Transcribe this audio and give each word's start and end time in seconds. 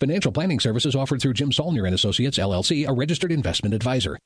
Financial 0.00 0.32
planning 0.32 0.58
services 0.58 0.96
offered 0.96 1.20
through 1.20 1.34
Jim 1.34 1.52
Saulnier 1.52 1.84
and 1.84 1.94
Associates 1.94 2.38
LLC, 2.38 2.88
a 2.88 2.92
registered 2.92 3.30
investment 3.30 3.74
advisor. 3.74 4.18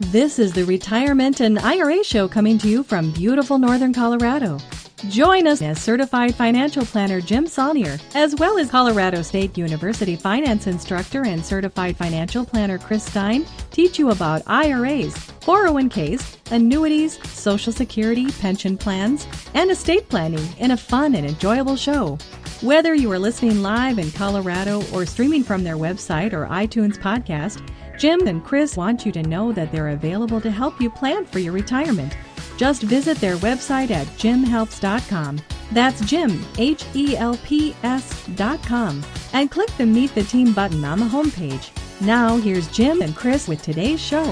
This 0.00 0.38
is 0.38 0.54
the 0.54 0.64
Retirement 0.66 1.40
and 1.40 1.58
IRA 1.58 2.02
Show 2.02 2.28
coming 2.28 2.56
to 2.58 2.68
you 2.68 2.82
from 2.82 3.10
beautiful 3.10 3.58
northern 3.58 3.92
Colorado. 3.92 4.58
Join 5.10 5.46
us 5.46 5.60
as 5.60 5.78
certified 5.78 6.34
financial 6.34 6.86
planner 6.86 7.20
Jim 7.20 7.46
Saulnier, 7.46 7.98
as 8.14 8.34
well 8.36 8.56
as 8.56 8.70
Colorado 8.70 9.20
State 9.20 9.58
University 9.58 10.16
finance 10.16 10.66
instructor 10.66 11.26
and 11.26 11.44
certified 11.44 11.98
financial 11.98 12.46
planner 12.46 12.78
Chris 12.78 13.04
Stein, 13.04 13.44
teach 13.70 13.98
you 13.98 14.10
about 14.10 14.42
IRAs, 14.46 15.14
401ks, 15.42 16.38
annuities, 16.50 17.22
Social 17.28 17.74
Security, 17.74 18.32
pension 18.40 18.78
plans, 18.78 19.26
and 19.52 19.70
estate 19.70 20.08
planning 20.08 20.48
in 20.58 20.70
a 20.70 20.76
fun 20.78 21.14
and 21.14 21.26
enjoyable 21.26 21.76
show. 21.76 22.16
Whether 22.62 22.94
you 22.94 23.12
are 23.12 23.18
listening 23.18 23.62
live 23.62 23.98
in 23.98 24.10
Colorado 24.12 24.82
or 24.94 25.04
streaming 25.04 25.44
from 25.44 25.62
their 25.62 25.76
website 25.76 26.32
or 26.32 26.46
iTunes 26.46 26.96
podcast, 26.96 27.60
Jim 27.98 28.26
and 28.26 28.42
Chris 28.42 28.78
want 28.78 29.04
you 29.04 29.12
to 29.12 29.22
know 29.22 29.52
that 29.52 29.70
they're 29.70 29.90
available 29.90 30.40
to 30.40 30.50
help 30.50 30.80
you 30.80 30.88
plan 30.88 31.26
for 31.26 31.38
your 31.38 31.52
retirement. 31.52 32.16
Just 32.56 32.82
visit 32.82 33.18
their 33.18 33.36
website 33.36 33.90
at 33.90 34.06
jimhelps.com. 34.18 35.40
That's 35.72 36.00
Jim, 36.04 36.44
H 36.58 36.84
E 36.94 37.16
L 37.16 37.38
P 37.44 37.74
S.com, 37.82 39.04
and 39.32 39.50
click 39.50 39.70
the 39.76 39.86
Meet 39.86 40.14
the 40.14 40.22
Team 40.22 40.52
button 40.52 40.84
on 40.84 41.00
the 41.00 41.06
homepage. 41.06 41.70
Now, 42.00 42.36
here's 42.36 42.68
Jim 42.68 43.02
and 43.02 43.14
Chris 43.16 43.48
with 43.48 43.62
today's 43.62 44.00
show. 44.00 44.24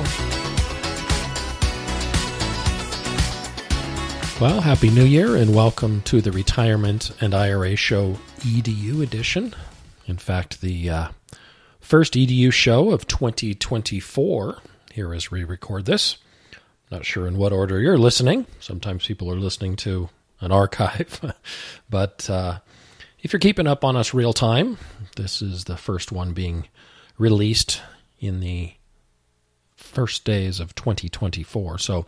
Well, 4.40 4.60
Happy 4.60 4.90
New 4.90 5.04
Year 5.04 5.36
and 5.36 5.54
welcome 5.54 6.02
to 6.02 6.20
the 6.20 6.32
Retirement 6.32 7.12
and 7.20 7.34
IRA 7.34 7.76
Show 7.76 8.18
EDU 8.40 9.02
edition. 9.02 9.54
In 10.06 10.18
fact, 10.18 10.60
the 10.60 10.90
uh, 10.90 11.08
first 11.80 12.14
EDU 12.14 12.52
show 12.52 12.90
of 12.90 13.06
2024 13.06 14.58
here 14.92 15.14
as 15.14 15.30
we 15.30 15.44
record 15.44 15.86
this. 15.86 16.18
Not 16.90 17.04
sure 17.04 17.26
in 17.26 17.38
what 17.38 17.52
order 17.52 17.80
you're 17.80 17.98
listening. 17.98 18.46
Sometimes 18.60 19.06
people 19.06 19.30
are 19.30 19.36
listening 19.36 19.76
to 19.76 20.08
an 20.40 20.52
archive. 20.52 21.20
but 21.90 22.28
uh, 22.28 22.58
if 23.20 23.32
you're 23.32 23.40
keeping 23.40 23.66
up 23.66 23.84
on 23.84 23.96
us 23.96 24.14
real 24.14 24.32
time, 24.32 24.78
this 25.16 25.42
is 25.42 25.64
the 25.64 25.76
first 25.76 26.12
one 26.12 26.32
being 26.32 26.68
released 27.18 27.80
in 28.20 28.40
the 28.40 28.74
first 29.76 30.24
days 30.24 30.60
of 30.60 30.74
2024. 30.74 31.78
So 31.78 32.06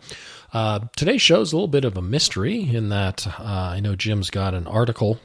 uh, 0.53 0.79
today's 0.95 1.21
show 1.21 1.41
is 1.41 1.53
a 1.53 1.55
little 1.55 1.67
bit 1.67 1.85
of 1.85 1.97
a 1.97 2.01
mystery 2.01 2.61
in 2.61 2.89
that 2.89 3.27
uh, 3.39 3.43
I 3.43 3.79
know 3.79 3.95
Jim's 3.95 4.29
got 4.29 4.53
an 4.53 4.67
article 4.67 5.19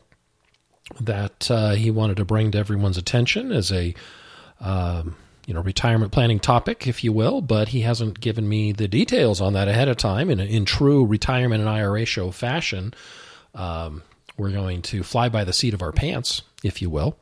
that 1.01 1.51
uh, 1.51 1.73
he 1.73 1.91
wanted 1.91 2.17
to 2.19 2.25
bring 2.25 2.51
to 2.53 2.59
everyone's 2.59 2.99
attention 2.99 3.53
as 3.53 3.73
a 3.73 3.95
um, 4.61 5.17
you 5.47 5.55
know 5.55 5.61
retirement 5.61 6.13
planning 6.13 6.39
topic, 6.39 6.87
if 6.87 7.03
you 7.03 7.13
will, 7.13 7.41
but 7.41 7.69
he 7.69 7.81
hasn't 7.81 8.21
given 8.21 8.49
me 8.49 8.73
the 8.73 8.89
details 8.89 9.41
on 9.41 9.53
that 9.55 9.69
ahead 9.69 9.89
of 9.89 9.97
time. 9.97 10.31
In 10.31 10.41
in 10.41 10.65
true 10.65 11.05
retirement 11.05 11.61
and 11.61 11.69
IRA 11.69 12.05
show 12.05 12.31
fashion, 12.31 12.95
um, 13.55 14.03
we're 14.37 14.51
going 14.51 14.83
to 14.83 15.03
fly 15.03 15.29
by 15.29 15.45
the 15.45 15.53
seat 15.53 15.75
of 15.75 15.83
our 15.83 15.93
pants, 15.93 16.43
if 16.63 16.81
you 16.81 16.91
will, 16.91 17.17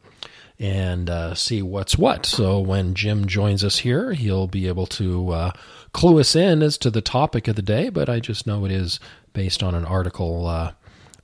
and 0.58 1.08
uh, 1.08 1.34
see 1.34 1.62
what's 1.62 1.97
what. 1.97 2.26
So 2.26 2.60
when 2.60 2.94
Jim 2.94 3.26
joins 3.26 3.64
us 3.64 3.78
here, 3.78 4.12
he'll 4.12 4.47
be 4.47 4.69
able 4.69 4.87
to 4.87 5.31
uh, 5.31 5.50
clue 5.92 6.20
us 6.20 6.37
in 6.37 6.62
as 6.62 6.78
to 6.78 6.91
the 6.91 7.00
topic 7.00 7.48
of 7.48 7.56
the 7.56 7.62
day. 7.62 7.88
But 7.88 8.08
I 8.08 8.20
just 8.20 8.47
know 8.47 8.64
it 8.64 8.72
is 8.72 9.00
based 9.32 9.62
on 9.62 9.75
an 9.75 9.84
article. 9.84 10.47
Uh, 10.47 10.72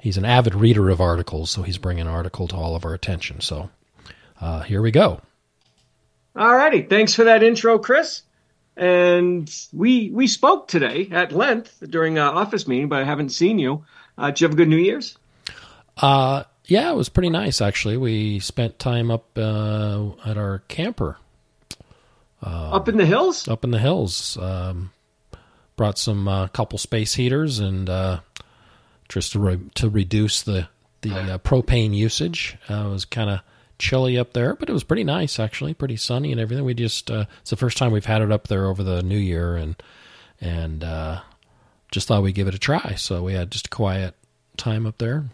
he's 0.00 0.16
an 0.16 0.24
avid 0.24 0.54
reader 0.54 0.88
of 0.88 1.00
articles, 1.00 1.50
so 1.50 1.62
he's 1.62 1.78
bringing 1.78 2.06
an 2.06 2.12
article 2.12 2.48
to 2.48 2.56
all 2.56 2.74
of 2.74 2.84
our 2.84 2.94
attention. 2.94 3.40
So 3.40 3.70
uh, 4.40 4.62
here 4.62 4.82
we 4.82 4.90
go. 4.90 5.20
All 6.36 6.54
righty. 6.54 6.82
Thanks 6.82 7.14
for 7.14 7.24
that 7.24 7.42
intro, 7.42 7.78
Chris. 7.78 8.22
And 8.76 9.50
we 9.72 10.10
we 10.10 10.26
spoke 10.26 10.68
today 10.68 11.08
at 11.10 11.32
length 11.32 11.82
during 11.88 12.18
our 12.18 12.34
office 12.34 12.68
meeting, 12.68 12.88
but 12.88 13.00
I 13.00 13.04
haven't 13.04 13.30
seen 13.30 13.58
you. 13.58 13.86
Uh, 14.18 14.26
did 14.26 14.40
you 14.40 14.44
have 14.46 14.52
a 14.52 14.56
good 14.56 14.68
New 14.68 14.76
Year's? 14.76 15.16
Uh, 15.96 16.44
yeah, 16.66 16.90
it 16.90 16.94
was 16.94 17.08
pretty 17.08 17.30
nice 17.30 17.62
actually. 17.62 17.96
We 17.96 18.38
spent 18.40 18.78
time 18.78 19.10
up 19.10 19.26
uh, 19.38 20.10
at 20.26 20.36
our 20.36 20.58
camper. 20.68 21.16
Um, 22.42 22.74
up 22.74 22.88
in 22.88 22.98
the 22.98 23.06
hills. 23.06 23.48
Up 23.48 23.64
in 23.64 23.70
the 23.70 23.78
hills. 23.78 24.36
Um, 24.36 24.92
brought 25.76 25.98
some 25.98 26.28
uh, 26.28 26.48
couple 26.48 26.78
space 26.78 27.14
heaters 27.14 27.60
and 27.60 27.88
uh, 27.88 28.20
just 29.08 29.32
to 29.32 29.38
re- 29.38 29.70
to 29.76 29.88
reduce 29.88 30.42
the 30.42 30.68
the 31.00 31.14
uh, 31.14 31.38
propane 31.38 31.94
usage. 31.94 32.58
Uh, 32.68 32.84
it 32.86 32.90
was 32.90 33.06
kind 33.06 33.30
of 33.30 33.40
chilly 33.78 34.18
up 34.18 34.32
there, 34.32 34.54
but 34.54 34.68
it 34.68 34.72
was 34.72 34.84
pretty 34.84 35.04
nice 35.04 35.38
actually, 35.38 35.74
pretty 35.74 35.96
sunny 35.96 36.32
and 36.32 36.40
everything. 36.40 36.64
We 36.64 36.74
just 36.74 37.10
uh, 37.10 37.26
it's 37.40 37.50
the 37.50 37.56
first 37.56 37.78
time 37.78 37.92
we've 37.92 38.04
had 38.04 38.22
it 38.22 38.32
up 38.32 38.48
there 38.48 38.66
over 38.66 38.82
the 38.82 39.02
new 39.02 39.18
year, 39.18 39.56
and 39.56 39.76
and 40.40 40.84
uh, 40.84 41.20
just 41.90 42.08
thought 42.08 42.22
we'd 42.22 42.34
give 42.34 42.48
it 42.48 42.54
a 42.54 42.58
try. 42.58 42.94
So 42.96 43.22
we 43.22 43.34
had 43.34 43.50
just 43.50 43.66
a 43.66 43.70
quiet 43.70 44.14
time 44.56 44.86
up 44.86 44.98
there. 44.98 45.24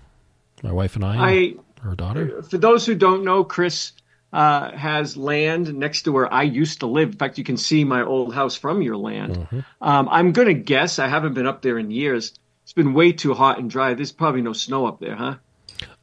My 0.62 0.72
wife 0.72 0.94
and 0.96 1.04
I, 1.04 1.30
I 1.30 1.54
her 1.82 1.94
daughter. 1.94 2.42
For 2.42 2.58
those 2.58 2.86
who 2.86 2.94
don't 2.94 3.24
know, 3.24 3.42
Chris 3.44 3.92
uh, 4.32 4.70
has 4.76 5.16
land 5.16 5.74
next 5.74 6.02
to 6.02 6.12
where 6.12 6.32
I 6.32 6.42
used 6.42 6.80
to 6.80 6.86
live. 6.86 7.10
In 7.10 7.16
fact, 7.16 7.38
you 7.38 7.44
can 7.44 7.56
see 7.56 7.84
my 7.84 8.02
old 8.02 8.34
house 8.34 8.56
from 8.56 8.82
your 8.82 8.96
land. 8.96 9.36
Mm-hmm. 9.36 9.60
Um, 9.80 10.08
I'm 10.10 10.32
going 10.32 10.48
to 10.48 10.54
guess 10.54 10.98
I 10.98 11.08
haven't 11.08 11.34
been 11.34 11.46
up 11.46 11.62
there 11.62 11.78
in 11.78 11.90
years. 11.90 12.34
It's 12.62 12.72
been 12.72 12.94
way 12.94 13.12
too 13.12 13.34
hot 13.34 13.58
and 13.58 13.68
dry. 13.68 13.94
There's 13.94 14.12
probably 14.12 14.42
no 14.42 14.52
snow 14.52 14.86
up 14.86 15.00
there, 15.00 15.16
huh? 15.16 15.36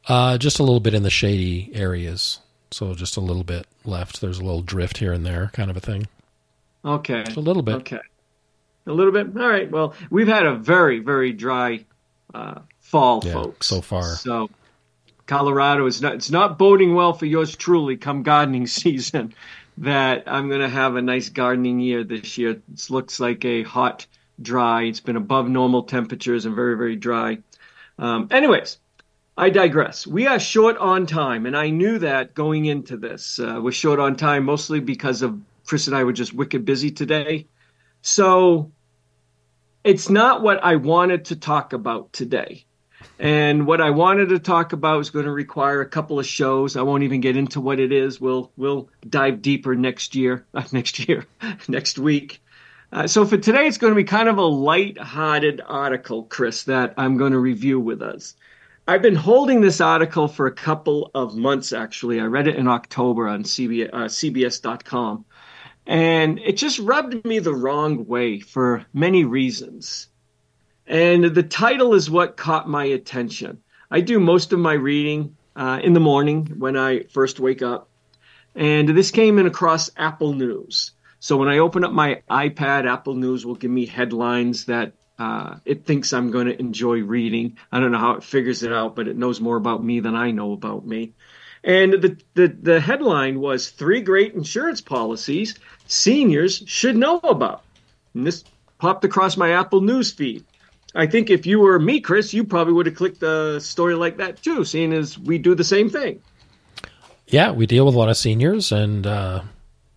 Uh, 0.06 0.38
just 0.38 0.58
a 0.58 0.62
little 0.62 0.80
bit 0.80 0.94
in 0.94 1.02
the 1.02 1.10
shady 1.10 1.70
areas. 1.74 2.40
So 2.70 2.94
just 2.94 3.16
a 3.16 3.20
little 3.20 3.44
bit 3.44 3.66
left. 3.84 4.20
There's 4.20 4.38
a 4.38 4.44
little 4.44 4.62
drift 4.62 4.98
here 4.98 5.12
and 5.12 5.26
there, 5.26 5.50
kind 5.52 5.70
of 5.70 5.76
a 5.76 5.80
thing. 5.80 6.06
Okay. 6.84 7.24
Just 7.24 7.36
a 7.36 7.40
little 7.40 7.62
bit. 7.62 7.76
Okay. 7.76 8.00
A 8.86 8.92
little 8.92 9.12
bit. 9.12 9.36
All 9.36 9.48
right. 9.48 9.70
Well, 9.70 9.94
we've 10.08 10.28
had 10.28 10.46
a 10.46 10.54
very, 10.54 11.00
very 11.00 11.32
dry 11.32 11.84
uh, 12.32 12.60
fall, 12.80 13.22
yeah, 13.24 13.32
folks. 13.34 13.66
So 13.66 13.80
far. 13.80 14.04
So 14.16 14.50
Colorado 15.26 15.86
is 15.86 16.00
not. 16.00 16.14
It's 16.14 16.30
not 16.30 16.58
boding 16.58 16.94
well 16.94 17.12
for 17.12 17.26
yours 17.26 17.54
truly. 17.54 17.96
Come 17.96 18.22
gardening 18.22 18.66
season, 18.66 19.34
that 19.78 20.24
I'm 20.26 20.48
going 20.48 20.60
to 20.60 20.68
have 20.68 20.96
a 20.96 21.02
nice 21.02 21.28
gardening 21.28 21.80
year 21.80 22.04
this 22.04 22.36
year. 22.38 22.50
It 22.50 22.90
looks 22.90 23.20
like 23.20 23.44
a 23.44 23.62
hot, 23.62 24.06
dry. 24.40 24.84
It's 24.84 25.00
been 25.00 25.16
above 25.16 25.48
normal 25.48 25.84
temperatures 25.84 26.46
and 26.46 26.54
very, 26.54 26.76
very 26.76 26.96
dry. 26.96 27.38
Um, 27.98 28.28
anyways, 28.30 28.78
I 29.40 29.48
digress. 29.48 30.06
We 30.06 30.26
are 30.26 30.38
short 30.38 30.76
on 30.76 31.06
time, 31.06 31.46
and 31.46 31.56
I 31.56 31.70
knew 31.70 32.00
that 32.00 32.34
going 32.34 32.66
into 32.66 32.98
this. 32.98 33.38
Uh, 33.38 33.58
we're 33.62 33.72
short 33.72 33.98
on 33.98 34.14
time 34.14 34.44
mostly 34.44 34.80
because 34.80 35.22
of 35.22 35.40
Chris 35.64 35.86
and 35.86 35.96
I 35.96 36.04
were 36.04 36.12
just 36.12 36.34
wicked 36.34 36.66
busy 36.66 36.90
today. 36.90 37.46
So 38.02 38.70
it's 39.82 40.10
not 40.10 40.42
what 40.42 40.62
I 40.62 40.76
wanted 40.76 41.24
to 41.26 41.36
talk 41.36 41.72
about 41.72 42.12
today. 42.12 42.66
And 43.18 43.66
what 43.66 43.80
I 43.80 43.88
wanted 43.88 44.28
to 44.28 44.40
talk 44.40 44.74
about 44.74 45.00
is 45.00 45.08
going 45.08 45.24
to 45.24 45.32
require 45.32 45.80
a 45.80 45.88
couple 45.88 46.18
of 46.18 46.26
shows. 46.26 46.76
I 46.76 46.82
won't 46.82 47.04
even 47.04 47.22
get 47.22 47.38
into 47.38 47.62
what 47.62 47.80
it 47.80 47.92
is. 47.92 48.20
We'll 48.20 48.52
we'll 48.58 48.90
dive 49.08 49.40
deeper 49.40 49.74
next 49.74 50.14
year, 50.14 50.44
uh, 50.54 50.64
next 50.70 51.08
year, 51.08 51.24
next 51.66 51.98
week. 51.98 52.42
Uh, 52.92 53.06
so 53.06 53.24
for 53.24 53.38
today, 53.38 53.66
it's 53.66 53.78
going 53.78 53.92
to 53.92 53.96
be 53.96 54.04
kind 54.04 54.28
of 54.28 54.36
a 54.36 54.44
light-hearted 54.44 55.62
article, 55.64 56.24
Chris, 56.24 56.64
that 56.64 56.92
I'm 56.98 57.16
going 57.16 57.32
to 57.32 57.38
review 57.38 57.80
with 57.80 58.02
us. 58.02 58.34
I've 58.90 59.02
been 59.02 59.14
holding 59.14 59.60
this 59.60 59.80
article 59.80 60.26
for 60.26 60.48
a 60.48 60.52
couple 60.52 61.12
of 61.14 61.36
months, 61.36 61.72
actually. 61.72 62.20
I 62.20 62.24
read 62.24 62.48
it 62.48 62.56
in 62.56 62.66
October 62.66 63.28
on 63.28 63.44
CBS, 63.44 63.88
uh, 63.92 64.06
CBS.com. 64.06 65.24
And 65.86 66.40
it 66.40 66.56
just 66.56 66.80
rubbed 66.80 67.24
me 67.24 67.38
the 67.38 67.54
wrong 67.54 68.04
way 68.08 68.40
for 68.40 68.84
many 68.92 69.24
reasons. 69.24 70.08
And 70.88 71.22
the 71.22 71.44
title 71.44 71.94
is 71.94 72.10
what 72.10 72.36
caught 72.36 72.68
my 72.68 72.82
attention. 72.82 73.62
I 73.92 74.00
do 74.00 74.18
most 74.18 74.52
of 74.52 74.58
my 74.58 74.72
reading 74.72 75.36
uh, 75.54 75.78
in 75.84 75.92
the 75.92 76.00
morning 76.00 76.46
when 76.58 76.76
I 76.76 77.04
first 77.04 77.38
wake 77.38 77.62
up. 77.62 77.88
And 78.56 78.88
this 78.88 79.12
came 79.12 79.38
in 79.38 79.46
across 79.46 79.92
Apple 79.96 80.32
News. 80.32 80.90
So 81.20 81.36
when 81.36 81.46
I 81.46 81.58
open 81.58 81.84
up 81.84 81.92
my 81.92 82.22
iPad, 82.28 82.90
Apple 82.90 83.14
News 83.14 83.46
will 83.46 83.54
give 83.54 83.70
me 83.70 83.86
headlines 83.86 84.64
that 84.64 84.94
Uh, 85.20 85.58
it 85.66 85.84
thinks 85.84 86.14
I'm 86.14 86.30
going 86.30 86.46
to 86.46 86.58
enjoy 86.58 87.02
reading. 87.02 87.58
I 87.70 87.78
don't 87.78 87.92
know 87.92 87.98
how 87.98 88.12
it 88.12 88.24
figures 88.24 88.62
it 88.62 88.72
out, 88.72 88.96
but 88.96 89.06
it 89.06 89.18
knows 89.18 89.38
more 89.38 89.58
about 89.58 89.84
me 89.84 90.00
than 90.00 90.16
I 90.16 90.30
know 90.30 90.52
about 90.52 90.86
me. 90.86 91.12
And 91.62 91.92
the, 91.92 92.16
the, 92.32 92.48
the 92.48 92.80
headline 92.80 93.38
was 93.38 93.68
Three 93.68 94.00
Great 94.00 94.32
Insurance 94.32 94.80
Policies 94.80 95.56
Seniors 95.86 96.62
Should 96.66 96.96
Know 96.96 97.18
About. 97.18 97.62
And 98.14 98.26
this 98.26 98.44
popped 98.78 99.04
across 99.04 99.36
my 99.36 99.50
Apple 99.50 99.82
News 99.82 100.10
feed. 100.10 100.42
I 100.94 101.06
think 101.06 101.28
if 101.28 101.44
you 101.44 101.60
were 101.60 101.78
me, 101.78 102.00
Chris, 102.00 102.32
you 102.32 102.42
probably 102.42 102.72
would 102.72 102.86
have 102.86 102.96
clicked 102.96 103.22
a 103.22 103.60
story 103.60 103.94
like 103.94 104.16
that 104.16 104.42
too, 104.42 104.64
seeing 104.64 104.94
as 104.94 105.18
we 105.18 105.36
do 105.36 105.54
the 105.54 105.64
same 105.64 105.90
thing. 105.90 106.22
Yeah, 107.26 107.52
we 107.52 107.66
deal 107.66 107.84
with 107.84 107.94
a 107.94 107.98
lot 107.98 108.08
of 108.08 108.16
seniors, 108.16 108.72
and 108.72 109.06
uh, 109.06 109.42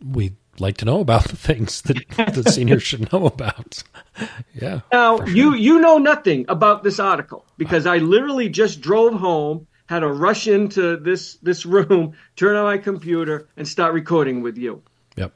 we 0.06 0.34
like 0.60 0.78
to 0.78 0.86
know 0.86 1.00
about 1.00 1.24
the 1.30 1.36
things 1.36 1.82
that 1.84 1.98
the 2.34 2.44
seniors 2.50 2.84
should 2.84 3.12
know 3.12 3.26
about. 3.26 3.84
yeah. 4.54 4.82
Now 4.92 5.18
sure. 5.18 5.30
you 5.30 5.54
you 5.54 5.80
know 5.80 5.98
nothing 5.98 6.46
about 6.48 6.84
this 6.84 7.00
article 7.00 7.46
because 7.58 7.86
I 7.86 7.98
literally 7.98 8.50
just 8.50 8.82
drove 8.82 9.14
home, 9.14 9.68
had 9.88 10.00
to 10.00 10.12
rush 10.12 10.48
into 10.48 10.98
this 10.98 11.36
this 11.42 11.66
room, 11.66 12.14
turn 12.36 12.56
on 12.56 12.66
my 12.66 12.78
computer, 12.78 13.48
and 13.58 13.68
start 13.68 13.94
recording 13.94 14.42
with 14.42 14.58
you. 14.58 14.82
Yep. 15.16 15.34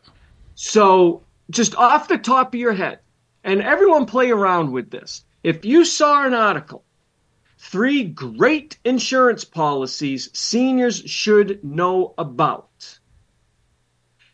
So 0.55 1.23
just 1.49 1.75
off 1.75 2.07
the 2.07 2.17
top 2.17 2.53
of 2.53 2.59
your 2.59 2.73
head, 2.73 2.99
and 3.43 3.61
everyone 3.61 4.05
play 4.05 4.31
around 4.31 4.71
with 4.71 4.89
this. 4.91 5.23
If 5.43 5.65
you 5.65 5.85
saw 5.85 6.25
an 6.25 6.33
article, 6.33 6.83
three 7.57 8.03
great 8.03 8.77
insurance 8.83 9.43
policies 9.43 10.29
seniors 10.33 10.97
should 11.05 11.63
know 11.63 12.13
about 12.17 12.96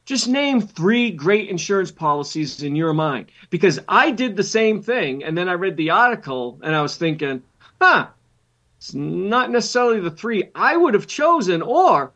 just 0.05 0.27
name 0.27 0.61
three 0.61 1.11
great 1.11 1.49
insurance 1.49 1.91
policies 1.91 2.61
in 2.61 2.75
your 2.75 2.93
mind. 2.93 3.31
Because 3.49 3.79
I 3.87 4.11
did 4.11 4.35
the 4.35 4.43
same 4.43 4.81
thing, 4.81 5.23
and 5.23 5.37
then 5.37 5.47
I 5.47 5.53
read 5.53 5.77
the 5.77 5.91
article 5.91 6.59
and 6.61 6.75
I 6.75 6.81
was 6.81 6.97
thinking, 6.97 7.41
huh, 7.81 8.07
it's 8.77 8.93
not 8.93 9.49
necessarily 9.49 9.99
the 9.99 10.11
three 10.11 10.49
I 10.55 10.75
would 10.75 10.93
have 10.93 11.07
chosen, 11.07 11.61
or 11.61 12.11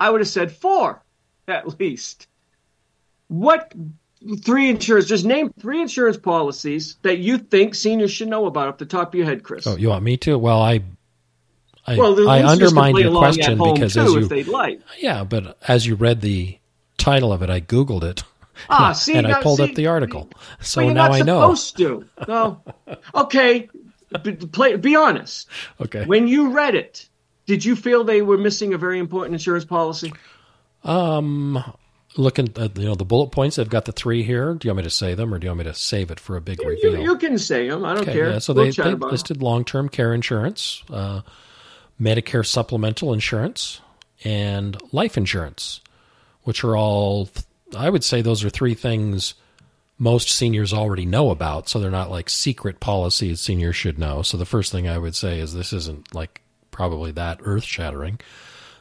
I 0.00 0.10
would 0.10 0.20
have 0.20 0.28
said 0.28 0.50
four 0.52 1.02
at 1.46 1.78
least. 1.78 2.28
What 3.28 3.74
three 4.42 4.70
insurance? 4.70 5.06
Just 5.06 5.26
name 5.26 5.52
three 5.60 5.82
insurance 5.82 6.16
policies 6.16 6.96
that 7.02 7.18
you 7.18 7.36
think 7.36 7.74
seniors 7.74 8.10
should 8.10 8.28
know 8.28 8.46
about 8.46 8.68
off 8.68 8.78
the 8.78 8.86
top 8.86 9.08
of 9.08 9.14
your 9.14 9.26
head, 9.26 9.42
Chris. 9.42 9.66
Oh, 9.66 9.76
you 9.76 9.88
want 9.88 10.02
me 10.02 10.16
to? 10.18 10.38
Well, 10.38 10.62
I 10.62 10.82
I, 11.86 11.96
well, 11.96 12.28
I 12.28 12.42
undermined 12.42 12.98
your 12.98 13.12
question 13.12 13.56
because 13.56 13.94
too, 13.94 14.18
as 14.18 14.30
you, 14.30 14.52
like. 14.52 14.80
yeah, 14.98 15.24
but 15.24 15.56
as 15.66 15.86
you 15.86 15.94
read 15.94 16.20
the 16.20 16.57
title 17.10 17.32
of 17.32 17.42
it, 17.42 17.50
I 17.50 17.60
Googled 17.60 18.04
it. 18.04 18.24
Ah, 18.68 18.92
see, 18.96 19.14
and 19.14 19.26
now, 19.26 19.38
I 19.38 19.42
pulled 19.42 19.58
see, 19.58 19.64
up 19.64 19.74
the 19.74 19.86
article. 19.86 20.28
So 20.60 20.84
well, 20.84 20.94
now 20.94 21.12
I 21.12 21.22
know. 21.22 21.54
Supposed 21.54 21.76
to. 21.78 22.04
No. 22.26 22.62
okay. 23.14 23.68
Be, 24.22 24.32
play, 24.32 24.76
be 24.76 24.96
honest. 24.96 25.48
Okay. 25.80 26.04
When 26.06 26.28
you 26.28 26.50
read 26.50 26.74
it, 26.74 27.08
did 27.46 27.64
you 27.64 27.76
feel 27.76 28.04
they 28.04 28.22
were 28.22 28.38
missing 28.38 28.74
a 28.74 28.78
very 28.78 28.98
important 28.98 29.34
insurance 29.34 29.64
policy? 29.64 30.12
Um, 30.84 31.62
looking 32.16 32.48
at 32.56 32.76
you 32.78 32.86
know 32.86 32.94
the 32.94 33.04
bullet 33.04 33.30
points, 33.30 33.58
I've 33.58 33.68
got 33.68 33.84
the 33.84 33.92
three 33.92 34.22
here. 34.22 34.54
Do 34.54 34.66
you 34.66 34.70
want 34.70 34.78
me 34.78 34.82
to 34.84 34.90
say 34.90 35.14
them, 35.14 35.32
or 35.32 35.38
do 35.38 35.46
you 35.46 35.50
want 35.50 35.58
me 35.58 35.64
to 35.64 35.74
save 35.74 36.10
it 36.10 36.20
for 36.20 36.36
a 36.36 36.40
big 36.40 36.60
you, 36.62 36.68
reveal? 36.68 36.96
You, 36.96 37.02
you, 37.02 37.18
can 37.18 37.38
say 37.38 37.68
them. 37.68 37.84
I 37.84 37.94
don't 37.94 38.02
okay, 38.02 38.12
care. 38.12 38.30
Yeah, 38.30 38.38
so 38.38 38.52
we'll 38.52 38.66
they, 38.66 38.70
they 38.70 38.94
listed 38.94 39.42
long-term 39.42 39.88
care 39.88 40.14
insurance, 40.14 40.82
uh, 40.90 41.22
Medicare 42.00 42.46
supplemental 42.46 43.12
insurance, 43.12 43.80
and 44.24 44.76
life 44.92 45.16
insurance, 45.16 45.80
which 46.48 46.64
are 46.64 46.74
all 46.74 47.28
I 47.76 47.90
would 47.90 48.02
say 48.02 48.22
those 48.22 48.42
are 48.42 48.48
three 48.48 48.72
things 48.72 49.34
most 49.98 50.30
seniors 50.30 50.72
already 50.72 51.04
know 51.04 51.30
about, 51.30 51.68
so 51.68 51.78
they're 51.78 51.90
not 51.90 52.10
like 52.10 52.30
secret 52.30 52.80
policies 52.80 53.42
seniors 53.42 53.76
should 53.76 53.98
know. 53.98 54.22
So 54.22 54.38
the 54.38 54.46
first 54.46 54.72
thing 54.72 54.88
I 54.88 54.96
would 54.96 55.14
say 55.14 55.40
is 55.40 55.52
this 55.52 55.74
isn't 55.74 56.14
like 56.14 56.40
probably 56.70 57.10
that 57.12 57.40
earth 57.42 57.64
shattering. 57.64 58.18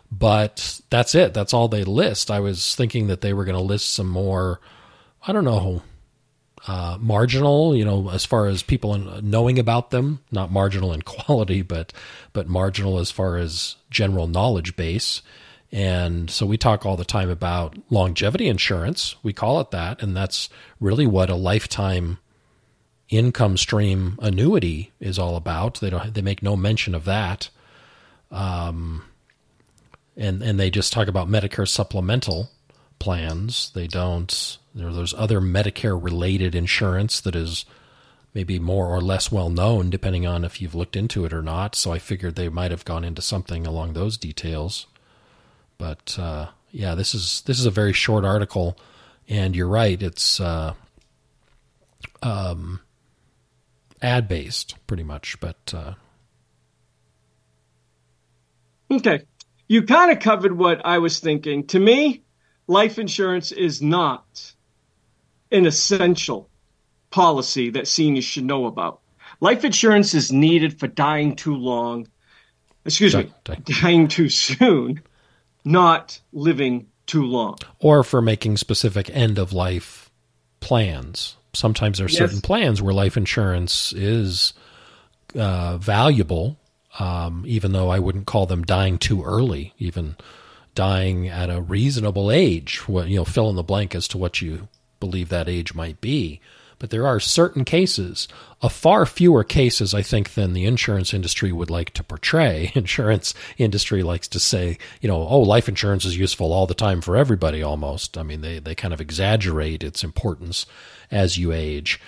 But 0.10 0.80
that's 0.90 1.14
it. 1.14 1.34
That's 1.34 1.54
all 1.54 1.68
they 1.68 1.84
list. 1.84 2.31
I 2.31 2.40
was 2.40 2.74
thinking 2.74 3.08
that 3.08 3.19
they 3.19 3.34
were 3.34 3.44
going 3.44 3.58
to 3.58 3.62
list 3.62 3.90
some 3.90 4.08
more, 4.08 4.62
I 5.28 5.34
don't 5.34 5.44
know, 5.44 5.81
uh, 6.68 6.98
marginal, 7.02 7.75
you 7.75 7.84
know, 7.84 8.10
as 8.12 8.24
far 8.24 8.46
as 8.46 8.64
people 8.64 8.98
knowing 9.22 9.60
about 9.60 9.92
them, 9.92 10.22
not 10.31 10.54
marginal 10.54 10.94
in 10.94 11.02
quality, 11.18 11.64
but 11.64 11.92
but 12.31 12.48
marginal 12.48 12.98
as 12.98 13.12
far 13.12 13.36
as 13.36 13.75
general 13.90 14.28
knowledge 14.28 14.78
base. 14.78 15.22
And 15.72 16.30
so 16.30 16.46
we 16.46 16.58
talk 16.58 16.86
all 16.86 16.96
the 16.96 17.06
time 17.06 17.30
about 17.30 17.78
longevity 17.90 18.48
insurance. 18.48 19.16
We 19.22 19.34
call 19.34 19.60
it 19.60 19.72
that. 19.72 20.02
And 20.02 20.16
that's 20.16 20.50
really 20.80 21.06
what 21.06 21.30
a 21.30 21.36
lifetime 21.36 22.19
income 23.10 23.58
stream 23.58 24.18
annuity 24.22 24.92
is 25.00 25.19
all 25.19 25.36
about. 25.36 25.80
They 25.80 25.90
don't, 25.90 26.14
they 26.14 26.22
make 26.22 26.42
no 26.42 26.56
mention 26.56 26.96
of 26.96 27.06
that. 27.06 27.50
Um, 28.31 29.04
and, 30.16 30.42
and 30.42 30.60
they 30.60 30.69
just 30.69 30.94
talk 30.94 31.08
about 31.08 31.30
Medicare 31.30 31.68
supplemental 31.68 32.50
plans. 33.00 33.72
They 33.74 33.88
don't, 33.88 34.58
there, 34.74 34.92
there's 34.92 35.14
other 35.14 35.40
Medicare 35.40 36.02
related 36.02 36.56
insurance 36.56 37.22
that 37.22 37.36
is 37.36 37.66
maybe 38.34 38.60
more 38.60 38.88
or 38.88 39.02
less 39.02 39.31
well 39.31 39.50
known 39.50 39.90
depending 39.90 40.25
on 40.25 40.44
if 40.44 40.62
you've 40.62 40.75
looked 40.75 40.96
into 40.96 41.25
it 41.25 41.34
or 41.34 41.42
not. 41.42 41.75
So 41.75 41.92
I 41.92 42.00
figured 42.00 42.36
they 42.36 42.50
might 42.50 42.72
have 42.72 42.86
gone 42.86 43.04
into 43.04 43.22
something 43.22 43.66
along 43.66 43.94
those 43.94 44.18
details. 44.18 44.88
But 45.78 46.18
uh, 46.20 46.48
yeah, 46.72 46.96
this 46.96 47.14
is 47.14 47.42
this 47.46 47.60
is 47.60 47.66
a 47.66 47.72
very 47.72 47.94
short 47.94 48.26
article, 48.26 48.78
and 49.28 49.56
you're 49.56 49.68
right. 49.68 50.02
It's 50.02 50.40
uh, 50.40 50.74
um, 52.22 52.80
ad 54.02 54.28
based, 54.28 54.76
pretty 54.88 55.04
much. 55.04 55.40
But 55.40 55.74
uh... 55.74 55.94
okay, 58.92 59.22
you 59.68 59.84
kind 59.84 60.12
of 60.12 60.20
covered 60.20 60.58
what 60.58 60.86
I 60.86 60.98
was 60.98 61.20
thinking. 61.20 61.68
To 61.68 61.80
me, 61.80 62.24
life 62.68 63.00
insurance 63.00 63.52
is 63.52 63.82
not 63.82 64.54
an 65.52 65.66
essential 65.66 66.50
policy 67.10 67.70
that 67.72 67.88
seniors 67.88 68.26
should 68.26 68.46
know 68.46 68.66
about. 68.66 69.02
Life 69.40 69.64
insurance 69.64 70.14
is 70.14 70.32
needed 70.32 70.80
for 70.80 70.88
dying 70.88 71.36
too 71.36 71.56
long. 71.56 72.08
Excuse 72.86 73.16
me, 73.16 73.32
die. 73.44 73.58
dying 73.66 74.08
too 74.08 74.30
soon 74.30 75.02
not 75.72 76.19
living 76.31 76.88
too 77.06 77.25
long. 77.25 77.58
Or 77.80 78.04
for 78.04 78.22
making 78.22 78.58
specific 78.58 79.10
end 79.10 79.38
of 79.38 79.54
life 79.54 80.10
plans. 80.60 81.36
Sometimes 81.54 81.98
there 81.98 82.06
are 82.06 82.10
yes. 82.10 82.18
certain 82.18 82.42
plans 82.42 82.81
where 82.81 82.94
life 82.94 83.18
insurance 83.18 83.94
is 83.94 84.54
uh, 85.36 85.78
valuable, 85.78 86.58
um, 87.00 87.44
even 87.47 87.71
though 87.71 87.90
I 87.90 88.00
wouldn't 88.00 88.28
call 88.28 88.45
them 88.45 88.64
dying 88.64 88.97
too 88.97 89.24
early, 89.24 89.74
even 89.78 90.16
dying 90.76 91.28
at 91.28 91.50
a 91.50 91.62
reasonable 91.62 92.31
age. 92.31 92.88
What 92.88 93.07
you 93.07 93.18
know, 93.18 93.26
fill 93.26 93.50
in 93.50 93.56
the 93.56 93.64
blank 93.64 93.95
as 93.95 94.07
to 94.09 94.18
what 94.18 94.42
you 94.42 94.68
believe 95.00 95.30
that 95.30 95.50
age 95.50 95.74
might 95.74 96.00
be. 96.02 96.42
But 96.80 96.92
there 96.92 97.07
are 97.07 97.19
certain 97.19 97.66
cases, 97.66 98.28
a 98.62 98.69
far 98.69 99.06
fewer 99.06 99.44
cases, 99.44 99.94
I 99.94 100.04
think, 100.04 100.36
than 100.36 100.54
the 100.54 100.66
insurance 100.66 101.14
industry 101.14 101.52
would 101.52 101.72
like 101.72 101.92
to 101.94 102.04
portray. 102.04 102.72
Insurance 102.76 103.34
industry 103.57 104.04
likes 104.04 104.28
to 104.30 104.40
say, 104.40 104.78
you 105.02 105.07
know, 105.07 105.28
oh, 105.28 105.40
life 105.40 105.68
insurance 105.68 106.06
is 106.06 106.18
useful 106.18 106.54
all 106.54 106.68
the 106.68 106.76
time 106.76 107.02
for 107.02 107.16
everybody 107.16 107.64
almost. 107.64 108.18
I 108.18 108.24
mean, 108.24 108.42
they, 108.42 108.60
they 108.60 108.76
kind 108.76 108.94
of 108.94 109.02
exaggerate 109.02 109.84
its 109.84 110.04
importance 110.04 110.68
as 111.10 111.38
you 111.38 111.52
age. 111.52 112.00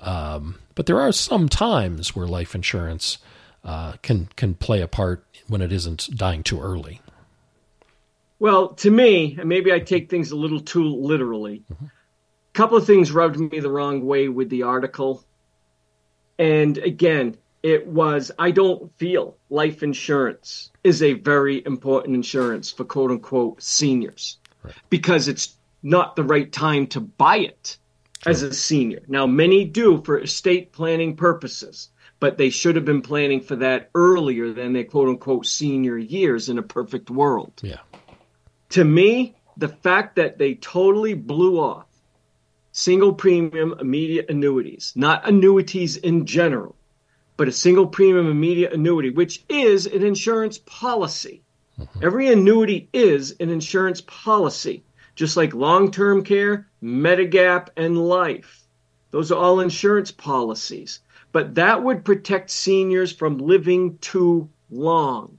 Um, 0.00 0.58
but 0.74 0.86
there 0.86 1.00
are 1.00 1.12
some 1.12 1.48
times 1.48 2.16
where 2.16 2.26
life 2.26 2.54
insurance 2.54 3.18
uh, 3.64 3.94
can 4.02 4.28
can 4.36 4.54
play 4.54 4.80
a 4.80 4.88
part 4.88 5.24
when 5.48 5.62
it 5.62 5.72
isn't 5.72 6.08
dying 6.16 6.42
too 6.42 6.60
early. 6.60 7.00
Well, 8.38 8.68
to 8.74 8.90
me, 8.90 9.36
and 9.38 9.48
maybe 9.48 9.72
I 9.72 9.78
take 9.80 10.10
things 10.10 10.30
a 10.30 10.36
little 10.36 10.60
too 10.60 10.84
literally. 10.84 11.62
Mm-hmm 11.72 11.86
couple 12.56 12.78
of 12.78 12.86
things 12.86 13.12
rubbed 13.12 13.38
me 13.38 13.60
the 13.60 13.70
wrong 13.70 14.04
way 14.06 14.28
with 14.28 14.48
the 14.48 14.62
article. 14.62 15.22
And 16.38 16.78
again, 16.78 17.36
it 17.62 17.86
was 17.86 18.32
I 18.38 18.50
don't 18.50 18.90
feel 18.96 19.36
life 19.50 19.82
insurance 19.82 20.70
is 20.82 21.02
a 21.02 21.12
very 21.12 21.62
important 21.66 22.14
insurance 22.14 22.70
for 22.70 22.84
quote 22.84 23.10
unquote 23.10 23.62
seniors 23.62 24.38
right. 24.62 24.74
because 24.88 25.28
it's 25.28 25.54
not 25.82 26.16
the 26.16 26.24
right 26.24 26.50
time 26.50 26.86
to 26.88 27.00
buy 27.00 27.38
it 27.38 27.76
True. 28.20 28.30
as 28.32 28.42
a 28.42 28.54
senior. 28.54 29.02
Now, 29.06 29.26
many 29.26 29.66
do 29.66 30.02
for 30.02 30.18
estate 30.18 30.72
planning 30.72 31.14
purposes, 31.14 31.90
but 32.20 32.38
they 32.38 32.48
should 32.48 32.76
have 32.76 32.86
been 32.86 33.02
planning 33.02 33.42
for 33.42 33.56
that 33.56 33.90
earlier 33.94 34.52
than 34.52 34.72
their 34.72 34.84
quote 34.84 35.08
unquote 35.08 35.44
senior 35.44 35.98
years 35.98 36.48
in 36.48 36.56
a 36.56 36.62
perfect 36.62 37.10
world. 37.10 37.52
Yeah. 37.62 37.80
To 38.70 38.84
me, 38.84 39.36
the 39.58 39.68
fact 39.68 40.16
that 40.16 40.38
they 40.38 40.54
totally 40.54 41.14
blew 41.14 41.60
off 41.60 41.85
single 42.76 43.14
premium 43.14 43.74
immediate 43.80 44.28
annuities, 44.28 44.92
not 44.94 45.26
annuities 45.26 45.96
in 45.96 46.26
general, 46.26 46.76
but 47.38 47.48
a 47.48 47.52
single 47.52 47.86
premium 47.86 48.30
immediate 48.30 48.74
annuity, 48.74 49.08
which 49.08 49.42
is 49.48 49.86
an 49.86 50.04
insurance 50.04 50.58
policy. 50.58 51.40
Mm-hmm. 51.80 52.04
Every 52.04 52.30
annuity 52.30 52.90
is 52.92 53.34
an 53.40 53.48
insurance 53.48 54.02
policy, 54.02 54.84
just 55.14 55.38
like 55.38 55.54
long 55.54 55.90
term 55.90 56.22
care, 56.22 56.68
Medigap, 56.82 57.68
and 57.78 57.96
life. 57.96 58.66
Those 59.10 59.32
are 59.32 59.38
all 59.42 59.60
insurance 59.60 60.10
policies. 60.10 61.00
but 61.32 61.54
that 61.54 61.82
would 61.82 62.04
protect 62.04 62.50
seniors 62.50 63.10
from 63.10 63.38
living 63.38 63.96
too 63.98 64.50
long. 64.70 65.38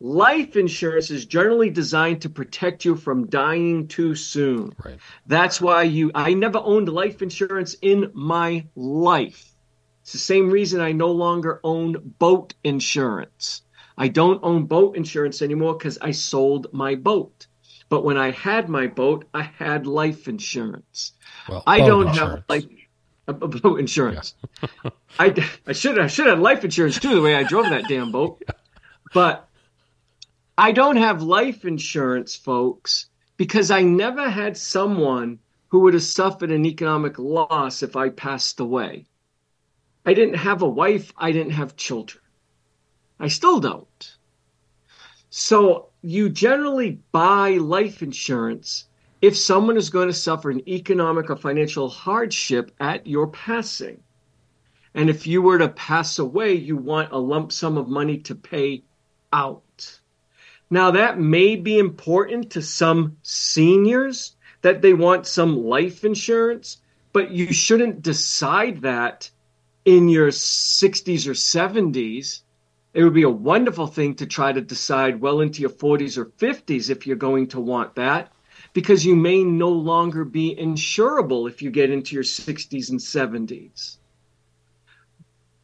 Life 0.00 0.56
insurance 0.56 1.10
is 1.10 1.24
generally 1.24 1.70
designed 1.70 2.22
to 2.22 2.28
protect 2.28 2.84
you 2.84 2.96
from 2.96 3.26
dying 3.28 3.88
too 3.88 4.14
soon. 4.14 4.74
Right. 4.84 4.98
That's 5.26 5.60
why 5.60 5.84
you 5.84 6.10
I 6.14 6.34
never 6.34 6.58
owned 6.58 6.88
life 6.88 7.22
insurance 7.22 7.76
in 7.80 8.10
my 8.12 8.66
life. 8.74 9.54
It's 10.02 10.12
the 10.12 10.18
same 10.18 10.50
reason 10.50 10.80
I 10.80 10.92
no 10.92 11.10
longer 11.10 11.60
own 11.64 12.14
boat 12.18 12.54
insurance. 12.64 13.62
I 13.96 14.08
don't 14.08 14.40
own 14.42 14.66
boat 14.66 14.96
insurance 14.96 15.40
anymore 15.40 15.74
because 15.78 15.96
I 16.02 16.10
sold 16.10 16.66
my 16.72 16.96
boat. 16.96 17.46
But 17.88 18.04
when 18.04 18.18
I 18.18 18.32
had 18.32 18.68
my 18.68 18.88
boat, 18.88 19.26
I 19.32 19.42
had 19.42 19.86
life 19.86 20.26
insurance. 20.28 21.12
Well, 21.48 21.62
I 21.66 21.78
don't 21.78 22.08
insurance. 22.08 22.34
have 22.34 22.44
life 22.48 22.66
uh, 23.28 23.34
a 23.40 23.48
boat 23.48 23.80
insurance. 23.80 24.34
I, 25.18 25.34
I 25.66 25.72
should 25.72 25.98
I 25.98 26.08
should 26.08 26.26
have 26.26 26.40
life 26.40 26.64
insurance 26.64 26.98
too 26.98 27.14
the 27.14 27.22
way 27.22 27.34
I 27.34 27.44
drove 27.44 27.70
that 27.70 27.88
damn 27.88 28.12
boat. 28.12 28.42
But 29.12 29.48
I 30.56 30.70
don't 30.70 30.96
have 30.96 31.20
life 31.20 31.64
insurance, 31.64 32.36
folks, 32.36 33.08
because 33.36 33.72
I 33.72 33.82
never 33.82 34.30
had 34.30 34.56
someone 34.56 35.40
who 35.68 35.80
would 35.80 35.94
have 35.94 36.04
suffered 36.04 36.52
an 36.52 36.64
economic 36.64 37.18
loss 37.18 37.82
if 37.82 37.96
I 37.96 38.10
passed 38.10 38.60
away. 38.60 39.06
I 40.06 40.14
didn't 40.14 40.36
have 40.36 40.62
a 40.62 40.68
wife, 40.68 41.12
I 41.16 41.32
didn't 41.32 41.54
have 41.54 41.74
children. 41.74 42.22
I 43.18 43.26
still 43.26 43.58
don't. 43.58 44.16
So 45.30 45.88
you 46.02 46.28
generally 46.28 47.00
buy 47.10 47.56
life 47.56 48.00
insurance 48.00 48.86
if 49.20 49.36
someone 49.36 49.76
is 49.76 49.90
going 49.90 50.06
to 50.06 50.14
suffer 50.14 50.50
an 50.50 50.68
economic 50.68 51.30
or 51.30 51.36
financial 51.36 51.88
hardship 51.88 52.70
at 52.78 53.08
your 53.08 53.26
passing. 53.26 54.00
And 54.94 55.10
if 55.10 55.26
you 55.26 55.42
were 55.42 55.58
to 55.58 55.68
pass 55.70 56.20
away, 56.20 56.52
you 56.52 56.76
want 56.76 57.10
a 57.10 57.18
lump 57.18 57.50
sum 57.50 57.76
of 57.76 57.88
money 57.88 58.18
to 58.18 58.36
pay 58.36 58.84
out. 59.32 59.63
Now, 60.70 60.90
that 60.92 61.18
may 61.18 61.56
be 61.56 61.78
important 61.78 62.50
to 62.52 62.62
some 62.62 63.18
seniors 63.22 64.34
that 64.62 64.82
they 64.82 64.94
want 64.94 65.26
some 65.26 65.64
life 65.64 66.04
insurance, 66.04 66.78
but 67.12 67.30
you 67.30 67.52
shouldn't 67.52 68.02
decide 68.02 68.80
that 68.82 69.30
in 69.84 70.08
your 70.08 70.28
60s 70.28 71.26
or 71.26 71.32
70s. 71.32 72.40
It 72.94 73.04
would 73.04 73.12
be 73.12 73.24
a 73.24 73.30
wonderful 73.30 73.86
thing 73.86 74.14
to 74.16 74.26
try 74.26 74.52
to 74.52 74.60
decide 74.60 75.20
well 75.20 75.40
into 75.40 75.60
your 75.60 75.70
40s 75.70 76.16
or 76.16 76.26
50s 76.26 76.90
if 76.90 77.06
you're 77.06 77.16
going 77.16 77.48
to 77.48 77.60
want 77.60 77.94
that, 77.96 78.32
because 78.72 79.04
you 79.04 79.16
may 79.16 79.44
no 79.44 79.68
longer 79.68 80.24
be 80.24 80.56
insurable 80.56 81.48
if 81.48 81.60
you 81.60 81.70
get 81.70 81.90
into 81.90 82.14
your 82.14 82.24
60s 82.24 82.90
and 82.90 83.00
70s. 83.00 83.98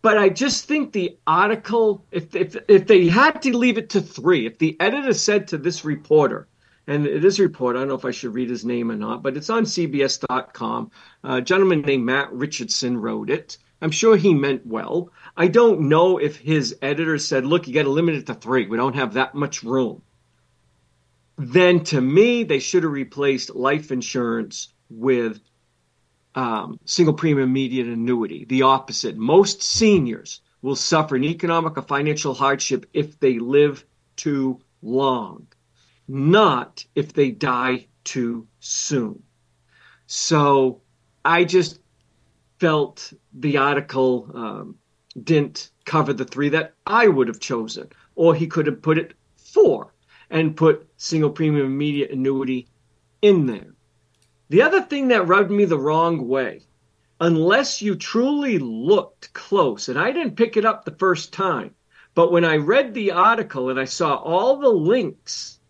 But 0.02 0.16
I 0.16 0.30
just 0.30 0.66
think 0.66 0.92
the 0.92 1.18
article, 1.26 2.04
if, 2.10 2.34
if, 2.34 2.56
if 2.68 2.86
they 2.86 3.08
had 3.08 3.42
to 3.42 3.56
leave 3.56 3.76
it 3.76 3.90
to 3.90 4.00
three, 4.00 4.46
if 4.46 4.58
the 4.58 4.76
editor 4.80 5.12
said 5.12 5.48
to 5.48 5.58
this 5.58 5.84
reporter, 5.84 6.48
and 6.86 7.04
this 7.04 7.38
report, 7.38 7.76
I 7.76 7.80
don't 7.80 7.88
know 7.88 7.94
if 7.94 8.04
I 8.04 8.10
should 8.10 8.34
read 8.34 8.50
his 8.50 8.64
name 8.64 8.90
or 8.90 8.96
not, 8.96 9.22
but 9.22 9.36
it's 9.36 9.50
on 9.50 9.64
CBS.com. 9.64 10.90
A 11.22 11.40
gentleman 11.40 11.82
named 11.82 12.04
Matt 12.04 12.32
Richardson 12.32 12.96
wrote 12.96 13.30
it. 13.30 13.58
I'm 13.82 13.90
sure 13.90 14.16
he 14.16 14.34
meant 14.34 14.66
well. 14.66 15.12
I 15.36 15.46
don't 15.48 15.82
know 15.82 16.18
if 16.18 16.36
his 16.36 16.76
editor 16.82 17.18
said, 17.18 17.46
look, 17.46 17.68
you 17.68 17.74
got 17.74 17.84
to 17.84 17.90
limit 17.90 18.16
it 18.16 18.26
to 18.26 18.34
three. 18.34 18.66
We 18.66 18.76
don't 18.76 18.96
have 18.96 19.14
that 19.14 19.34
much 19.34 19.62
room. 19.62 20.02
Then 21.38 21.84
to 21.84 22.00
me, 22.00 22.42
they 22.42 22.58
should 22.58 22.82
have 22.82 22.92
replaced 22.92 23.54
life 23.54 23.90
insurance 23.92 24.74
with 24.90 25.40
um, 26.34 26.78
single 26.84 27.14
premium 27.14 27.48
immediate 27.48 27.86
annuity. 27.86 28.44
The 28.44 28.62
opposite. 28.62 29.16
Most 29.16 29.62
seniors 29.62 30.40
will 30.62 30.76
suffer 30.76 31.16
an 31.16 31.24
economic 31.24 31.76
or 31.76 31.82
financial 31.82 32.34
hardship 32.34 32.86
if 32.92 33.18
they 33.18 33.38
live 33.38 33.84
too 34.16 34.60
long, 34.82 35.46
not 36.06 36.84
if 36.94 37.12
they 37.12 37.30
die 37.30 37.86
too 38.04 38.46
soon. 38.60 39.22
So 40.06 40.82
I 41.24 41.44
just 41.44 41.80
felt 42.58 43.12
the 43.32 43.56
article 43.56 44.30
um, 44.34 44.76
didn't 45.22 45.70
cover 45.84 46.12
the 46.12 46.24
three 46.24 46.50
that 46.50 46.74
I 46.86 47.08
would 47.08 47.28
have 47.28 47.40
chosen, 47.40 47.88
or 48.14 48.34
he 48.34 48.46
could 48.46 48.66
have 48.66 48.82
put 48.82 48.98
it 48.98 49.14
four 49.36 49.94
and 50.30 50.56
put 50.56 50.88
single 50.96 51.30
premium 51.30 51.66
immediate 51.66 52.10
annuity 52.10 52.68
in 53.22 53.46
there. 53.46 53.74
The 54.50 54.62
other 54.62 54.82
thing 54.82 55.08
that 55.08 55.28
rubbed 55.28 55.52
me 55.52 55.64
the 55.64 55.78
wrong 55.78 56.26
way, 56.26 56.62
unless 57.20 57.80
you 57.80 57.94
truly 57.94 58.58
looked 58.58 59.32
close, 59.32 59.88
and 59.88 59.96
I 59.96 60.10
didn't 60.10 60.34
pick 60.34 60.56
it 60.56 60.64
up 60.64 60.84
the 60.84 60.96
first 60.98 61.32
time, 61.32 61.76
but 62.16 62.32
when 62.32 62.44
I 62.44 62.56
read 62.56 62.92
the 62.92 63.12
article 63.12 63.70
and 63.70 63.78
I 63.78 63.84
saw 63.84 64.16
all 64.16 64.56
the 64.56 64.68
links 64.68 65.60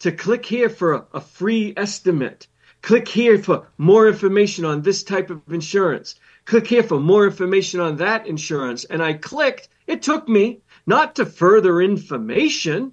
to 0.00 0.10
click 0.10 0.44
here 0.44 0.68
for 0.68 0.94
a, 0.94 1.06
a 1.14 1.20
free 1.20 1.72
estimate, 1.76 2.48
click 2.82 3.06
here 3.06 3.38
for 3.38 3.68
more 3.78 4.08
information 4.08 4.64
on 4.64 4.82
this 4.82 5.04
type 5.04 5.30
of 5.30 5.40
insurance, 5.48 6.16
click 6.46 6.66
here 6.66 6.82
for 6.82 6.98
more 6.98 7.26
information 7.26 7.78
on 7.78 7.94
that 7.98 8.26
insurance, 8.26 8.82
and 8.86 9.00
I 9.00 9.12
clicked, 9.12 9.68
it 9.86 10.02
took 10.02 10.28
me 10.28 10.62
not 10.84 11.14
to 11.14 11.26
further 11.26 11.80
information. 11.80 12.90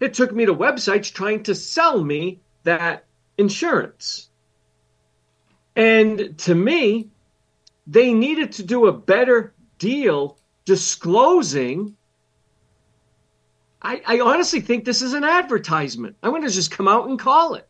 It 0.00 0.12
took 0.12 0.34
me 0.34 0.44
to 0.44 0.54
websites 0.54 1.10
trying 1.10 1.44
to 1.44 1.54
sell 1.54 2.04
me 2.04 2.40
that 2.64 3.06
insurance. 3.38 4.28
And 5.74 6.38
to 6.38 6.54
me, 6.54 7.08
they 7.86 8.12
needed 8.12 8.52
to 8.52 8.62
do 8.62 8.86
a 8.86 8.92
better 8.92 9.54
deal 9.78 10.38
disclosing. 10.64 11.96
I, 13.80 14.02
I 14.06 14.20
honestly 14.20 14.60
think 14.60 14.84
this 14.84 15.02
is 15.02 15.14
an 15.14 15.24
advertisement. 15.24 16.16
I'm 16.22 16.30
going 16.30 16.42
to 16.42 16.50
just 16.50 16.70
come 16.70 16.88
out 16.88 17.08
and 17.08 17.18
call 17.18 17.54
it. 17.54 17.68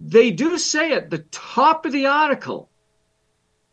They 0.00 0.32
do 0.32 0.58
say 0.58 0.92
at 0.92 1.10
the 1.10 1.18
top 1.30 1.86
of 1.86 1.92
the 1.92 2.06
article, 2.06 2.68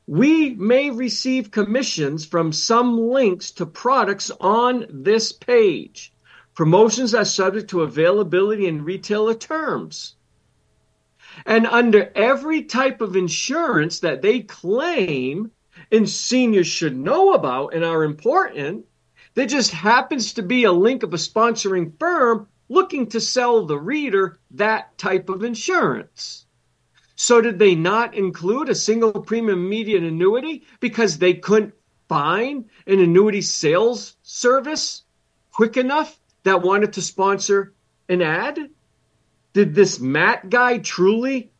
we 0.05 0.51
may 0.51 0.89
receive 0.91 1.51
commissions 1.51 2.25
from 2.25 2.51
some 2.51 2.99
links 2.99 3.51
to 3.51 3.65
products 3.65 4.31
on 4.39 4.85
this 4.89 5.31
page. 5.31 6.13
Promotions 6.55 7.15
are 7.15 7.25
subject 7.25 7.69
to 7.69 7.81
availability 7.81 8.67
and 8.67 8.85
retailer 8.85 9.33
terms. 9.33 10.15
And 11.45 11.65
under 11.67 12.11
every 12.15 12.63
type 12.63 13.01
of 13.01 13.15
insurance 13.15 13.99
that 13.99 14.21
they 14.21 14.41
claim 14.41 15.51
and 15.91 16.09
seniors 16.09 16.67
should 16.67 16.97
know 16.97 17.33
about 17.33 17.73
and 17.73 17.83
are 17.83 18.03
important, 18.03 18.85
there 19.33 19.45
just 19.45 19.71
happens 19.71 20.33
to 20.33 20.41
be 20.41 20.63
a 20.63 20.71
link 20.71 21.03
of 21.03 21.13
a 21.13 21.17
sponsoring 21.17 21.97
firm 21.99 22.47
looking 22.67 23.07
to 23.07 23.19
sell 23.19 23.65
the 23.65 23.77
reader 23.77 24.39
that 24.51 24.97
type 24.97 25.29
of 25.29 25.43
insurance. 25.43 26.45
So, 27.15 27.41
did 27.41 27.59
they 27.59 27.75
not 27.75 28.13
include 28.13 28.69
a 28.69 28.75
single 28.75 29.11
premium 29.11 29.65
immediate 29.65 30.03
annuity 30.03 30.63
because 30.79 31.17
they 31.17 31.33
couldn't 31.33 31.73
find 32.07 32.69
an 32.87 32.99
annuity 32.99 33.41
sales 33.41 34.15
service 34.23 35.03
quick 35.51 35.75
enough 35.77 36.17
that 36.43 36.61
wanted 36.61 36.93
to 36.93 37.01
sponsor 37.01 37.73
an 38.07 38.21
ad? 38.21 38.69
Did 39.53 39.75
this 39.75 39.99
Matt 39.99 40.49
guy 40.49 40.77
truly 40.77 41.51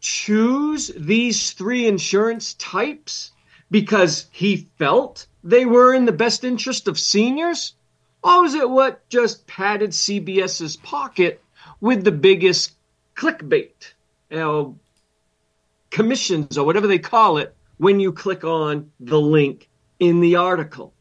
choose 0.00 0.90
these 0.96 1.52
three 1.52 1.86
insurance 1.86 2.54
types 2.54 3.32
because 3.70 4.26
he 4.30 4.68
felt 4.78 5.26
they 5.42 5.66
were 5.66 5.94
in 5.94 6.04
the 6.04 6.12
best 6.12 6.44
interest 6.44 6.88
of 6.88 6.98
seniors? 6.98 7.74
Or 8.22 8.42
was 8.42 8.54
it 8.54 8.68
what 8.68 9.06
just 9.10 9.46
padded 9.46 9.90
CBS's 9.90 10.76
pocket 10.76 11.42
with 11.80 12.04
the 12.04 12.12
biggest 12.12 12.72
clickbait, 13.14 13.92
you 14.30 14.38
know, 14.38 14.78
commissions 15.90 16.56
or 16.56 16.64
whatever 16.64 16.86
they 16.86 16.98
call 16.98 17.36
it 17.36 17.54
when 17.76 18.00
you 18.00 18.12
click 18.12 18.44
on 18.44 18.90
the 19.00 19.20
link 19.20 19.68
in 20.00 20.20
the 20.20 20.36
article? 20.36 20.93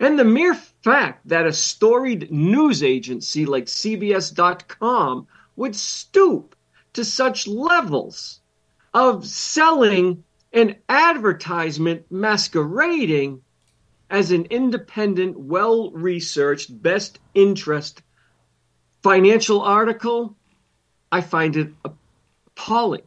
And 0.00 0.18
the 0.18 0.24
mere 0.24 0.54
fact 0.54 1.28
that 1.28 1.46
a 1.46 1.52
storied 1.52 2.30
news 2.30 2.82
agency 2.82 3.46
like 3.46 3.66
CBS.com 3.66 5.26
would 5.56 5.76
stoop 5.76 6.56
to 6.92 7.04
such 7.04 7.46
levels 7.46 8.40
of 8.92 9.26
selling 9.26 10.24
an 10.52 10.76
advertisement 10.88 12.06
masquerading 12.10 13.42
as 14.08 14.30
an 14.30 14.46
independent, 14.46 15.38
well 15.38 15.90
researched, 15.90 16.82
best 16.82 17.18
interest 17.34 18.02
financial 19.06 19.60
article, 19.60 20.36
I 21.12 21.20
find 21.20 21.54
it 21.54 21.72
appalling, 21.84 23.02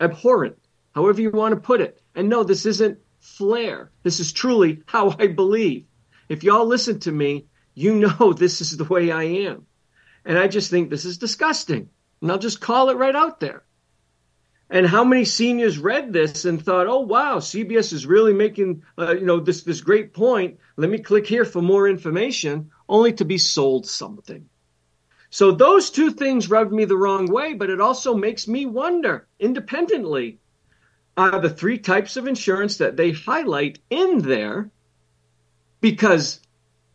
abhorrent, 0.00 0.56
however 0.94 1.20
you 1.20 1.32
want 1.32 1.56
to 1.56 1.60
put 1.60 1.80
it. 1.80 2.00
And 2.14 2.28
no, 2.28 2.44
this 2.44 2.66
isn't 2.66 3.00
flair. 3.18 3.90
This 4.04 4.20
is 4.20 4.32
truly 4.32 4.84
how 4.86 5.16
I 5.18 5.26
believe. 5.26 5.86
If 6.30 6.44
y'all 6.44 6.64
listen 6.64 7.00
to 7.00 7.12
me, 7.12 7.46
you 7.74 7.96
know 7.96 8.32
this 8.36 8.60
is 8.60 8.76
the 8.76 8.84
way 8.84 9.10
I 9.10 9.24
am. 9.24 9.66
And 10.24 10.38
I 10.38 10.46
just 10.46 10.70
think 10.70 10.88
this 10.88 11.04
is 11.04 11.18
disgusting. 11.18 11.90
And 12.22 12.30
I'll 12.30 12.38
just 12.38 12.60
call 12.60 12.88
it 12.90 12.96
right 12.96 13.16
out 13.16 13.40
there. 13.40 13.64
And 14.70 14.86
how 14.86 15.02
many 15.02 15.24
seniors 15.24 15.76
read 15.76 16.12
this 16.12 16.44
and 16.44 16.64
thought, 16.64 16.86
"Oh 16.86 17.00
wow, 17.00 17.38
CBS 17.38 17.92
is 17.92 18.06
really 18.06 18.32
making 18.32 18.84
uh, 18.96 19.16
you 19.18 19.26
know 19.26 19.40
this 19.40 19.64
this 19.64 19.80
great 19.80 20.14
point. 20.14 20.60
Let 20.76 20.88
me 20.88 20.98
click 20.98 21.26
here 21.26 21.44
for 21.44 21.60
more 21.60 21.88
information," 21.88 22.70
only 22.88 23.12
to 23.14 23.24
be 23.24 23.36
sold 23.36 23.88
something. 23.88 24.48
So 25.30 25.50
those 25.50 25.90
two 25.90 26.12
things 26.12 26.48
rubbed 26.48 26.72
me 26.72 26.84
the 26.84 26.96
wrong 26.96 27.26
way, 27.26 27.54
but 27.54 27.70
it 27.70 27.80
also 27.80 28.14
makes 28.14 28.46
me 28.46 28.66
wonder 28.66 29.26
independently 29.40 30.38
are 31.16 31.40
the 31.40 31.50
three 31.50 31.78
types 31.78 32.16
of 32.16 32.28
insurance 32.28 32.76
that 32.76 32.96
they 32.96 33.10
highlight 33.10 33.80
in 33.90 34.20
there 34.20 34.70
because 35.80 36.40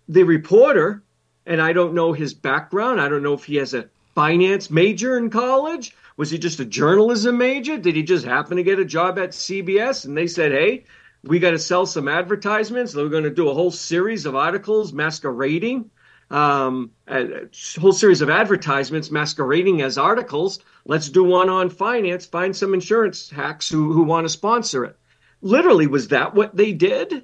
the 0.07 0.23
reporter, 0.23 1.03
and 1.45 1.61
I 1.61 1.73
don't 1.73 1.93
know 1.93 2.13
his 2.13 2.33
background, 2.33 3.01
I 3.01 3.09
don't 3.09 3.23
know 3.23 3.33
if 3.33 3.43
he 3.43 3.55
has 3.57 3.73
a 3.73 3.89
finance 4.13 4.69
major 4.69 5.17
in 5.17 5.29
college 5.29 5.93
was 6.17 6.31
he 6.31 6.37
just 6.37 6.59
a 6.59 6.65
journalism 6.65 7.37
major? 7.37 7.77
Did 7.77 7.95
he 7.95 8.03
just 8.03 8.25
happen 8.25 8.57
to 8.57 8.63
get 8.63 8.79
a 8.79 8.85
job 8.85 9.19
at 9.19 9.31
CBS 9.31 10.05
and 10.05 10.15
they 10.17 10.27
said, 10.27 10.51
hey, 10.51 10.85
we 11.23 11.39
got 11.39 11.51
to 11.51 11.59
sell 11.59 11.85
some 11.85 12.07
advertisements. 12.07 12.95
We're 12.95 13.09
going 13.09 13.23
to 13.23 13.29
do 13.29 13.49
a 13.49 13.53
whole 13.53 13.71
series 13.71 14.25
of 14.25 14.35
articles 14.35 14.93
masquerading, 14.93 15.89
um, 16.29 16.91
a 17.07 17.47
whole 17.79 17.91
series 17.91 18.21
of 18.21 18.29
advertisements 18.29 19.11
masquerading 19.11 19.81
as 19.81 19.97
articles. 19.97 20.59
Let's 20.85 21.09
do 21.09 21.23
one 21.23 21.49
on 21.49 21.69
finance. 21.69 22.25
Find 22.25 22.55
some 22.55 22.73
insurance 22.73 23.29
hacks 23.29 23.67
who, 23.67 23.91
who 23.91 24.03
want 24.03 24.25
to 24.25 24.29
sponsor 24.29 24.85
it. 24.85 24.97
Literally, 25.41 25.87
was 25.87 26.09
that 26.09 26.33
what 26.33 26.55
they 26.55 26.71
did? 26.71 27.23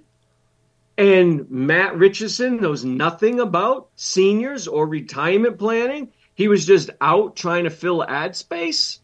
And 1.01 1.49
Matt 1.49 1.97
Richardson 1.97 2.57
knows 2.57 2.85
nothing 2.85 3.39
about 3.39 3.89
seniors 3.95 4.67
or 4.67 4.85
retirement 4.85 5.57
planning 5.57 6.11
he 6.35 6.47
was 6.47 6.65
just 6.65 6.91
out 7.01 7.35
trying 7.35 7.63
to 7.63 7.71
fill 7.71 8.03
ad 8.03 8.35
space. 8.35 8.99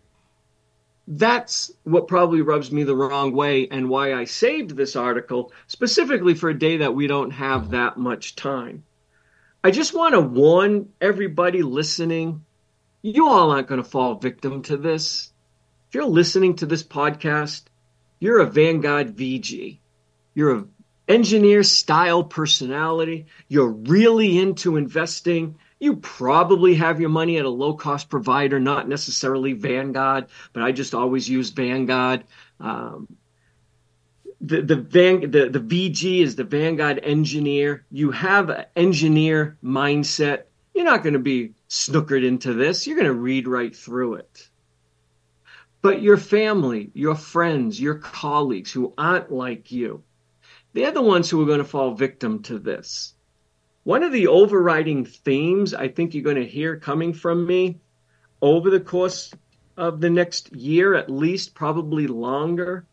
That's 1.08 1.72
what 1.84 2.08
probably 2.08 2.42
rubs 2.42 2.72
me 2.72 2.84
the 2.84 2.96
wrong 2.96 3.34
way 3.34 3.68
and 3.68 3.90
why 3.90 4.14
I 4.14 4.26
saved 4.26 4.76
this 4.76 4.96
article 4.96 5.52
specifically 5.66 6.36
for 6.36 6.50
a 6.50 6.58
day 6.58 6.78
that 6.78 6.94
we 6.94 7.08
don't 7.08 7.32
have 7.32 7.64
mm-hmm. 7.64 7.72
that 7.72 7.98
much 7.98 8.36
time. 8.36 8.84
I 9.64 9.72
just 9.72 9.96
want 9.96 10.14
to 10.14 10.22
warn 10.22 10.90
everybody 11.02 11.64
listening 11.64 12.46
you 13.02 13.28
all 13.28 13.52
aren't 13.52 13.68
going 13.68 13.82
to 13.82 13.90
fall 13.90 14.16
victim 14.16 14.62
to 14.64 14.78
this. 14.78 15.32
If 15.90 15.96
you're 15.96 16.06
listening 16.06 16.58
to 16.58 16.68
this 16.68 16.84
podcast, 16.84 17.64
you're 18.20 18.40
a 18.40 18.46
Vanguard 18.46 19.16
VG. 19.16 19.80
You're 20.36 20.56
an 20.56 20.70
engineer 21.08 21.64
style 21.64 22.24
personality. 22.24 23.28
You're 23.48 23.70
really 23.70 24.38
into 24.38 24.78
investing 24.78 25.56
you 25.80 25.98
probably 25.98 26.76
have 26.76 27.00
your 27.00 27.10
money 27.10 27.38
at 27.38 27.46
a 27.46 27.50
low 27.50 27.74
cost 27.74 28.10
provider, 28.10 28.60
not 28.60 28.88
necessarily 28.88 29.54
Vanguard, 29.54 30.28
but 30.54 30.64
I 30.64 30.72
just 30.72 30.96
always 30.96 31.30
use 31.30 31.52
Vanguard. 31.52 32.24
Um, 32.60 33.08
the 34.42 34.62
the, 34.62 34.76
Van, 34.76 35.32
the 35.32 35.50
the 35.50 35.60
VG 35.60 36.22
is 36.22 36.36
the 36.36 36.44
Vanguard 36.44 37.00
engineer. 37.04 37.86
You 37.92 38.12
have 38.12 38.50
an 38.50 38.66
engineer 38.76 39.58
mindset. 39.64 40.44
You're 40.74 40.86
not 40.86 41.04
going 41.04 41.14
to 41.14 41.20
be 41.20 41.54
snookered 41.70 42.26
into 42.26 42.54
this. 42.54 42.86
You're 42.86 42.98
going 42.98 43.08
to 43.08 43.14
read 43.14 43.48
right 43.48 43.76
through 43.76 44.16
it. 44.16 44.50
But 45.82 46.02
your 46.02 46.18
family, 46.18 46.92
your 46.94 47.16
friends, 47.16 47.80
your 47.80 47.96
colleagues 47.96 48.72
who 48.72 48.94
aren't 48.98 49.32
like 49.32 49.72
you, 49.72 50.04
they're 50.78 50.92
the 50.92 51.02
ones 51.02 51.28
who 51.28 51.42
are 51.42 51.48
going 51.48 51.58
to 51.58 51.66
fall 51.66 51.96
victim 51.96 52.44
to 52.44 52.60
this. 52.60 53.16
One 53.84 54.04
of 54.04 54.12
the 54.12 54.28
overriding 54.28 55.06
themes 55.06 55.74
I 55.74 55.88
think 55.88 56.14
you're 56.14 56.24
going 56.24 56.36
to 56.36 56.46
hear 56.46 56.78
coming 56.78 57.14
from 57.14 57.48
me 57.48 57.80
over 58.44 58.70
the 58.70 58.80
course 58.80 59.34
of 59.76 60.02
the 60.02 60.12
next 60.12 60.56
year, 60.56 60.94
at 60.94 61.10
least, 61.10 61.56
probably 61.56 62.06
longer, 62.06 62.86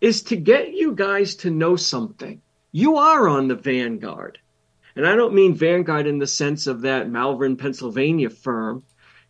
is 0.00 0.22
to 0.22 0.34
get 0.34 0.72
you 0.72 0.92
guys 0.92 1.36
to 1.36 1.50
know 1.50 1.76
something. 1.76 2.42
You 2.72 2.96
are 2.96 3.28
on 3.28 3.46
the 3.46 3.54
vanguard. 3.54 4.40
And 4.96 5.06
I 5.06 5.14
don't 5.14 5.34
mean 5.34 5.54
vanguard 5.54 6.08
in 6.08 6.18
the 6.18 6.26
sense 6.26 6.66
of 6.66 6.80
that 6.80 7.08
Malvern, 7.08 7.56
Pennsylvania 7.56 8.30
firm. 8.30 8.82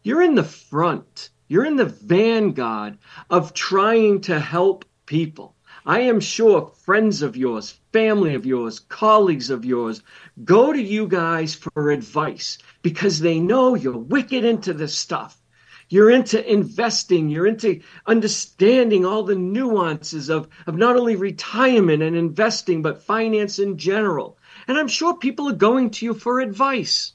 You're 0.03 0.23
in 0.23 0.35
the 0.35 0.43
front. 0.43 1.29
You're 1.49 1.67
in 1.67 1.77
the 1.77 1.85
vanguard 1.85 2.97
of 3.29 3.53
trying 3.53 4.23
to 4.23 4.41
help 4.41 4.87
people. 5.05 5.55
I 5.91 6.01
am 6.01 6.21
sure 6.21 6.71
friends 6.85 7.23
of 7.23 7.35
yours, 7.35 7.81
family 7.95 8.35
of 8.35 8.45
yours, 8.45 8.79
colleagues 8.79 9.49
of 9.49 9.65
yours 9.65 10.03
go 10.45 10.71
to 10.71 10.83
you 10.83 11.09
guys 11.09 11.55
for 11.55 11.91
advice 11.91 12.59
because 12.83 13.21
they 13.21 13.41
know 13.41 13.75
you're 13.75 13.97
wicked 13.97 14.45
into 14.45 14.75
this 14.75 14.95
stuff. 14.95 15.41
You're 15.89 16.11
into 16.11 16.47
investing. 16.47 17.31
You're 17.31 17.47
into 17.47 17.81
understanding 18.05 19.07
all 19.07 19.23
the 19.23 19.35
nuances 19.35 20.29
of, 20.29 20.47
of 20.67 20.77
not 20.77 20.97
only 20.97 21.17
retirement 21.17 22.03
and 22.03 22.15
investing, 22.15 22.83
but 22.83 23.03
finance 23.03 23.59
in 23.59 23.79
general. 23.79 24.37
And 24.67 24.77
I'm 24.77 24.89
sure 24.89 25.17
people 25.17 25.49
are 25.49 25.55
going 25.55 25.89
to 25.93 26.05
you 26.05 26.13
for 26.13 26.41
advice. 26.41 27.15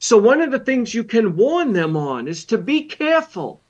So 0.00 0.18
one 0.18 0.40
of 0.40 0.50
the 0.50 0.58
things 0.58 0.94
you 0.94 1.04
can 1.04 1.36
warn 1.36 1.74
them 1.74 1.96
on 1.96 2.26
is 2.26 2.44
to 2.46 2.58
be 2.58 2.86
careful 2.86 3.62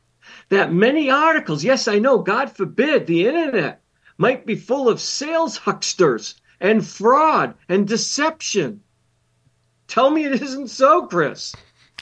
that 0.49 0.73
many 0.73 1.11
articles, 1.11 1.63
yes, 1.63 1.87
I 1.87 1.99
know, 1.99 2.21
God 2.21 2.51
forbid, 2.51 3.07
the 3.07 3.27
internet 3.27 3.83
might 4.21 4.45
be 4.45 4.55
full 4.55 4.87
of 4.87 5.01
sales 5.01 5.57
hucksters 5.57 6.35
and 6.61 6.87
fraud 6.87 7.55
and 7.71 7.89
deception. 7.89 8.83
Tell 9.89 10.11
me 10.11 10.27
it 10.27 10.43
isn't 10.43 10.69
so, 10.69 11.07
Chris. 11.07 11.55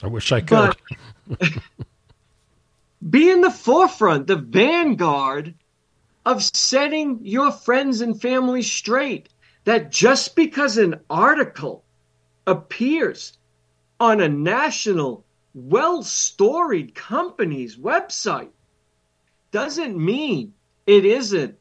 I 0.03 0.07
wish 0.07 0.33
I 0.33 0.41
could. 0.41 0.75
be 3.09 3.29
in 3.31 3.39
the 3.39 3.49
forefront, 3.49 4.27
the 4.27 4.35
vanguard 4.35 5.53
of 6.25 6.43
setting 6.43 7.19
your 7.23 7.53
friends 7.53 8.01
and 8.01 8.21
family 8.21 8.63
straight. 8.63 9.29
That 9.63 9.89
just 9.89 10.35
because 10.35 10.77
an 10.77 10.99
article 11.09 11.85
appears 12.45 13.37
on 13.97 14.19
a 14.19 14.27
national, 14.27 15.23
well 15.53 16.03
storied 16.03 16.95
company's 16.95 17.77
website 17.77 18.49
doesn't 19.51 19.97
mean 19.97 20.53
it 20.85 21.05
isn't 21.05 21.55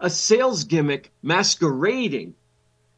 a 0.00 0.10
sales 0.10 0.64
gimmick 0.64 1.12
masquerading, 1.22 2.34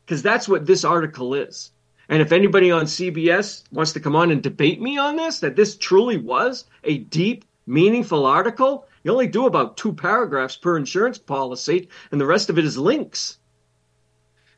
because 0.04 0.22
that's 0.22 0.48
what 0.48 0.66
this 0.66 0.84
article 0.84 1.34
is. 1.34 1.72
And 2.08 2.22
if 2.22 2.32
anybody 2.32 2.70
on 2.70 2.84
CBS 2.84 3.64
wants 3.72 3.92
to 3.92 4.00
come 4.00 4.16
on 4.16 4.30
and 4.30 4.42
debate 4.42 4.80
me 4.80 4.98
on 4.98 5.16
this, 5.16 5.40
that 5.40 5.56
this 5.56 5.76
truly 5.76 6.16
was 6.16 6.64
a 6.84 6.98
deep, 6.98 7.44
meaningful 7.66 8.26
article, 8.26 8.86
you 9.02 9.12
only 9.12 9.26
do 9.26 9.46
about 9.46 9.76
two 9.76 9.92
paragraphs 9.92 10.56
per 10.56 10.76
insurance 10.76 11.18
policy, 11.18 11.88
and 12.10 12.20
the 12.20 12.26
rest 12.26 12.50
of 12.50 12.58
it 12.58 12.64
is 12.64 12.78
links. 12.78 13.38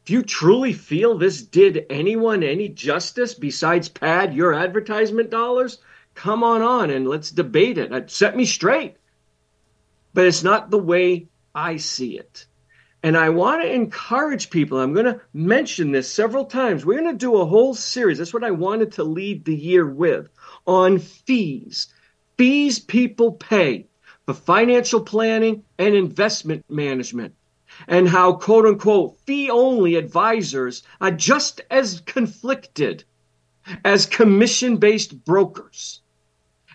If 0.03 0.11
you 0.11 0.23
truly 0.23 0.75
feel 0.75 1.17
this 1.17 1.41
did 1.41 1.87
anyone 1.89 2.43
any 2.43 2.69
justice 2.69 3.33
besides 3.33 3.89
pad 3.89 4.35
your 4.35 4.53
advertisement 4.53 5.31
dollars, 5.31 5.79
come 6.15 6.45
on 6.45 6.61
on 6.61 6.91
and 6.91 7.09
let's 7.09 7.31
debate 7.31 7.79
it. 7.79 8.11
Set 8.11 8.37
me 8.37 8.45
straight. 8.45 8.97
But 10.13 10.27
it's 10.27 10.43
not 10.43 10.71
the 10.71 10.79
way 10.79 11.29
I 11.55 11.77
see 11.77 12.19
it. 12.19 12.47
And 13.03 13.19
I 13.19 13.29
want 13.29 13.63
to 13.63 13.71
encourage 13.71 14.49
people. 14.49 14.81
I'm 14.81 14.95
going 14.95 15.05
to 15.05 15.21
mention 15.35 15.93
this 15.93 16.11
several 16.11 16.47
times. 16.47 16.87
We're 16.87 17.01
going 17.01 17.13
to 17.13 17.19
do 17.19 17.37
a 17.37 17.45
whole 17.45 17.75
series. 17.75 18.17
That's 18.17 18.33
what 18.33 18.43
I 18.43 18.51
wanted 18.51 18.93
to 18.93 19.05
lead 19.05 19.45
the 19.45 19.55
year 19.55 19.87
with 19.87 20.29
on 20.67 20.99
fees. 20.99 21.89
Fees 22.39 22.79
people 22.79 23.33
pay 23.33 23.87
for 24.25 24.33
financial 24.33 25.01
planning 25.01 25.65
and 25.79 25.95
investment 25.95 26.65
management. 26.71 27.35
And 27.89 28.09
how 28.09 28.35
quote 28.35 28.67
unquote 28.67 29.19
fee 29.27 29.51
only 29.51 29.97
advisors 29.97 30.83
are 31.01 31.11
just 31.11 31.61
as 31.71 32.01
conflicted 32.07 33.05
as 33.85 34.07
commission 34.07 34.79
based 34.79 35.25
brokers. 35.25 36.01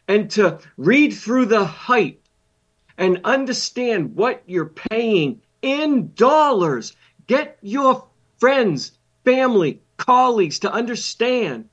And 0.08 0.30
to 0.32 0.60
read 0.78 1.13
through 1.13 1.46
the 1.46 1.65
hype 1.65 2.18
and 3.00 3.22
understand 3.24 4.14
what 4.16 4.44
you're 4.46 4.66
paying 4.66 5.42
in 5.62 6.14
dollars. 6.14 6.96
Get 7.28 7.58
your 7.62 8.06
friends, 8.38 8.92
family, 9.24 9.82
colleagues 9.96 10.60
to 10.60 10.72
understand 10.72 11.70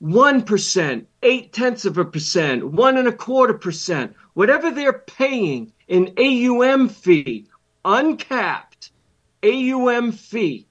1%, 0.00 1.06
8 1.22 1.52
tenths 1.52 1.84
of 1.84 1.98
a 1.98 2.04
percent, 2.04 2.64
one 2.64 2.96
and 2.96 3.08
a 3.08 3.12
quarter 3.12 3.54
percent, 3.54 4.14
whatever 4.34 4.70
they're 4.70 5.00
paying 5.00 5.72
in 5.88 6.14
AUM 6.16 6.88
fee, 6.88 7.48
uncapped 7.84 8.92
AUM 9.42 10.12
fee. 10.12 10.66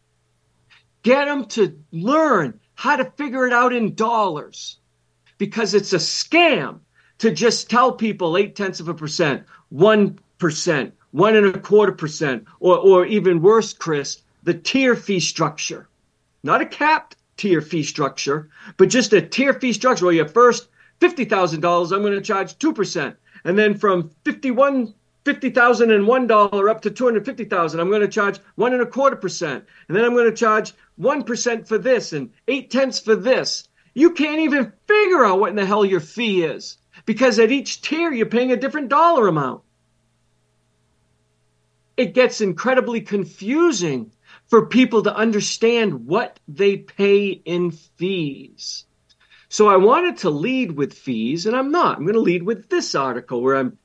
Get 1.03 1.25
them 1.25 1.45
to 1.47 1.77
learn 1.91 2.59
how 2.75 2.95
to 2.95 3.11
figure 3.11 3.45
it 3.45 3.53
out 3.53 3.73
in 3.73 3.93
dollars 3.93 4.77
because 5.37 5.73
it's 5.73 5.93
a 5.93 5.97
scam 5.97 6.79
to 7.19 7.31
just 7.31 7.69
tell 7.69 7.91
people 7.91 8.37
eight 8.37 8.55
tenths 8.55 8.79
of 8.79 8.87
a 8.87 8.93
percent, 8.93 9.43
one 9.69 10.19
percent, 10.37 10.93
one 11.11 11.35
and 11.35 11.45
a 11.45 11.59
quarter 11.59 11.91
percent, 11.91 12.45
or, 12.59 12.77
or 12.77 13.05
even 13.05 13.41
worse, 13.41 13.73
Chris, 13.73 14.21
the 14.43 14.53
tier 14.53 14.95
fee 14.95 15.19
structure. 15.19 15.87
Not 16.43 16.61
a 16.61 16.65
capped 16.65 17.17
tier 17.37 17.61
fee 17.61 17.83
structure, 17.83 18.49
but 18.77 18.89
just 18.89 19.13
a 19.13 19.21
tier 19.21 19.53
fee 19.53 19.73
structure 19.73 20.05
where 20.05 20.13
your 20.13 20.27
first 20.27 20.69
$50,000, 21.01 21.91
I'm 21.91 22.01
going 22.01 22.13
to 22.13 22.21
charge 22.21 22.57
2%. 22.57 23.15
And 23.45 23.57
then 23.57 23.77
from 23.77 24.11
51 24.25 24.93
$50,001 25.25 26.69
up 26.69 26.81
to 26.81 26.89
250,000, 26.89 27.79
I'm 27.79 27.89
going 27.89 28.01
to 28.01 28.07
charge 28.07 28.39
one 28.55 28.73
and 28.73 28.81
a 28.81 28.85
quarter 28.85 29.17
percent. 29.17 29.65
And 29.87 29.95
then 29.95 30.05
I'm 30.05 30.13
going 30.13 30.29
to 30.29 30.35
charge 30.35 30.73
1% 30.99 31.67
for 31.67 31.77
this 31.77 32.13
and 32.13 32.31
eight 32.47 32.71
tenths 32.71 32.99
for 32.99 33.15
this. 33.15 33.67
You 33.93 34.11
can't 34.11 34.39
even 34.39 34.71
figure 34.87 35.25
out 35.25 35.39
what 35.39 35.49
in 35.49 35.55
the 35.55 35.65
hell 35.65 35.83
your 35.83 35.99
fee 35.99 36.43
is 36.43 36.77
because 37.05 37.39
at 37.39 37.51
each 37.51 37.81
tier 37.81 38.11
you're 38.11 38.25
paying 38.25 38.51
a 38.51 38.57
different 38.57 38.89
dollar 38.89 39.27
amount. 39.27 39.61
It 41.97 42.13
gets 42.13 42.41
incredibly 42.41 43.01
confusing 43.01 44.11
for 44.47 44.65
people 44.65 45.03
to 45.03 45.15
understand 45.15 46.05
what 46.07 46.39
they 46.47 46.77
pay 46.77 47.27
in 47.27 47.71
fees. 47.71 48.85
So 49.49 49.67
I 49.67 49.77
wanted 49.77 50.17
to 50.17 50.29
lead 50.29 50.71
with 50.73 50.93
fees, 50.93 51.45
and 51.45 51.55
I'm 51.55 51.71
not. 51.71 51.97
I'm 51.97 52.03
going 52.03 52.13
to 52.13 52.19
lead 52.19 52.43
with 52.43 52.69
this 52.69 52.93
article 52.95 53.41
where 53.41 53.55
I'm 53.55 53.77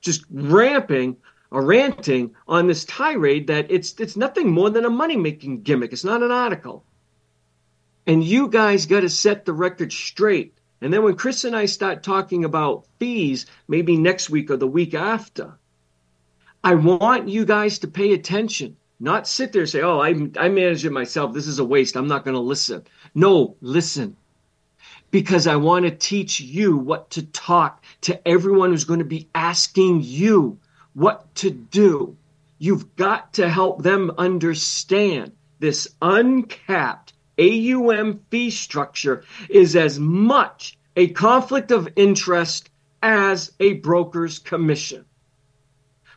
just 0.00 0.24
ramping 0.30 1.18
or 1.50 1.62
ranting 1.62 2.34
on 2.48 2.66
this 2.66 2.84
tirade 2.84 3.46
that 3.48 3.70
it's 3.70 3.94
it's 4.00 4.16
nothing 4.16 4.50
more 4.50 4.70
than 4.70 4.84
a 4.84 4.90
money 4.90 5.16
making 5.16 5.62
gimmick. 5.62 5.92
It's 5.92 6.04
not 6.04 6.22
an 6.22 6.30
article. 6.30 6.84
And 8.06 8.24
you 8.24 8.48
guys 8.48 8.86
got 8.86 9.00
to 9.00 9.08
set 9.08 9.44
the 9.44 9.52
record 9.52 9.92
straight. 9.92 10.55
And 10.80 10.92
then 10.92 11.02
when 11.02 11.16
Chris 11.16 11.44
and 11.44 11.56
I 11.56 11.66
start 11.66 12.02
talking 12.02 12.44
about 12.44 12.86
fees, 12.98 13.46
maybe 13.66 13.96
next 13.96 14.30
week 14.30 14.50
or 14.50 14.56
the 14.56 14.66
week 14.66 14.94
after, 14.94 15.54
I 16.62 16.74
want 16.74 17.28
you 17.28 17.44
guys 17.44 17.78
to 17.80 17.88
pay 17.88 18.12
attention. 18.12 18.76
Not 18.98 19.28
sit 19.28 19.52
there 19.52 19.62
and 19.62 19.70
say, 19.70 19.82
"Oh, 19.82 20.00
I 20.00 20.10
I 20.38 20.48
manage 20.48 20.84
it 20.84 20.90
myself. 20.90 21.32
This 21.32 21.46
is 21.46 21.58
a 21.58 21.64
waste. 21.64 21.96
I'm 21.96 22.08
not 22.08 22.24
going 22.24 22.34
to 22.34 22.40
listen." 22.40 22.84
No, 23.14 23.56
listen 23.60 24.16
because 25.10 25.46
I 25.46 25.56
want 25.56 25.84
to 25.84 25.90
teach 25.90 26.40
you 26.40 26.76
what 26.76 27.10
to 27.10 27.22
talk 27.22 27.82
to 28.02 28.28
everyone 28.28 28.70
who's 28.70 28.84
going 28.84 28.98
to 28.98 29.04
be 29.04 29.28
asking 29.34 30.02
you 30.02 30.58
what 30.94 31.34
to 31.36 31.50
do. 31.50 32.16
You've 32.58 32.96
got 32.96 33.32
to 33.34 33.48
help 33.48 33.82
them 33.82 34.12
understand 34.18 35.32
this 35.58 35.88
uncapped 36.02 37.05
AUM 37.38 38.20
fee 38.30 38.50
structure 38.50 39.24
is 39.48 39.76
as 39.76 39.98
much 39.98 40.78
a 40.96 41.08
conflict 41.08 41.70
of 41.70 41.88
interest 41.96 42.70
as 43.02 43.52
a 43.60 43.74
broker's 43.74 44.38
commission. 44.38 45.04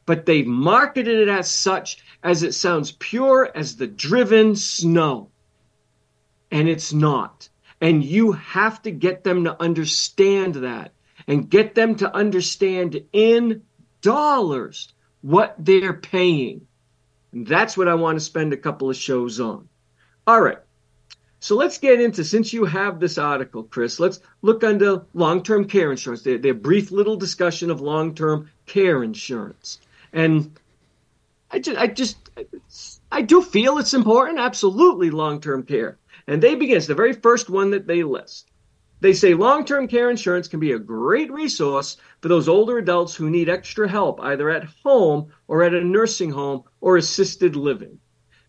But 0.06 0.26
they've 0.26 0.48
marketed 0.48 1.20
it 1.20 1.28
as 1.28 1.50
such 1.50 2.04
as 2.24 2.44
it 2.44 2.54
sounds 2.54 2.94
pure 2.94 3.52
as 3.54 3.76
the 3.76 3.88
driven 3.88 4.56
snow. 4.56 5.30
And 6.52 6.68
it's 6.68 6.94
not. 6.94 7.50
And 7.82 8.04
you 8.04 8.32
have 8.32 8.82
to 8.84 8.92
get 8.92 9.24
them 9.24 9.44
to 9.44 9.62
understand 9.62 10.56
that 10.56 10.94
and 11.28 11.50
get 11.50 11.76
them 11.76 11.96
to 11.96 12.14
understand 12.16 13.02
in 13.14 13.62
dollars 14.02 14.94
what 15.22 15.56
they're 15.60 15.94
paying. 15.94 16.66
And 17.32 17.46
that's 17.46 17.78
what 17.78 17.88
I 17.88 17.96
want 17.96 18.18
to 18.18 18.26
spend 18.26 18.54
a 18.54 18.58
couple 18.58 18.90
of 18.90 18.96
shows 18.96 19.40
on. 19.40 19.70
All 20.26 20.42
right. 20.42 20.58
So 21.42 21.56
let's 21.56 21.78
get 21.78 22.02
into, 22.02 22.24
since 22.26 22.52
you 22.52 22.66
have 22.66 23.00
this 23.00 23.18
article, 23.18 23.64
Chris, 23.64 24.00
let's 24.00 24.20
look 24.42 24.64
under 24.64 25.06
long 25.14 25.42
term 25.42 25.66
care 25.66 25.90
insurance, 25.90 26.22
their, 26.22 26.38
their 26.38 26.54
brief 26.54 26.92
little 26.92 27.16
discussion 27.16 27.72
of 27.72 27.80
long 27.80 28.14
term 28.14 28.50
care 28.66 29.04
insurance. 29.04 29.80
And 30.12 30.60
I 31.50 31.60
just, 31.60 31.78
I 31.78 31.88
just, 31.88 33.02
I 33.12 33.22
do 33.22 33.42
feel 33.42 33.78
it's 33.78 33.94
important, 33.94 34.40
absolutely 34.40 35.12
long 35.12 35.40
term 35.40 35.64
care. 35.64 35.98
And 36.28 36.44
they 36.44 36.56
begin, 36.56 36.78
it's 36.78 36.88
the 36.88 36.96
very 36.96 37.14
first 37.14 37.50
one 37.50 37.72
that 37.72 37.88
they 37.88 38.04
list. 38.04 38.52
They 39.00 39.14
say 39.14 39.34
long 39.34 39.64
term 39.64 39.88
care 39.88 40.10
insurance 40.10 40.50
can 40.50 40.60
be 40.60 40.74
a 40.74 40.80
great 40.80 41.32
resource 41.32 41.96
for 42.22 42.28
those 42.28 42.50
older 42.50 42.78
adults 42.78 43.16
who 43.16 43.30
need 43.30 43.48
extra 43.48 43.88
help 43.88 44.20
either 44.20 44.50
at 44.50 44.68
home 44.84 45.32
or 45.48 45.64
at 45.64 45.74
a 45.74 45.82
nursing 45.82 46.32
home 46.32 46.64
or 46.82 46.98
assisted 46.98 47.56
living. 47.56 48.00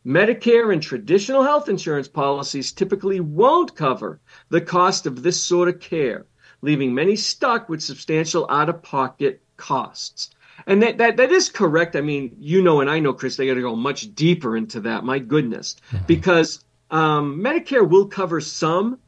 Medicare 0.04 0.72
and 0.72 0.82
traditional 0.82 1.42
health 1.42 1.68
insurance 1.68 2.08
policies 2.08 2.72
typically 2.72 3.20
won't 3.20 3.76
cover 3.76 4.20
the 4.48 4.60
cost 4.60 5.06
of 5.06 5.22
this 5.22 5.40
sort 5.40 5.68
of 5.68 5.80
care, 5.80 6.26
leaving 6.62 6.94
many 6.94 7.16
stuck 7.16 7.68
with 7.68 7.82
substantial 7.82 8.46
out 8.50 8.68
of 8.68 8.82
pocket 8.82 9.42
costs. 9.56 10.30
And 10.66 10.82
that, 10.82 10.98
that, 10.98 11.16
that 11.16 11.30
is 11.30 11.48
correct. 11.48 11.96
I 11.96 12.00
mean, 12.00 12.36
you 12.38 12.62
know, 12.62 12.80
and 12.80 12.90
I 12.90 12.98
know, 13.00 13.12
Chris, 13.12 13.36
they 13.36 13.46
got 13.46 13.54
to 13.54 13.60
go 13.60 13.76
much 13.76 14.14
deeper 14.14 14.56
into 14.56 14.80
that. 14.80 15.04
My 15.04 15.18
goodness. 15.18 15.76
Mm-hmm. 15.90 16.06
Because 16.06 16.64
um, 16.90 17.40
Medicare 17.42 17.88
will 17.88 18.06
cover 18.06 18.40
some 18.40 18.98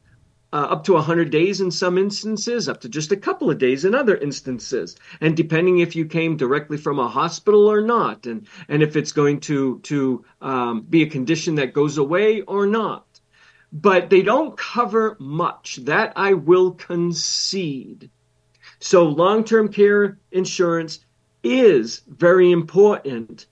uh, 0.53 0.67
up 0.69 0.83
to 0.83 0.93
100 0.93 1.31
days 1.31 1.61
in 1.61 1.71
some 1.71 1.97
instances, 1.97 2.69
up 2.69 2.79
to 2.79 2.87
just 2.87 3.11
a 3.11 3.17
couple 3.17 3.49
of 3.49 3.57
days 3.57 3.85
in 3.85 3.95
other 3.95 4.15
instances, 4.15 4.95
and 5.19 5.35
depending 5.35 5.79
if 5.79 5.95
you 5.95 6.05
came 6.05 6.37
directly 6.37 6.77
from 6.77 6.99
a 6.99 7.07
hospital 7.07 7.65
or 7.65 7.81
not, 7.81 8.27
and 8.27 8.47
and 8.69 8.83
if 8.83 8.95
it's 8.95 9.11
going 9.11 9.39
to 9.39 9.79
to 9.79 10.23
um, 10.41 10.81
be 10.81 11.01
a 11.01 11.09
condition 11.09 11.55
that 11.55 11.73
goes 11.73 11.97
away 11.97 12.41
or 12.41 12.67
not. 12.67 13.05
But 13.71 14.11
they 14.11 14.21
don't 14.21 14.55
cover 14.55 15.17
much. 15.19 15.77
That 15.77 16.13
I 16.15 16.33
will 16.33 16.71
concede. 16.71 18.11
So 18.79 19.05
long-term 19.05 19.69
care 19.69 20.19
insurance 20.31 20.99
is 21.43 22.03
very 22.07 22.51
important 22.51 23.47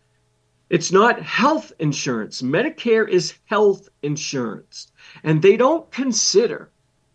it's 0.72 0.90
not 0.90 1.22
health 1.22 1.74
insurance. 1.80 2.42
Medicare 2.42 3.06
is 3.06 3.34
health 3.44 3.90
insurance. 4.02 4.90
And 5.22 5.42
they 5.42 5.58
don't 5.58 5.92
consider 5.92 6.71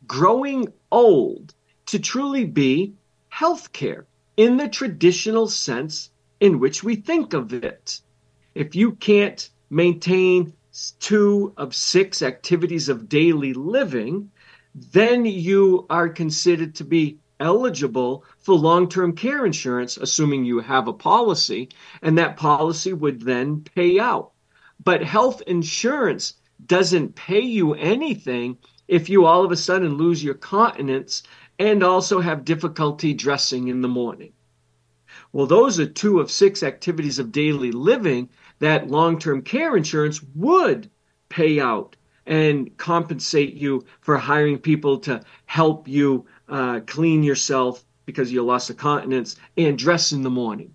growing 0.07 0.73
old 0.90 1.55
to 1.87 1.99
truly 1.99 2.45
be 2.45 2.95
health 3.29 3.73
care 3.73 4.07
in 4.37 4.57
the 4.57 4.69
traditional 4.69 5.49
sense 5.49 6.11
in 6.40 6.59
which 6.59 6.85
we 6.85 6.97
think 6.97 7.33
of 7.33 7.53
it. 7.53 8.01
If 8.55 8.75
you 8.75 8.92
can't 8.92 9.49
maintain 9.71 10.53
two 11.01 11.53
of 11.57 11.75
six 11.75 12.23
activities 12.23 12.88
of 12.88 13.09
daily 13.09 13.55
living, 13.55 14.31
then 14.75 15.25
you 15.25 15.87
are 15.88 16.09
considered 16.09 16.75
to 16.77 16.85
be 16.85 17.19
eligible 17.40 18.25
for 18.38 18.55
long 18.55 18.88
term 18.88 19.14
care 19.14 19.47
insurance, 19.47 19.97
assuming 19.97 20.45
you 20.45 20.61
have 20.61 20.88
a 20.88 20.92
policy, 20.92 21.69
and 22.03 22.19
that 22.19 22.37
policy 22.37 22.92
would 22.92 23.23
then 23.23 23.62
pay 23.75 23.99
out. 23.99 24.33
But 24.83 25.03
health 25.03 25.42
insurance 25.47 26.35
doesn't 26.66 27.14
pay 27.14 27.40
you 27.40 27.75
anything 27.75 28.59
if 28.88 29.09
you 29.09 29.25
all 29.25 29.44
of 29.44 29.53
a 29.53 29.57
sudden 29.57 29.96
lose 29.96 30.22
your 30.22 30.35
continence 30.35 31.22
and 31.59 31.83
also 31.83 32.20
have 32.20 32.44
difficulty 32.44 33.14
dressing 33.14 33.68
in 33.68 33.81
the 33.81 33.88
morning. 33.88 34.33
Well, 35.33 35.46
those 35.46 35.81
are 35.81 35.87
two 35.87 36.20
of 36.20 36.31
six 36.31 36.62
activities 36.62 37.18
of 37.18 37.33
daily 37.33 37.72
living 37.72 38.29
that 38.59 38.90
long 38.90 39.18
term 39.18 39.42
care 39.42 39.77
insurance 39.77 40.22
would 40.35 40.90
pay 41.29 41.61
out 41.61 41.96
and 42.27 42.77
compensate 42.77 43.55
you 43.55 43.85
for 44.01 44.18
hiring 44.18 44.59
people 44.59 44.99
to 44.99 45.22
help 45.46 45.87
you 45.87 46.27
uh, 46.49 46.81
clean 46.87 47.22
yourself 47.22 47.85
because 48.07 48.33
you 48.33 48.42
lost 48.42 48.68
the 48.68 48.75
continence, 48.75 49.37
and 49.57 49.77
dress 49.77 50.12
in 50.12 50.22
the 50.22 50.31
morning. 50.31 50.75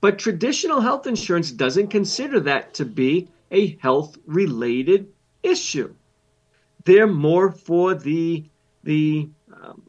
But 0.00 0.18
traditional 0.18 0.80
health 0.80 1.06
insurance 1.06 1.50
doesn't 1.50 1.88
consider 1.88 2.40
that 2.40 2.74
to 2.74 2.84
be 2.84 3.28
a 3.50 3.76
health 3.76 4.18
related 4.26 5.08
issue. 5.42 5.94
They're 6.84 7.06
more 7.06 7.52
for 7.52 7.94
the 7.94 8.44
the 8.84 9.28
um, 9.52 9.82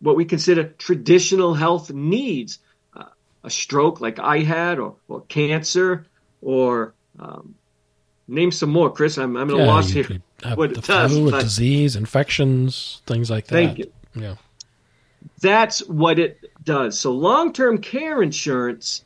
what 0.00 0.16
we 0.16 0.24
consider 0.24 0.64
traditional 0.64 1.54
health 1.54 1.92
needs, 1.92 2.58
uh, 2.94 3.04
a 3.44 3.50
stroke 3.50 4.00
like 4.00 4.18
I 4.18 4.40
had, 4.40 4.78
or, 4.78 4.96
or 5.08 5.22
cancer, 5.22 6.06
or 6.40 6.94
um, 7.18 7.54
name 8.28 8.50
some 8.50 8.70
more, 8.70 8.90
Chris. 8.90 9.18
I'm 9.18 9.36
I'm 9.36 9.50
at 9.50 9.56
a 9.56 9.58
yeah, 9.58 9.66
loss 9.66 9.90
here. 9.90 10.22
What 10.54 10.74
the 10.74 10.80
it 10.80 10.84
does, 10.84 11.12
flu, 11.12 11.30
but, 11.30 11.42
disease, 11.42 11.96
infections, 11.96 13.02
things 13.06 13.30
like 13.30 13.46
that. 13.46 13.54
Thank 13.54 13.78
you. 13.78 13.92
Yeah. 14.14 14.34
That's 15.40 15.80
what 15.86 16.18
it 16.18 16.38
does. 16.62 16.98
So 16.98 17.12
long 17.12 17.52
term 17.52 17.78
care 17.78 18.22
insurance, 18.22 19.04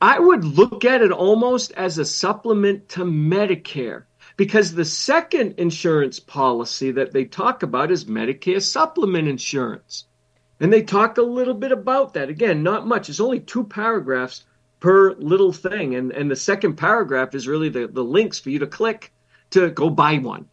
I 0.00 0.18
would 0.18 0.44
look 0.44 0.84
at 0.84 1.02
it 1.02 1.12
almost 1.12 1.72
as 1.72 1.98
a 1.98 2.04
supplement 2.04 2.88
to 2.90 3.00
Medicare 3.04 4.04
because 4.36 4.74
the 4.74 4.84
second 4.84 5.54
insurance 5.58 6.20
policy 6.20 6.92
that 6.92 7.12
they 7.12 7.24
talk 7.24 7.62
about 7.62 7.90
is 7.90 8.04
Medicare 8.04 8.62
supplement 8.62 9.28
insurance. 9.28 10.06
And 10.60 10.72
they 10.72 10.82
talk 10.82 11.18
a 11.18 11.22
little 11.22 11.54
bit 11.54 11.72
about 11.72 12.14
that. 12.14 12.28
Again, 12.28 12.62
not 12.62 12.86
much. 12.86 13.08
It's 13.08 13.20
only 13.20 13.40
two 13.40 13.64
paragraphs 13.64 14.44
per 14.78 15.14
little 15.14 15.52
thing. 15.52 15.94
And, 15.94 16.12
and 16.12 16.30
the 16.30 16.36
second 16.36 16.76
paragraph 16.76 17.34
is 17.34 17.48
really 17.48 17.70
the, 17.70 17.86
the 17.86 18.04
links 18.04 18.38
for 18.38 18.50
you 18.50 18.58
to 18.58 18.66
click 18.66 19.12
to 19.50 19.70
go 19.70 19.90
buy 19.90 20.18
one. 20.18 20.46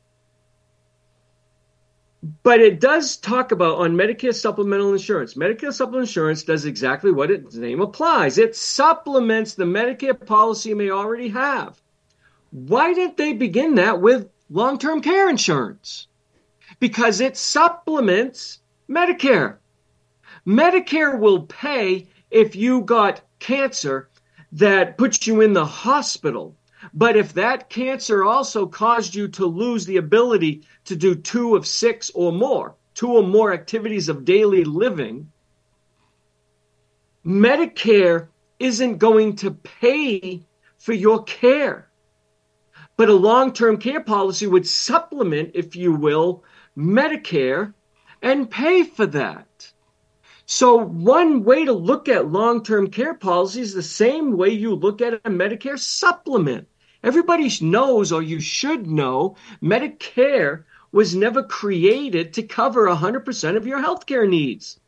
But 2.44 2.62
it 2.62 2.80
does 2.80 3.18
talk 3.18 3.52
about 3.52 3.78
on 3.78 3.96
Medicare 3.96 4.34
supplemental 4.34 4.92
insurance. 4.92 5.36
Medicare 5.36 5.72
supplemental 5.72 6.02
insurance 6.02 6.44
does 6.44 6.66
exactly 6.66 7.12
what 7.12 7.30
its 7.30 7.56
name 7.56 7.80
applies. 7.80 8.38
It 8.38 8.56
supplements 8.56 9.54
the 9.54 9.66
Medicare 9.66 10.26
policy 10.26 10.70
you 10.70 10.76
may 10.76 10.90
already 10.90 11.30
have. 11.30 11.80
Why 12.58 12.92
didn't 12.92 13.18
they 13.18 13.34
begin 13.34 13.76
that 13.76 14.02
with 14.02 14.30
long 14.50 14.80
term 14.80 15.02
care 15.02 15.30
insurance? 15.30 16.08
Because 16.80 17.22
it 17.22 17.38
supplements 17.38 18.62
Medicare. 18.90 19.58
Medicare 20.46 21.20
will 21.20 21.44
pay 21.44 22.08
if 22.32 22.56
you 22.56 22.82
got 22.82 23.22
cancer 23.38 24.10
that 24.54 24.98
puts 24.98 25.28
you 25.28 25.42
in 25.42 25.54
the 25.54 25.66
hospital. 25.66 26.56
But 26.96 27.16
if 27.16 27.34
that 27.34 27.70
cancer 27.70 28.24
also 28.24 28.66
caused 28.66 29.14
you 29.14 29.28
to 29.30 29.46
lose 29.46 29.86
the 29.86 29.98
ability 29.98 30.64
to 30.86 30.96
do 30.96 31.14
two 31.14 31.56
of 31.56 31.68
six 31.68 32.10
or 32.16 32.32
more, 32.32 32.74
two 32.96 33.12
or 33.12 33.24
more 33.24 33.54
activities 33.54 34.10
of 34.10 34.26
daily 34.26 34.64
living, 34.64 35.32
Medicare 37.24 38.30
isn't 38.58 38.98
going 38.98 39.36
to 39.36 39.52
pay 39.52 40.42
for 40.80 40.94
your 40.94 41.24
care. 41.24 41.88
But 42.98 43.10
a 43.10 43.14
long 43.14 43.54
term 43.54 43.78
care 43.78 44.02
policy 44.02 44.48
would 44.48 44.68
supplement, 44.68 45.52
if 45.54 45.76
you 45.76 45.94
will, 45.94 46.44
Medicare 46.76 47.74
and 48.24 48.50
pay 48.50 48.84
for 48.84 49.06
that. 49.06 49.72
So, 50.48 50.78
one 50.78 51.44
way 51.44 51.66
to 51.66 51.74
look 51.74 52.10
at 52.10 52.32
long 52.32 52.64
term 52.64 52.90
care 52.90 53.14
policy 53.14 53.62
is 53.62 53.74
the 53.74 53.84
same 53.84 54.36
way 54.36 54.50
you 54.50 54.74
look 54.74 55.02
at 55.02 55.14
a 55.14 55.30
Medicare 55.30 55.78
supplement. 55.78 56.68
Everybody 57.04 57.52
knows, 57.62 58.12
or 58.12 58.24
you 58.24 58.40
should 58.40 58.88
know, 58.88 59.36
Medicare 59.62 60.64
was 60.92 61.14
never 61.14 61.44
created 61.44 62.34
to 62.34 62.44
cover 62.44 62.88
100% 62.88 63.56
of 63.56 63.68
your 63.68 63.80
healthcare 63.80 64.28
needs. 64.28 64.80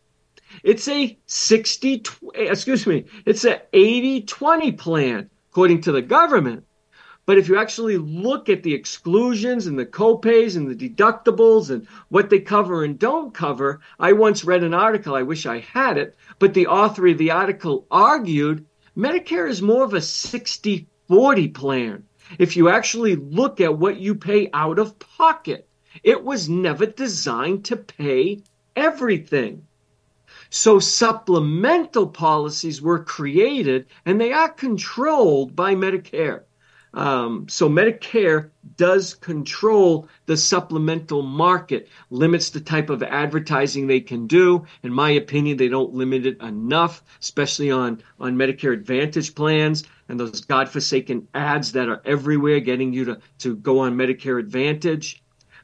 It's 0.63 0.87
a 0.87 1.15
60, 1.27 2.03
excuse 2.33 2.87
me, 2.87 3.05
it's 3.25 3.45
a 3.45 3.61
80 3.71 4.21
20 4.21 4.71
plan, 4.71 5.29
according 5.51 5.81
to 5.81 5.91
the 5.91 6.01
government. 6.01 6.65
But 7.29 7.37
if 7.37 7.47
you 7.47 7.59
actually 7.59 7.95
look 7.97 8.49
at 8.49 8.63
the 8.63 8.73
exclusions 8.73 9.67
and 9.67 9.77
the 9.77 9.85
copays 9.85 10.57
and 10.57 10.67
the 10.67 10.89
deductibles 10.89 11.69
and 11.69 11.87
what 12.07 12.31
they 12.31 12.39
cover 12.39 12.83
and 12.83 12.97
don't 12.97 13.35
cover, 13.35 13.81
I 13.99 14.13
once 14.13 14.43
read 14.43 14.63
an 14.63 14.73
article, 14.73 15.13
I 15.13 15.21
wish 15.21 15.45
I 15.45 15.59
had 15.59 15.99
it, 15.99 16.15
but 16.39 16.55
the 16.55 16.65
author 16.65 17.05
of 17.05 17.19
the 17.19 17.29
article 17.29 17.85
argued 17.91 18.65
Medicare 18.97 19.47
is 19.47 19.61
more 19.61 19.83
of 19.83 19.93
a 19.93 20.01
60 20.01 20.87
40 21.07 21.47
plan. 21.49 22.03
If 22.39 22.57
you 22.57 22.67
actually 22.67 23.15
look 23.15 23.61
at 23.61 23.77
what 23.77 23.99
you 23.99 24.15
pay 24.15 24.49
out 24.51 24.79
of 24.79 24.97
pocket, 24.97 25.67
it 26.01 26.23
was 26.23 26.49
never 26.49 26.87
designed 26.87 27.63
to 27.65 27.75
pay 27.77 28.41
everything. 28.75 29.67
So 30.49 30.79
supplemental 30.79 32.07
policies 32.07 32.81
were 32.81 33.03
created 33.03 33.85
and 34.03 34.19
they 34.19 34.33
are 34.33 34.49
controlled 34.49 35.55
by 35.55 35.75
Medicare. 35.75 36.45
Um, 36.93 37.47
so 37.47 37.69
Medicare 37.69 38.49
does 38.78 39.13
control 39.13 40.08
the 40.25 40.36
supplemental 40.36 41.21
market, 41.21 41.88
limits 42.10 42.49
the 42.49 42.60
type 42.60 42.89
of 42.89 43.04
advertising 43.04 43.86
they 43.86 44.02
can 44.02 44.25
do. 44.25 44.65
In 44.84 44.91
my 44.91 45.12
opinion, 45.12 45.58
they 45.58 45.67
don't 45.67 45.93
limit 45.93 46.25
it 46.25 46.41
enough, 46.41 47.04
especially 47.21 47.69
on, 47.69 48.02
on 48.19 48.36
Medicare 48.36 48.73
Advantage 48.73 49.36
plans 49.36 49.84
and 50.08 50.19
those 50.19 50.41
godforsaken 50.41 51.28
ads 51.36 51.71
that 51.73 51.89
are 51.89 52.02
everywhere 52.06 52.60
getting 52.60 52.91
you 52.91 53.06
to, 53.06 53.19
to 53.39 53.56
go 53.58 53.80
on 53.80 53.95
Medicare 53.95 54.39
Advantage. 54.39 55.21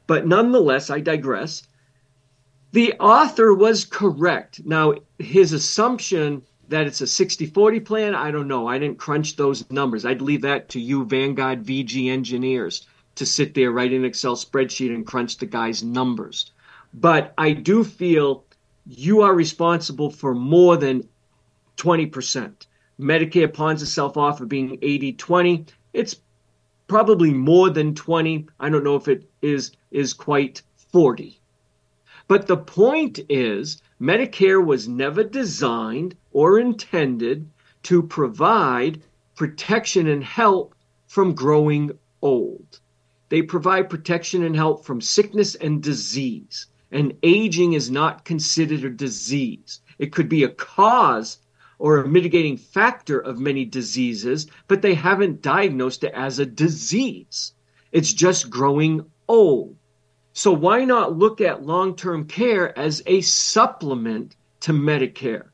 But 0.07 0.27
nonetheless, 0.27 0.91
I 0.91 0.99
digress. 0.99 1.63
The 2.71 2.93
author 2.99 3.53
was 3.53 3.85
correct. 3.85 4.61
Now, 4.65 4.95
his 5.17 5.53
assumption 5.53 6.43
that 6.69 6.87
it's 6.87 7.01
a 7.01 7.07
60 7.07 7.45
40 7.45 7.79
plan, 7.81 8.15
I 8.15 8.31
don't 8.31 8.47
know. 8.47 8.67
I 8.67 8.79
didn't 8.79 8.97
crunch 8.97 9.35
those 9.35 9.69
numbers. 9.69 10.05
I'd 10.05 10.21
leave 10.21 10.41
that 10.41 10.69
to 10.69 10.79
you, 10.79 11.05
Vanguard 11.05 11.63
VG 11.63 12.09
engineers, 12.09 12.87
to 13.15 13.25
sit 13.25 13.53
there, 13.53 13.71
write 13.71 13.93
an 13.93 14.05
Excel 14.05 14.35
spreadsheet 14.35 14.93
and 14.93 15.05
crunch 15.05 15.37
the 15.37 15.45
guy's 15.45 15.83
numbers. 15.83 16.51
But 16.93 17.33
I 17.37 17.53
do 17.53 17.83
feel 17.83 18.45
you 18.87 19.21
are 19.21 19.33
responsible 19.33 20.09
for 20.09 20.33
more 20.33 20.77
than 20.77 21.07
20%. 21.77 22.67
Medicare 22.99 23.53
pawns 23.53 23.81
itself 23.81 24.15
off 24.17 24.41
of 24.41 24.49
being 24.49 24.77
80 24.81 25.13
20. 25.13 25.65
It's 25.93 26.15
probably 26.87 27.33
more 27.33 27.69
than 27.69 27.95
20. 27.95 28.47
I 28.59 28.69
don't 28.69 28.83
know 28.83 28.95
if 28.95 29.07
it 29.07 29.29
is 29.41 29.71
is 29.91 30.13
quite 30.13 30.61
40. 30.91 31.39
But 32.27 32.47
the 32.47 32.57
point 32.57 33.19
is 33.29 33.81
Medicare 33.99 34.63
was 34.63 34.89
never 34.89 35.23
designed 35.23 36.15
or 36.33 36.59
intended 36.59 37.49
to 37.83 38.03
provide 38.03 39.01
protection 39.35 40.07
and 40.07 40.23
help 40.23 40.75
from 41.07 41.33
growing 41.33 41.91
old. 42.21 42.81
They 43.29 43.41
provide 43.41 43.89
protection 43.89 44.43
and 44.43 44.55
help 44.55 44.85
from 44.85 44.99
sickness 44.99 45.55
and 45.55 45.81
disease. 45.81 46.67
And 46.91 47.17
aging 47.23 47.73
is 47.73 47.89
not 47.89 48.25
considered 48.25 48.83
a 48.83 48.89
disease. 48.89 49.79
It 49.97 50.11
could 50.11 50.27
be 50.27 50.43
a 50.43 50.49
cause 50.49 51.39
or 51.79 51.97
a 51.97 52.07
mitigating 52.07 52.57
factor 52.57 53.19
of 53.19 53.39
many 53.39 53.65
diseases, 53.65 54.47
but 54.67 54.81
they 54.81 54.93
haven't 54.93 55.41
diagnosed 55.41 56.03
it 56.03 56.13
as 56.13 56.39
a 56.39 56.45
disease. 56.45 57.53
It's 57.91 58.13
just 58.13 58.49
growing 58.49 59.05
old. 59.27 59.77
So 60.37 60.51
why 60.51 60.83
not 60.83 61.17
look 61.17 61.39
at 61.39 61.65
long 61.65 61.95
term 61.95 62.27
care 62.27 62.77
as 62.77 63.01
a 63.05 63.21
supplement 63.21 64.35
to 64.59 64.73
Medicare? 64.73 65.47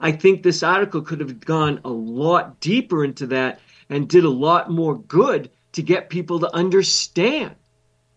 I 0.00 0.10
think 0.10 0.42
this 0.42 0.64
article 0.64 1.02
could 1.02 1.20
have 1.20 1.38
gone 1.38 1.80
a 1.84 1.90
lot 1.90 2.58
deeper 2.58 3.04
into 3.04 3.28
that 3.28 3.60
and 3.88 4.08
did 4.08 4.24
a 4.24 4.28
lot 4.28 4.72
more 4.72 4.98
good 4.98 5.52
to 5.74 5.82
get 5.82 6.10
people 6.10 6.40
to 6.40 6.52
understand. 6.52 7.54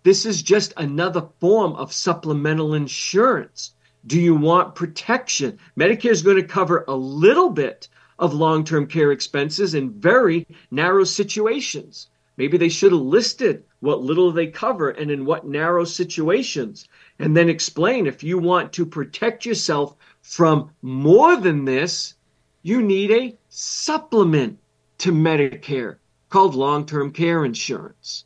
This 0.01 0.25
is 0.25 0.41
just 0.41 0.73
another 0.75 1.29
form 1.39 1.73
of 1.75 1.93
supplemental 1.93 2.73
insurance. 2.73 3.75
Do 4.07 4.19
you 4.19 4.35
want 4.35 4.73
protection? 4.73 5.59
Medicare 5.77 6.09
is 6.09 6.23
going 6.23 6.37
to 6.37 6.43
cover 6.43 6.83
a 6.87 6.95
little 6.95 7.51
bit 7.51 7.89
of 8.17 8.33
long 8.33 8.63
term 8.63 8.87
care 8.87 9.11
expenses 9.11 9.75
in 9.75 9.91
very 9.91 10.47
narrow 10.71 11.03
situations. 11.03 12.07
Maybe 12.37 12.57
they 12.57 12.69
should 12.69 12.91
have 12.91 13.01
listed 13.01 13.63
what 13.79 14.01
little 14.01 14.31
they 14.31 14.47
cover 14.47 14.89
and 14.89 15.11
in 15.11 15.25
what 15.25 15.47
narrow 15.47 15.83
situations, 15.83 16.87
and 17.19 17.35
then 17.35 17.49
explain 17.49 18.07
if 18.07 18.23
you 18.23 18.37
want 18.37 18.73
to 18.73 18.85
protect 18.85 19.45
yourself 19.45 19.95
from 20.21 20.71
more 20.81 21.35
than 21.37 21.65
this, 21.65 22.13
you 22.61 22.81
need 22.81 23.11
a 23.11 23.37
supplement 23.49 24.59
to 24.99 25.11
Medicare 25.11 25.97
called 26.29 26.55
long 26.55 26.85
term 26.85 27.11
care 27.11 27.43
insurance. 27.45 28.25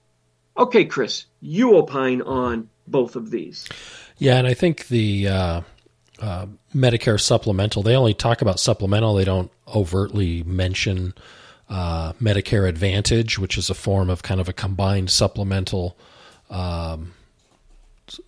Okay, 0.58 0.86
Chris, 0.86 1.26
you 1.39 1.76
opine 1.78 2.21
on 2.21 2.69
both 2.88 3.15
of 3.15 3.32
these. 3.32 3.67
Yeah, 4.17 4.38
and 4.38 4.47
I 4.47 4.54
think 4.54 4.88
the 4.88 5.28
uh, 5.28 5.62
uh, 6.19 6.45
Medicare 6.76 7.19
supplemental, 7.19 7.84
they 7.84 7.95
only 7.95 8.13
talk 8.13 8.41
about 8.41 8.60
supplemental, 8.60 9.15
they 9.15 9.26
don't 9.26 9.52
overtly 9.67 10.43
mention 10.43 11.13
uh, 11.71 12.12
Medicare 12.21 12.67
Advantage, 12.67 13.39
which 13.39 13.57
is 13.57 13.69
a 13.69 13.73
form 13.73 14.10
of 14.10 14.23
kind 14.23 14.41
of 14.41 14.49
a 14.49 14.53
combined 14.53 15.10
supplemental, 15.10 15.97
um, 16.49 17.13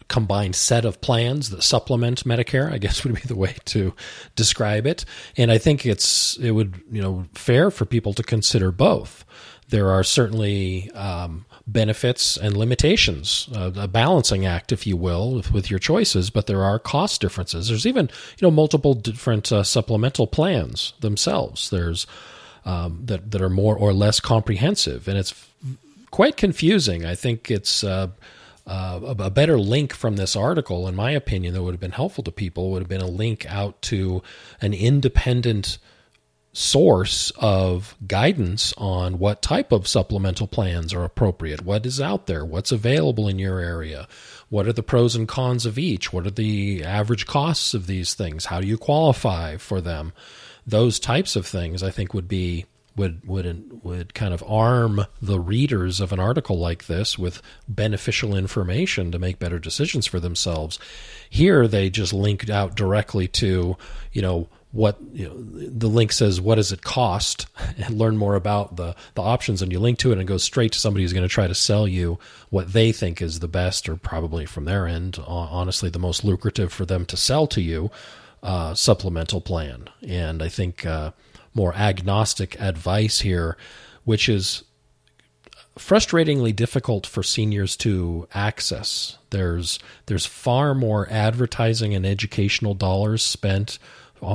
combined 0.08 0.56
set 0.56 0.86
of 0.86 1.02
plans 1.02 1.50
that 1.50 1.62
supplement 1.62 2.24
Medicare. 2.24 2.72
I 2.72 2.78
guess 2.78 3.04
would 3.04 3.16
be 3.16 3.22
the 3.22 3.36
way 3.36 3.58
to 3.66 3.94
describe 4.38 4.88
it. 4.88 5.04
And 5.36 5.52
I 5.52 5.58
think 5.58 5.86
it's 5.86 6.38
it 6.38 6.52
would 6.52 6.82
you 6.90 7.02
know 7.02 7.26
fair 7.34 7.70
for 7.70 7.84
people 7.84 8.14
to 8.14 8.24
consider 8.24 8.72
both. 8.72 9.26
There 9.68 9.90
are 9.90 10.04
certainly 10.04 10.90
um, 10.92 11.46
benefits 11.68 12.38
and 12.38 12.56
limitations, 12.56 13.50
uh, 13.56 13.72
a 13.76 13.88
balancing 13.88 14.46
act, 14.46 14.72
if 14.72 14.86
you 14.86 14.96
will, 14.96 15.34
with, 15.34 15.52
with, 15.52 15.70
your 15.70 15.80
choices. 15.80 16.30
But 16.30 16.48
there 16.48 16.64
are 16.64 16.78
cost 16.78 17.22
differences. 17.22 17.68
There's 17.68 17.88
even 17.88 18.10
you 18.38 18.46
know 18.46 18.52
multiple 18.52 18.94
different 18.94 19.52
uh, 19.52 19.64
supplemental 19.64 20.28
plans 20.28 20.94
themselves. 21.02 21.70
There's 21.72 22.08
um, 22.66 23.02
that 23.06 23.32
that 23.32 23.42
are 23.42 23.50
more 23.50 23.76
or 23.76 23.94
less 23.94 24.20
comprehensive, 24.20 25.08
and 25.08 25.18
it's 25.18 25.34
quite 26.12 26.38
confusing. 26.38 27.06
I 27.06 27.16
think 27.16 27.50
it's 27.50 27.84
uh, 27.84 28.10
uh, 28.66 29.16
a 29.20 29.30
better 29.30 29.60
link 29.60 29.94
from 29.94 30.16
this 30.16 30.36
article, 30.36 30.88
in 30.88 30.96
my 30.96 31.12
opinion, 31.12 31.54
that 31.54 31.64
would 31.64 31.74
have 31.74 31.82
been 31.82 31.92
helpful 31.92 32.24
to 32.24 32.32
people 32.32 32.72
would 32.72 32.82
have 32.82 32.90
been 32.90 33.02
a 33.02 33.08
link 33.08 33.46
out 33.50 33.82
to 33.84 34.22
an 34.62 34.74
independent 34.74 35.80
source 36.54 37.32
of 37.38 37.96
guidance 38.06 38.74
on 38.78 39.18
what 39.18 39.42
type 39.42 39.72
of 39.72 39.88
supplemental 39.88 40.48
plans 40.48 40.94
are 40.94 41.04
appropriate, 41.04 41.66
what 41.66 41.86
is 41.86 42.00
out 42.00 42.28
there, 42.28 42.46
what's 42.46 42.72
available 42.72 43.28
in 43.28 43.40
your 43.40 43.60
area, 43.60 44.08
what 44.50 44.68
are 44.68 44.74
the 44.74 44.84
pros 44.84 45.16
and 45.16 45.28
cons 45.28 45.66
of 45.66 45.80
each, 45.80 46.14
what 46.14 46.28
are 46.28 46.32
the 46.32 46.84
average 46.84 47.26
costs 47.26 47.74
of 47.74 47.88
these 47.88 48.14
things, 48.14 48.46
how 48.46 48.62
do 48.62 48.68
you 48.68 48.78
qualify 48.78 49.58
for 49.58 49.82
them 49.82 50.14
those 50.66 51.00
types 51.00 51.36
of 51.36 51.46
things 51.46 51.84
I 51.84 51.92
think 51.92 52.14
would 52.14 52.28
be 52.28 52.66
would 52.96 53.28
would 53.28 53.84
would 53.84 54.14
kind 54.14 54.34
of 54.34 54.44
arm 54.48 55.06
the 55.22 55.40
readers 55.40 56.00
of 56.00 56.12
an 56.12 56.20
article 56.20 56.60
like 56.60 56.86
this 56.86 57.18
with 57.18 57.42
beneficial 57.68 58.36
information 58.36 59.12
to 59.12 59.20
make 59.20 59.40
better 59.40 59.60
decisions 59.60 60.06
for 60.06 60.20
themselves. 60.20 60.80
Here 61.30 61.68
they 61.68 61.90
just 61.90 62.14
linked 62.14 62.50
out 62.50 62.76
directly 62.76 63.28
to, 63.30 63.78
you 64.12 64.22
know, 64.22 64.48
what 64.72 64.98
you 65.12 65.28
know, 65.28 65.36
the 65.38 65.88
link 65.88 66.12
says 66.12 66.40
what 66.40 66.56
does 66.56 66.72
it 66.72 66.82
cost? 66.82 67.48
And 67.76 67.98
learn 67.98 68.18
more 68.18 68.36
about 68.36 68.76
the 68.76 68.96
the 69.16 69.22
options. 69.22 69.62
And 69.62 69.72
you 69.72 69.80
link 69.80 69.98
to 70.00 70.10
it 70.10 70.14
and 70.14 70.22
it 70.22 70.26
goes 70.26 70.44
straight 70.44 70.72
to 70.74 70.80
somebody 70.80 71.04
who's 71.04 71.14
going 71.14 71.28
to 71.28 71.34
try 71.34 71.48
to 71.48 71.56
sell 71.56 71.88
you 71.88 72.20
what 72.52 72.72
they 72.72 72.92
think 72.92 73.22
is 73.22 73.40
the 73.40 73.48
best 73.48 73.90
or 73.90 73.96
probably 73.96 74.46
from 74.46 74.66
their 74.66 74.86
end 74.86 75.20
honestly 75.26 75.90
the 75.90 76.00
most 76.00 76.24
lucrative 76.24 76.72
for 76.72 76.86
them 76.86 77.06
to 77.08 77.18
sell 77.18 77.48
to 77.48 77.62
you 77.62 77.90
uh, 78.44 78.76
supplemental 78.76 79.42
plan. 79.42 79.90
And 80.08 80.44
I 80.44 80.50
think 80.50 80.86
uh, 80.86 81.12
more 81.54 81.74
agnostic 81.74 82.60
advice 82.60 83.22
here, 83.22 83.58
which 84.04 84.28
is 84.30 84.64
frustratingly 85.80 86.56
difficult 86.56 87.08
for 87.08 87.24
seniors 87.24 87.76
to 87.78 88.28
access. 88.34 89.18
There's 89.32 89.80
there's 90.06 90.26
far 90.26 90.76
more 90.76 91.08
advertising 91.10 91.96
and 91.96 92.06
educational 92.06 92.76
dollars 92.76 93.24
spent 93.24 93.80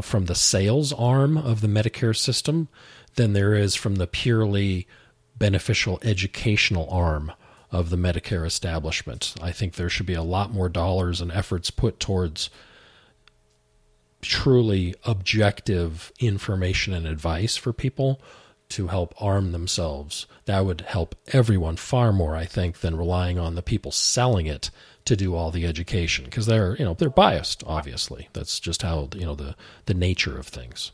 from 0.03 0.27
the 0.27 0.35
sales 0.35 0.93
arm 0.93 1.37
of 1.37 1.61
the 1.61 1.69
Medicare 1.69 2.17
system 2.17 2.69
than 3.15 3.33
there 3.33 3.55
is 3.55 3.75
from 3.75 3.97
the 3.97 4.07
purely 4.07 4.87
beneficial 5.39 5.99
educational 6.03 6.89
arm 6.91 7.33
of 7.71 7.91
the 7.91 7.97
Medicare 7.97 8.47
establishment. 8.47 9.35
I 9.41 9.53
think 9.53 9.75
there 9.75 9.89
should 9.89 10.07
be 10.07 10.15
a 10.15 10.23
lot 10.23 10.53
more 10.53 10.69
dollars 10.69 11.21
and 11.21 11.31
efforts 11.31 11.71
put 11.71 12.01
towards 12.01 12.51
truly 14.21 14.95
objective 15.05 16.13
information 16.19 16.93
and 16.93 17.07
advice 17.07 17.57
for 17.57 17.73
people 17.73 18.21
to 18.71 18.89
help 18.89 19.15
arm 19.21 19.53
themselves. 19.53 20.27
That 20.45 20.65
would 20.67 20.83
help 20.83 21.15
everyone 21.33 21.77
far 21.77 22.13
more, 22.13 22.37
I 22.37 22.45
think, 22.45 22.81
than 22.81 22.97
relying 22.97 23.39
on 23.39 23.55
the 23.55 23.63
people 23.63 23.93
selling 23.93 24.47
it 24.47 24.71
to 25.07 25.17
do 25.17 25.35
all 25.35 25.51
the 25.51 25.65
education 25.65 26.27
because 26.27 26.47
they're, 26.47 26.77
you 26.77 26.85
know, 26.85 26.95
they're 26.95 27.09
biased, 27.09 27.65
obviously. 27.67 28.29
That's 28.35 28.61
just 28.61 28.83
how, 28.83 29.09
you 29.15 29.25
know, 29.25 29.35
the 29.35 29.57
the 29.87 29.95
nature 29.95 30.39
of 30.39 30.47
things. 30.47 30.93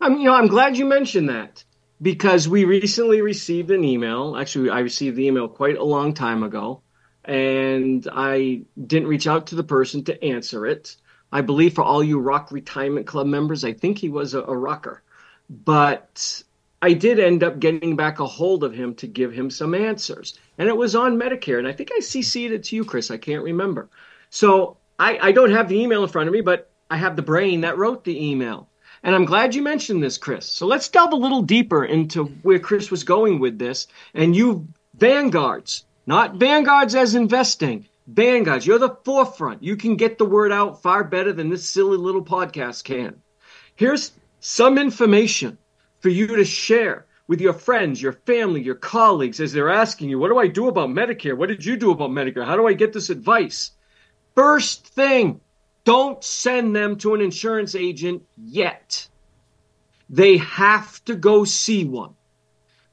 I'm, 0.00 0.18
you 0.18 0.24
know, 0.24 0.34
I'm 0.34 0.46
glad 0.46 0.78
you 0.78 0.86
mentioned 0.86 1.28
that 1.28 1.64
because 2.00 2.48
we 2.48 2.64
recently 2.64 3.20
received 3.20 3.70
an 3.70 3.84
email. 3.84 4.36
Actually, 4.36 4.70
I 4.70 4.80
received 4.80 5.16
the 5.16 5.26
email 5.26 5.48
quite 5.48 5.76
a 5.76 5.84
long 5.84 6.14
time 6.14 6.42
ago, 6.42 6.80
and 7.24 8.06
I 8.10 8.62
didn't 8.86 9.08
reach 9.08 9.26
out 9.26 9.48
to 9.48 9.56
the 9.56 9.64
person 9.64 10.04
to 10.04 10.24
answer 10.24 10.66
it. 10.66 10.96
I 11.32 11.40
believe 11.42 11.74
for 11.74 11.84
all 11.84 12.02
you 12.02 12.18
Rock 12.18 12.50
Retirement 12.50 13.06
Club 13.06 13.26
members, 13.26 13.64
I 13.64 13.72
think 13.72 13.98
he 13.98 14.08
was 14.08 14.34
a, 14.34 14.42
a 14.42 14.56
rocker. 14.56 15.02
But 15.50 16.42
I 16.80 16.92
did 16.92 17.18
end 17.18 17.42
up 17.42 17.58
getting 17.58 17.96
back 17.96 18.20
a 18.20 18.26
hold 18.26 18.64
of 18.64 18.72
him 18.72 18.94
to 18.96 19.06
give 19.06 19.32
him 19.32 19.50
some 19.50 19.74
answers. 19.74 20.38
And 20.58 20.68
it 20.68 20.76
was 20.76 20.94
on 20.94 21.18
Medicare. 21.18 21.58
And 21.58 21.66
I 21.66 21.72
think 21.72 21.90
I 21.92 22.00
CC'd 22.00 22.52
it 22.52 22.64
to 22.64 22.76
you, 22.76 22.84
Chris. 22.84 23.10
I 23.10 23.16
can't 23.16 23.42
remember. 23.42 23.88
So 24.30 24.76
I, 24.98 25.18
I 25.18 25.32
don't 25.32 25.52
have 25.52 25.68
the 25.68 25.80
email 25.80 26.02
in 26.02 26.08
front 26.08 26.28
of 26.28 26.32
me, 26.32 26.40
but 26.40 26.70
I 26.90 26.96
have 26.96 27.16
the 27.16 27.22
brain 27.22 27.62
that 27.62 27.78
wrote 27.78 28.04
the 28.04 28.30
email. 28.30 28.68
And 29.02 29.14
I'm 29.14 29.24
glad 29.24 29.54
you 29.54 29.62
mentioned 29.62 30.02
this, 30.02 30.18
Chris. 30.18 30.46
So 30.46 30.66
let's 30.66 30.88
delve 30.88 31.12
a 31.12 31.16
little 31.16 31.42
deeper 31.42 31.84
into 31.84 32.24
where 32.42 32.58
Chris 32.58 32.90
was 32.90 33.04
going 33.04 33.38
with 33.38 33.58
this. 33.58 33.86
And 34.14 34.34
you 34.34 34.68
vanguards, 34.94 35.84
not 36.06 36.36
vanguards 36.36 36.94
as 36.94 37.14
investing, 37.14 37.87
vanguards, 38.08 38.66
you're 38.66 38.78
the 38.78 38.96
forefront. 39.04 39.62
You 39.62 39.76
can 39.76 39.96
get 39.96 40.18
the 40.18 40.24
word 40.24 40.50
out 40.50 40.82
far 40.82 41.04
better 41.04 41.32
than 41.32 41.50
this 41.50 41.68
silly 41.68 41.96
little 41.96 42.24
podcast 42.24 42.84
can. 42.84 43.22
Here's 43.76 44.12
some 44.40 44.78
information 44.78 45.58
for 46.00 46.08
you 46.08 46.26
to 46.26 46.44
share 46.44 47.06
with 47.28 47.40
your 47.40 47.52
friends, 47.52 48.00
your 48.00 48.12
family, 48.12 48.62
your 48.62 48.74
colleagues 48.74 49.38
as 49.38 49.52
they're 49.52 49.70
asking 49.70 50.08
you, 50.08 50.18
What 50.18 50.28
do 50.28 50.38
I 50.38 50.48
do 50.48 50.68
about 50.68 50.88
Medicare? 50.88 51.36
What 51.36 51.50
did 51.50 51.64
you 51.64 51.76
do 51.76 51.90
about 51.90 52.10
Medicare? 52.10 52.46
How 52.46 52.56
do 52.56 52.66
I 52.66 52.72
get 52.72 52.92
this 52.92 53.10
advice? 53.10 53.72
First 54.34 54.86
thing, 54.88 55.40
don't 55.84 56.22
send 56.24 56.74
them 56.74 56.96
to 56.96 57.14
an 57.14 57.20
insurance 57.20 57.74
agent 57.74 58.22
yet. 58.36 59.06
They 60.08 60.38
have 60.38 61.04
to 61.04 61.14
go 61.14 61.44
see 61.44 61.84
one. 61.84 62.14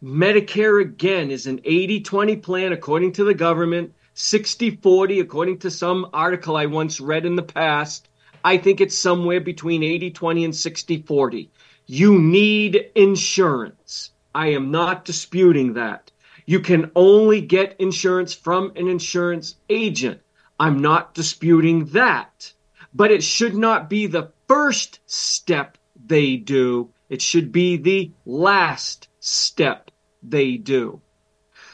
Medicare, 0.04 0.82
again, 0.82 1.32
is 1.32 1.48
an 1.48 1.62
80 1.64 2.02
20 2.02 2.36
plan 2.38 2.74
according 2.74 3.14
to 3.14 3.24
the 3.24 3.34
government, 3.34 3.94
60 4.16 4.78
40 4.78 5.20
according 5.20 5.60
to 5.60 5.70
some 5.70 6.10
article 6.12 6.58
I 6.58 6.66
once 6.66 7.00
read 7.00 7.26
in 7.26 7.36
the 7.36 7.44
past. 7.44 8.10
I 8.44 8.58
think 8.58 8.82
it's 8.82 8.98
somewhere 8.98 9.40
between 9.40 9.84
80 9.84 10.12
20 10.12 10.46
and 10.46 10.56
60 10.56 11.04
40. 11.04 11.52
You 11.86 12.20
need 12.20 12.90
insurance. 12.96 14.10
I 14.34 14.48
am 14.48 14.72
not 14.72 15.06
disputing 15.06 15.74
that. 15.74 16.12
You 16.48 16.60
can 16.60 16.90
only 16.96 17.42
get 17.42 17.80
insurance 17.80 18.34
from 18.34 18.72
an 18.76 18.88
insurance 18.88 19.56
agent. 19.70 20.22
I'm 20.60 20.82
not 20.82 21.14
disputing 21.14 21.86
that 21.86 22.54
but 22.96 23.12
it 23.12 23.22
should 23.22 23.56
not 23.56 23.90
be 23.90 24.08
the 24.08 24.32
first 24.48 25.02
step 25.06 25.78
they 26.08 26.38
do. 26.38 26.90
It 27.10 27.22
should 27.22 27.52
be 27.52 27.76
the 27.76 28.12
last 28.26 29.10
step 29.20 29.92
they 30.24 30.56
do. 30.56 31.02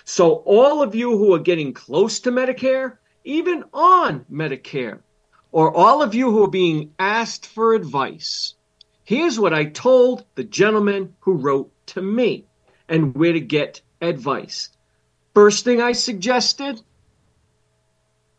So, 0.04 0.36
all 0.46 0.82
of 0.82 0.96
you 0.96 1.18
who 1.18 1.34
are 1.34 1.40
getting 1.40 1.74
close 1.74 2.20
to 2.22 2.32
Medicare, 2.32 2.98
even 3.24 3.64
on 3.74 4.26
Medicare, 4.32 5.00
or 5.52 5.76
all 5.76 6.02
of 6.02 6.16
you 6.16 6.32
who 6.32 6.44
are 6.44 6.50
being 6.50 6.94
asked 6.98 7.46
for 7.46 7.74
advice, 7.74 8.56
here's 9.04 9.40
what 9.40 9.54
I 9.54 9.66
told 9.66 10.26
the 10.36 10.44
gentleman 10.44 11.14
who 11.20 11.34
wrote 11.34 11.72
to 11.88 12.02
me 12.02 12.46
and 12.88 13.14
where 13.16 13.34
to 13.34 13.40
get 13.40 13.82
advice. 14.02 14.70
First 15.34 15.64
thing 15.64 15.82
I 15.82 15.94
suggested 15.94 16.82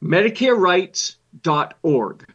MedicareRights.org. 0.02 2.34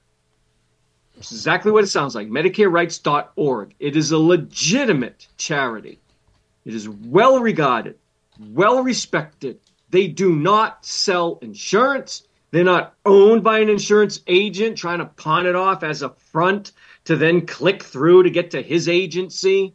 It's 1.18 1.32
exactly 1.32 1.72
what 1.72 1.84
it 1.84 1.88
sounds 1.88 2.16
like 2.16 2.30
MedicareRights.org. 2.30 3.76
It 3.80 3.98
is 3.98 4.12
a 4.12 4.18
legitimate 4.18 5.28
charity. 5.38 6.00
It 6.64 6.74
is 6.74 6.88
well 6.88 7.40
regarded, 7.40 7.98
well 8.40 8.84
respected. 8.84 9.60
They 9.90 10.08
do 10.08 10.36
not 10.36 10.86
sell 10.86 11.40
insurance. 11.42 12.24
They're 12.52 12.64
not 12.64 12.96
owned 13.06 13.44
by 13.44 13.60
an 13.60 13.70
insurance 13.70 14.22
agent 14.28 14.78
trying 14.78 15.00
to 15.00 15.06
pawn 15.06 15.46
it 15.46 15.56
off 15.56 15.84
as 15.84 16.02
a 16.02 16.10
front 16.10 16.72
to 17.06 17.16
then 17.16 17.46
click 17.46 17.84
through 17.84 18.24
to 18.24 18.30
get 18.30 18.52
to 18.52 18.62
his 18.62 18.88
agency. 18.90 19.74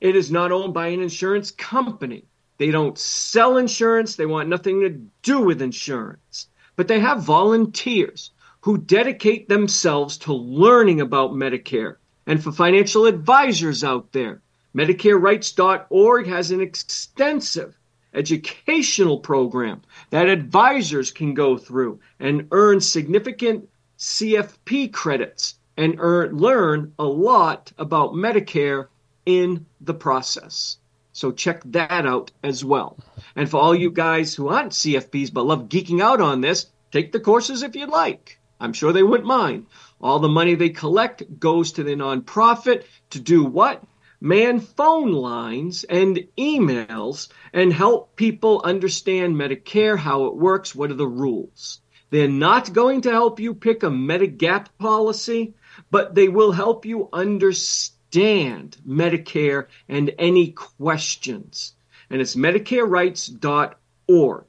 It 0.00 0.16
is 0.16 0.30
not 0.30 0.52
owned 0.52 0.74
by 0.74 0.88
an 0.88 1.00
insurance 1.00 1.50
company. 1.50 2.24
They 2.58 2.70
don't 2.70 2.98
sell 2.98 3.56
insurance. 3.56 4.16
They 4.16 4.26
want 4.26 4.48
nothing 4.48 4.80
to 4.80 5.00
do 5.22 5.40
with 5.40 5.62
insurance. 5.62 6.48
But 6.76 6.88
they 6.88 7.00
have 7.00 7.22
volunteers 7.22 8.30
who 8.60 8.78
dedicate 8.78 9.48
themselves 9.48 10.18
to 10.18 10.32
learning 10.32 11.00
about 11.00 11.32
Medicare. 11.32 11.96
And 12.26 12.42
for 12.42 12.52
financial 12.52 13.06
advisors 13.06 13.84
out 13.84 14.12
there, 14.12 14.40
MedicareRights.org 14.74 16.26
has 16.26 16.50
an 16.50 16.60
extensive 16.60 17.78
educational 18.12 19.18
program 19.18 19.82
that 20.10 20.28
advisors 20.28 21.10
can 21.10 21.34
go 21.34 21.56
through 21.56 22.00
and 22.18 22.48
earn 22.50 22.80
significant 22.80 23.68
CFP 23.98 24.92
credits 24.92 25.54
and 25.76 25.96
earn, 25.98 26.36
learn 26.36 26.92
a 26.98 27.04
lot 27.04 27.72
about 27.78 28.14
Medicare 28.14 28.88
in 29.26 29.64
the 29.80 29.94
process. 29.94 30.78
So 31.12 31.30
check 31.30 31.62
that 31.66 32.04
out 32.04 32.32
as 32.42 32.64
well. 32.64 32.98
And 33.36 33.48
for 33.48 33.60
all 33.60 33.74
you 33.74 33.90
guys 33.90 34.34
who 34.34 34.48
aren't 34.48 34.72
CFPs 34.72 35.32
but 35.32 35.46
love 35.46 35.68
geeking 35.68 36.02
out 36.02 36.20
on 36.20 36.40
this, 36.40 36.66
take 36.90 37.12
the 37.12 37.20
courses 37.20 37.62
if 37.62 37.76
you'd 37.76 37.88
like. 37.88 38.38
I'm 38.60 38.72
sure 38.72 38.92
they 38.92 39.02
wouldn't 39.02 39.28
mind. 39.28 39.66
All 40.00 40.18
the 40.18 40.28
money 40.28 40.54
they 40.54 40.70
collect 40.70 41.38
goes 41.38 41.72
to 41.72 41.84
the 41.84 41.94
nonprofit 41.94 42.84
to 43.10 43.20
do 43.20 43.44
what? 43.44 43.82
Man 44.24 44.60
phone 44.60 45.12
lines 45.12 45.84
and 45.84 46.26
emails 46.38 47.28
and 47.52 47.70
help 47.70 48.16
people 48.16 48.62
understand 48.64 49.36
Medicare, 49.36 49.98
how 49.98 50.24
it 50.24 50.34
works, 50.34 50.74
what 50.74 50.90
are 50.90 50.94
the 50.94 51.06
rules. 51.06 51.82
They're 52.08 52.26
not 52.26 52.72
going 52.72 53.02
to 53.02 53.10
help 53.10 53.38
you 53.38 53.52
pick 53.52 53.82
a 53.82 53.90
Medigap 53.90 54.68
policy, 54.78 55.52
but 55.90 56.14
they 56.14 56.28
will 56.28 56.52
help 56.52 56.86
you 56.86 57.10
understand 57.12 58.78
Medicare 58.88 59.66
and 59.90 60.10
any 60.18 60.52
questions. 60.52 61.74
And 62.08 62.22
it's 62.22 62.34
MedicareRights.org. 62.34 64.44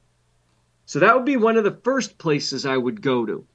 So 0.86 1.00
that 1.00 1.16
would 1.16 1.26
be 1.26 1.36
one 1.36 1.58
of 1.58 1.66
the 1.66 1.80
first 1.84 2.18
places 2.18 2.66
I 2.66 2.78
would 2.78 3.02
go 3.02 3.26
to. 3.26 3.46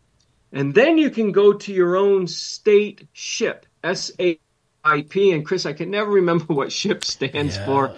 And 0.53 0.75
then 0.75 0.99
you 0.99 1.09
can 1.09 1.33
go 1.33 1.55
to 1.55 1.73
your 1.73 1.97
own 1.97 2.27
state 2.27 3.09
SHIP, 3.15 3.65
S 3.83 4.13
A 4.21 4.39
I 4.85 5.03
P. 5.03 5.33
And 5.33 5.45
Chris, 5.45 5.67
I 5.67 5.73
can 5.73 5.91
never 5.91 6.11
remember 6.11 6.45
what 6.55 6.73
SHIP 6.73 7.05
stands 7.05 7.57
yeah, 7.57 7.67
for. 7.67 7.95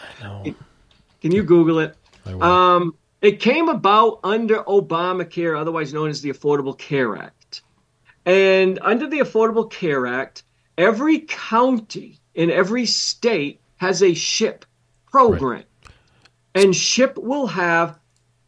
Can 1.20 1.30
you 1.30 1.42
Google 1.42 1.78
it? 1.78 1.96
Um, 2.26 2.94
it 3.20 3.40
came 3.40 3.68
about 3.68 4.20
under 4.24 4.62
Obamacare, 4.64 5.58
otherwise 5.58 5.92
known 5.94 6.10
as 6.10 6.22
the 6.22 6.30
Affordable 6.30 6.76
Care 6.76 7.16
Act. 7.16 7.62
And 8.26 8.78
under 8.82 9.08
the 9.08 9.20
Affordable 9.20 9.70
Care 9.70 10.06
Act, 10.06 10.42
every 10.76 11.20
county 11.20 12.18
in 12.34 12.50
every 12.50 12.86
state 12.86 13.60
has 13.76 14.02
a 14.02 14.14
SHIP 14.14 14.64
program. 15.10 15.50
Right. 15.50 15.66
And 16.54 16.74
SHIP 16.74 17.18
will 17.18 17.46
have 17.46 17.98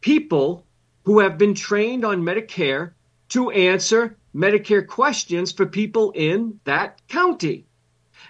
people 0.01 0.65
who 1.03 1.19
have 1.19 1.37
been 1.37 1.53
trained 1.53 2.05
on 2.05 2.21
Medicare 2.21 2.91
to 3.29 3.51
answer 3.51 4.17
Medicare 4.35 4.85
questions 4.85 5.51
for 5.51 5.65
people 5.65 6.11
in 6.11 6.59
that 6.65 7.01
county. 7.07 7.65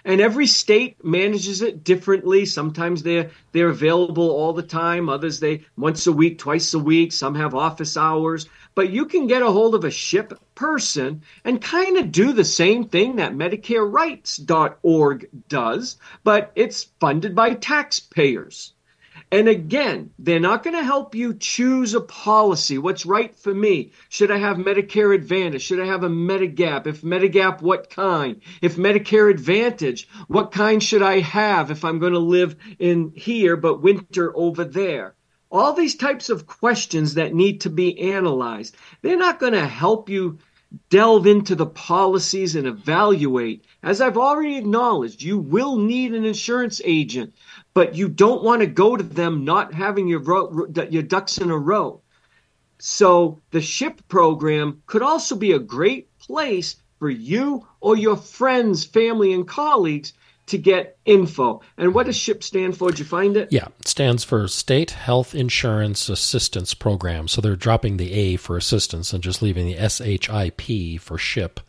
And 0.06 0.20
every 0.20 0.46
state 0.46 1.04
manages 1.04 1.60
it 1.62 1.82
differently. 1.82 2.46
Sometimes 2.46 3.02
they're 3.02 3.28
they're 3.50 3.70
available 3.70 4.30
all 4.30 4.52
the 4.52 4.62
time. 4.62 5.08
Others 5.08 5.40
they 5.40 5.64
once 5.76 6.06
a 6.06 6.12
week, 6.12 6.38
twice 6.38 6.72
a 6.74 6.78
week. 6.78 7.12
Some 7.12 7.34
have 7.34 7.56
office 7.56 7.96
hours. 7.96 8.48
But 8.76 8.90
you 8.90 9.06
can 9.06 9.26
get 9.26 9.42
a 9.42 9.50
hold 9.50 9.74
of 9.74 9.82
a 9.82 9.90
ship 9.90 10.32
person 10.54 11.22
and 11.44 11.60
kind 11.60 11.96
of 11.96 12.12
do 12.12 12.32
the 12.32 12.44
same 12.44 12.84
thing 12.84 13.16
that 13.16 13.34
MedicareRights.org 13.34 15.28
does, 15.48 15.96
but 16.22 16.52
it's 16.54 16.84
funded 17.00 17.34
by 17.34 17.54
taxpayers. 17.54 18.74
And 19.32 19.48
again, 19.48 20.10
they're 20.20 20.38
not 20.38 20.62
going 20.62 20.76
to 20.76 20.84
help 20.84 21.16
you 21.16 21.34
choose 21.34 21.94
a 21.94 22.00
policy. 22.00 22.78
What's 22.78 23.04
right 23.04 23.34
for 23.34 23.52
me? 23.52 23.90
Should 24.08 24.30
I 24.30 24.38
have 24.38 24.56
Medicare 24.56 25.12
Advantage? 25.12 25.62
Should 25.62 25.80
I 25.80 25.86
have 25.86 26.04
a 26.04 26.08
Medigap? 26.08 26.86
If 26.86 27.02
Medigap, 27.02 27.60
what 27.60 27.90
kind? 27.90 28.40
If 28.62 28.76
Medicare 28.76 29.28
Advantage, 29.28 30.08
what 30.28 30.52
kind 30.52 30.80
should 30.80 31.02
I 31.02 31.20
have 31.20 31.72
if 31.72 31.84
I'm 31.84 31.98
going 31.98 32.12
to 32.12 32.20
live 32.20 32.54
in 32.78 33.12
here 33.16 33.56
but 33.56 33.82
winter 33.82 34.32
over 34.36 34.64
there? 34.64 35.14
All 35.50 35.72
these 35.72 35.96
types 35.96 36.30
of 36.30 36.46
questions 36.46 37.14
that 37.14 37.34
need 37.34 37.62
to 37.62 37.70
be 37.70 38.12
analyzed. 38.12 38.76
They're 39.02 39.16
not 39.16 39.40
going 39.40 39.54
to 39.54 39.66
help 39.66 40.08
you 40.08 40.38
delve 40.90 41.26
into 41.26 41.54
the 41.54 41.66
policies 41.66 42.56
and 42.56 42.66
evaluate. 42.66 43.64
As 43.82 44.00
I've 44.00 44.16
already 44.16 44.56
acknowledged, 44.56 45.22
you 45.22 45.38
will 45.38 45.76
need 45.76 46.14
an 46.14 46.24
insurance 46.24 46.80
agent 46.84 47.32
but 47.76 47.94
you 47.94 48.08
don't 48.08 48.42
want 48.42 48.60
to 48.60 48.66
go 48.66 48.96
to 48.96 49.02
them 49.02 49.44
not 49.44 49.74
having 49.74 50.08
your 50.08 50.22
your 50.88 51.02
ducks 51.02 51.36
in 51.36 51.50
a 51.50 51.58
row. 51.58 52.00
So 52.78 53.38
the 53.50 53.60
ship 53.60 54.00
program 54.08 54.82
could 54.86 55.02
also 55.02 55.36
be 55.36 55.52
a 55.52 55.58
great 55.58 56.08
place 56.18 56.76
for 56.98 57.10
you 57.10 57.66
or 57.82 57.94
your 57.94 58.16
friends, 58.16 58.86
family, 58.86 59.34
and 59.34 59.46
colleagues 59.46 60.14
to 60.46 60.58
get 60.58 60.98
info. 61.04 61.60
And 61.76 61.92
what 61.94 62.06
does 62.06 62.16
SHIP 62.16 62.42
stand 62.42 62.76
for? 62.76 62.90
Did 62.90 63.00
you 63.00 63.04
find 63.04 63.36
it? 63.36 63.52
Yeah, 63.52 63.68
it 63.80 63.88
stands 63.88 64.24
for 64.24 64.46
State 64.48 64.92
Health 64.92 65.34
Insurance 65.34 66.08
Assistance 66.08 66.72
Program. 66.74 67.28
So 67.28 67.40
they're 67.40 67.56
dropping 67.56 67.96
the 67.96 68.12
A 68.12 68.36
for 68.36 68.56
assistance 68.56 69.12
and 69.12 69.22
just 69.22 69.42
leaving 69.42 69.66
the 69.66 69.76
SHIP 69.76 71.00
for 71.00 71.18
SHIP 71.18 71.60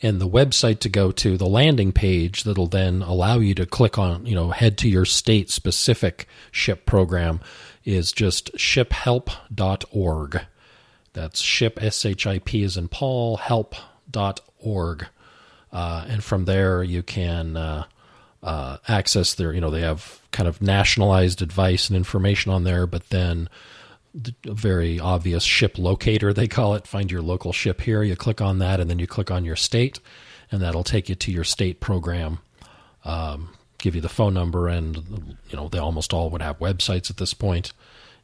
and 0.00 0.20
the 0.20 0.28
website 0.28 0.78
to 0.80 0.88
go 0.88 1.10
to, 1.10 1.36
the 1.36 1.46
landing 1.46 1.92
page 1.92 2.44
that'll 2.44 2.68
then 2.68 3.02
allow 3.02 3.38
you 3.38 3.54
to 3.54 3.66
click 3.66 3.98
on, 3.98 4.26
you 4.26 4.34
know, 4.34 4.50
head 4.50 4.78
to 4.78 4.88
your 4.88 5.04
state 5.04 5.50
specific 5.50 6.28
SHIP 6.52 6.86
program 6.86 7.40
is 7.84 8.12
just 8.12 8.52
shiphelp.org. 8.54 10.40
That's 11.14 11.40
ship, 11.40 11.82
S 11.82 12.04
H 12.04 12.26
I 12.26 12.38
P 12.38 12.62
is 12.62 12.76
in 12.76 12.88
Paul, 12.88 13.38
help.org. 13.38 15.06
Uh, 15.72 16.04
and 16.08 16.22
from 16.22 16.44
there, 16.44 16.82
you 16.82 17.02
can 17.02 17.56
uh, 17.56 17.84
uh, 18.42 18.78
access 18.86 19.34
their, 19.34 19.52
you 19.52 19.60
know, 19.60 19.70
they 19.70 19.80
have 19.80 20.20
kind 20.30 20.48
of 20.48 20.62
nationalized 20.62 21.42
advice 21.42 21.88
and 21.88 21.96
information 21.96 22.52
on 22.52 22.64
there, 22.64 22.86
but 22.86 23.08
then 23.10 23.48
a 24.46 24.54
very 24.54 24.98
obvious 24.98 25.44
ship 25.44 25.78
locator, 25.78 26.32
they 26.32 26.48
call 26.48 26.74
it. 26.74 26.86
Find 26.86 27.10
your 27.10 27.22
local 27.22 27.52
ship 27.52 27.80
here. 27.80 28.02
You 28.02 28.16
click 28.16 28.40
on 28.40 28.58
that, 28.58 28.80
and 28.80 28.88
then 28.88 28.98
you 28.98 29.06
click 29.06 29.30
on 29.30 29.44
your 29.44 29.56
state, 29.56 30.00
and 30.50 30.62
that'll 30.62 30.84
take 30.84 31.08
you 31.08 31.14
to 31.14 31.32
your 31.32 31.44
state 31.44 31.80
program. 31.80 32.38
Um, 33.04 33.50
give 33.78 33.94
you 33.94 34.00
the 34.00 34.08
phone 34.08 34.34
number, 34.34 34.68
and 34.68 35.36
you 35.48 35.56
know 35.56 35.68
they 35.68 35.78
almost 35.78 36.12
all 36.12 36.30
would 36.30 36.42
have 36.42 36.58
websites 36.58 37.10
at 37.10 37.16
this 37.16 37.34
point, 37.34 37.72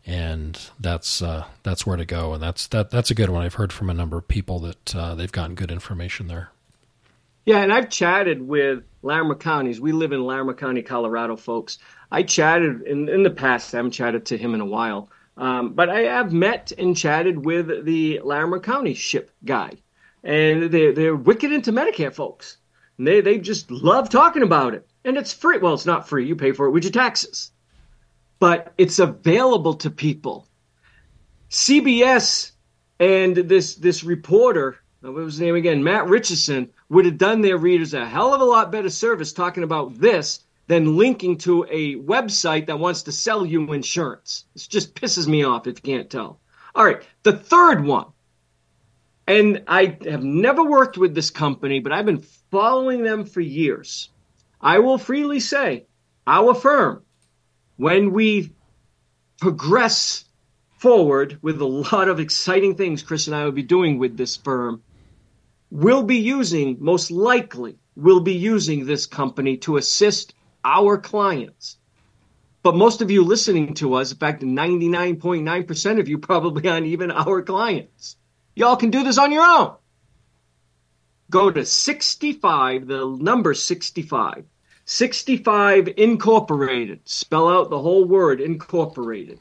and 0.06 0.58
that's 0.80 1.22
uh, 1.22 1.44
that's 1.62 1.86
where 1.86 1.96
to 1.96 2.04
go. 2.04 2.32
And 2.34 2.42
that's 2.42 2.66
that 2.68 2.90
that's 2.90 3.10
a 3.10 3.14
good 3.14 3.30
one. 3.30 3.42
I've 3.42 3.54
heard 3.54 3.72
from 3.72 3.90
a 3.90 3.94
number 3.94 4.16
of 4.16 4.26
people 4.26 4.58
that 4.60 4.96
uh, 4.96 5.14
they've 5.14 5.32
gotten 5.32 5.54
good 5.54 5.70
information 5.70 6.28
there. 6.28 6.50
Yeah, 7.44 7.58
and 7.58 7.72
I've 7.72 7.90
chatted 7.90 8.40
with 8.40 8.84
Larimer 9.02 9.34
counties. 9.34 9.80
We 9.80 9.92
live 9.92 10.12
in 10.12 10.24
Larimer 10.24 10.54
County, 10.54 10.82
Colorado, 10.82 11.36
folks. 11.36 11.78
I 12.10 12.22
chatted 12.22 12.82
in 12.82 13.08
in 13.08 13.22
the 13.22 13.30
past. 13.30 13.74
I 13.74 13.78
haven't 13.78 13.92
chatted 13.92 14.26
to 14.26 14.38
him 14.38 14.54
in 14.54 14.60
a 14.60 14.66
while 14.66 15.10
um, 15.36 15.72
but 15.72 15.90
I 15.90 16.00
have 16.02 16.32
met 16.32 16.72
and 16.78 16.96
chatted 16.96 17.44
with 17.44 17.84
the 17.84 18.20
Larimer 18.22 18.60
County 18.60 18.94
ship 18.94 19.30
guy, 19.44 19.72
and 20.22 20.70
they're, 20.70 20.92
they're 20.92 21.16
wicked 21.16 21.52
into 21.52 21.72
Medicare, 21.72 22.12
folks. 22.12 22.58
And 22.98 23.06
they, 23.06 23.20
they 23.20 23.38
just 23.38 23.70
love 23.70 24.08
talking 24.08 24.42
about 24.42 24.74
it. 24.74 24.86
And 25.04 25.16
it's 25.16 25.32
free. 25.32 25.58
Well, 25.58 25.74
it's 25.74 25.86
not 25.86 26.08
free. 26.08 26.26
You 26.26 26.36
pay 26.36 26.52
for 26.52 26.66
it 26.66 26.70
with 26.70 26.84
your 26.84 26.92
taxes. 26.92 27.50
But 28.38 28.72
it's 28.78 29.00
available 29.00 29.74
to 29.74 29.90
people. 29.90 30.46
CBS 31.50 32.52
and 33.00 33.36
this 33.36 33.74
this 33.74 34.04
reporter, 34.04 34.76
what 35.00 35.14
was 35.14 35.34
his 35.34 35.40
name 35.40 35.56
again? 35.56 35.82
Matt 35.82 36.08
Richardson, 36.08 36.70
would 36.88 37.06
have 37.06 37.18
done 37.18 37.40
their 37.40 37.56
readers 37.56 37.94
a 37.94 38.04
hell 38.04 38.34
of 38.34 38.40
a 38.40 38.44
lot 38.44 38.70
better 38.70 38.90
service 38.90 39.32
talking 39.32 39.62
about 39.62 39.98
this 39.98 40.40
than 40.66 40.96
linking 40.96 41.36
to 41.38 41.66
a 41.70 41.96
website 41.96 42.66
that 42.66 42.78
wants 42.78 43.02
to 43.02 43.12
sell 43.12 43.44
you 43.44 43.72
insurance. 43.72 44.44
It 44.54 44.66
just 44.68 44.94
pisses 44.94 45.26
me 45.26 45.44
off 45.44 45.66
if 45.66 45.78
you 45.78 45.94
can't 45.94 46.10
tell. 46.10 46.40
All 46.74 46.84
right, 46.84 47.02
the 47.22 47.32
third 47.32 47.84
one. 47.84 48.06
And 49.26 49.64
I 49.68 49.96
have 50.04 50.22
never 50.22 50.64
worked 50.64 50.98
with 50.98 51.14
this 51.14 51.30
company, 51.30 51.80
but 51.80 51.92
I've 51.92 52.04
been 52.04 52.24
following 52.50 53.02
them 53.02 53.24
for 53.24 53.40
years. 53.40 54.10
I 54.60 54.78
will 54.80 54.98
freely 54.98 55.40
say, 55.40 55.86
our 56.26 56.54
firm, 56.54 57.02
when 57.76 58.12
we 58.12 58.52
progress 59.40 60.24
forward 60.78 61.38
with 61.42 61.60
a 61.60 61.66
lot 61.66 62.08
of 62.08 62.20
exciting 62.20 62.76
things 62.76 63.02
Chris 63.02 63.26
and 63.26 63.36
I 63.36 63.44
will 63.44 63.52
be 63.52 63.62
doing 63.62 63.98
with 63.98 64.16
this 64.16 64.36
firm, 64.36 64.82
will 65.70 66.02
be 66.02 66.18
using, 66.18 66.76
most 66.80 67.10
likely, 67.10 67.76
will 67.96 68.20
be 68.20 68.34
using 68.34 68.86
this 68.86 69.06
company 69.06 69.56
to 69.58 69.76
assist 69.76 70.34
our 70.64 70.98
clients. 70.98 71.78
But 72.62 72.76
most 72.76 73.02
of 73.02 73.10
you 73.10 73.24
listening 73.24 73.74
to 73.74 73.94
us, 73.94 74.12
in 74.12 74.18
fact, 74.18 74.42
99.9% 74.42 76.00
of 76.00 76.08
you 76.08 76.18
probably 76.18 76.68
aren't 76.68 76.86
even 76.86 77.10
our 77.10 77.42
clients. 77.42 78.16
Y'all 78.56 78.76
can 78.76 78.90
do 78.90 79.04
this 79.04 79.18
on 79.18 79.32
your 79.32 79.44
own. 79.44 79.74
Go 81.30 81.50
to 81.50 81.66
65, 81.66 82.86
the 82.86 83.06
number 83.20 83.54
65. 83.54 84.44
65 84.86 85.88
Incorporated. 85.96 87.00
Spell 87.04 87.48
out 87.48 87.70
the 87.70 87.80
whole 87.80 88.04
word 88.04 88.40
Incorporated. 88.40 89.40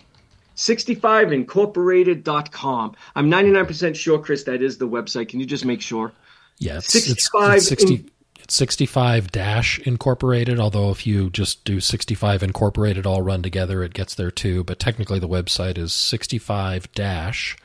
65incorporated.com. 0.55 2.95
I'm 3.15 3.31
99% 3.31 3.95
sure, 3.95 4.19
Chris, 4.19 4.43
that 4.43 4.61
is 4.61 4.77
the 4.77 4.87
website. 4.87 5.29
Can 5.29 5.39
you 5.39 5.45
just 5.45 5.65
make 5.65 5.81
sure? 5.81 6.11
Yes. 6.59 6.85
65 6.87 7.57
it's, 7.57 7.71
it's 7.71 7.81
60, 7.81 7.95
in, 7.95 8.09
65 8.47 9.31
dash 9.31 9.79
incorporated, 9.79 10.59
although 10.59 10.91
if 10.91 11.07
you 11.07 11.29
just 11.29 11.65
do 11.65 11.79
65 11.79 12.43
incorporated 12.43 13.05
all 13.05 13.21
run 13.21 13.41
together, 13.41 13.83
it 13.83 13.93
gets 13.93 14.15
there 14.15 14.31
too. 14.31 14.63
But 14.63 14.79
technically, 14.79 15.19
the 15.19 15.27
website 15.27 15.77
is 15.77 15.93
65 15.93 16.91
dash 16.93 17.57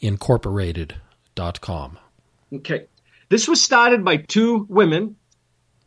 incorporated.com. 0.00 1.98
Okay. 2.54 2.86
This 3.28 3.48
was 3.48 3.62
started 3.62 4.04
by 4.04 4.18
two 4.18 4.66
women. 4.68 5.16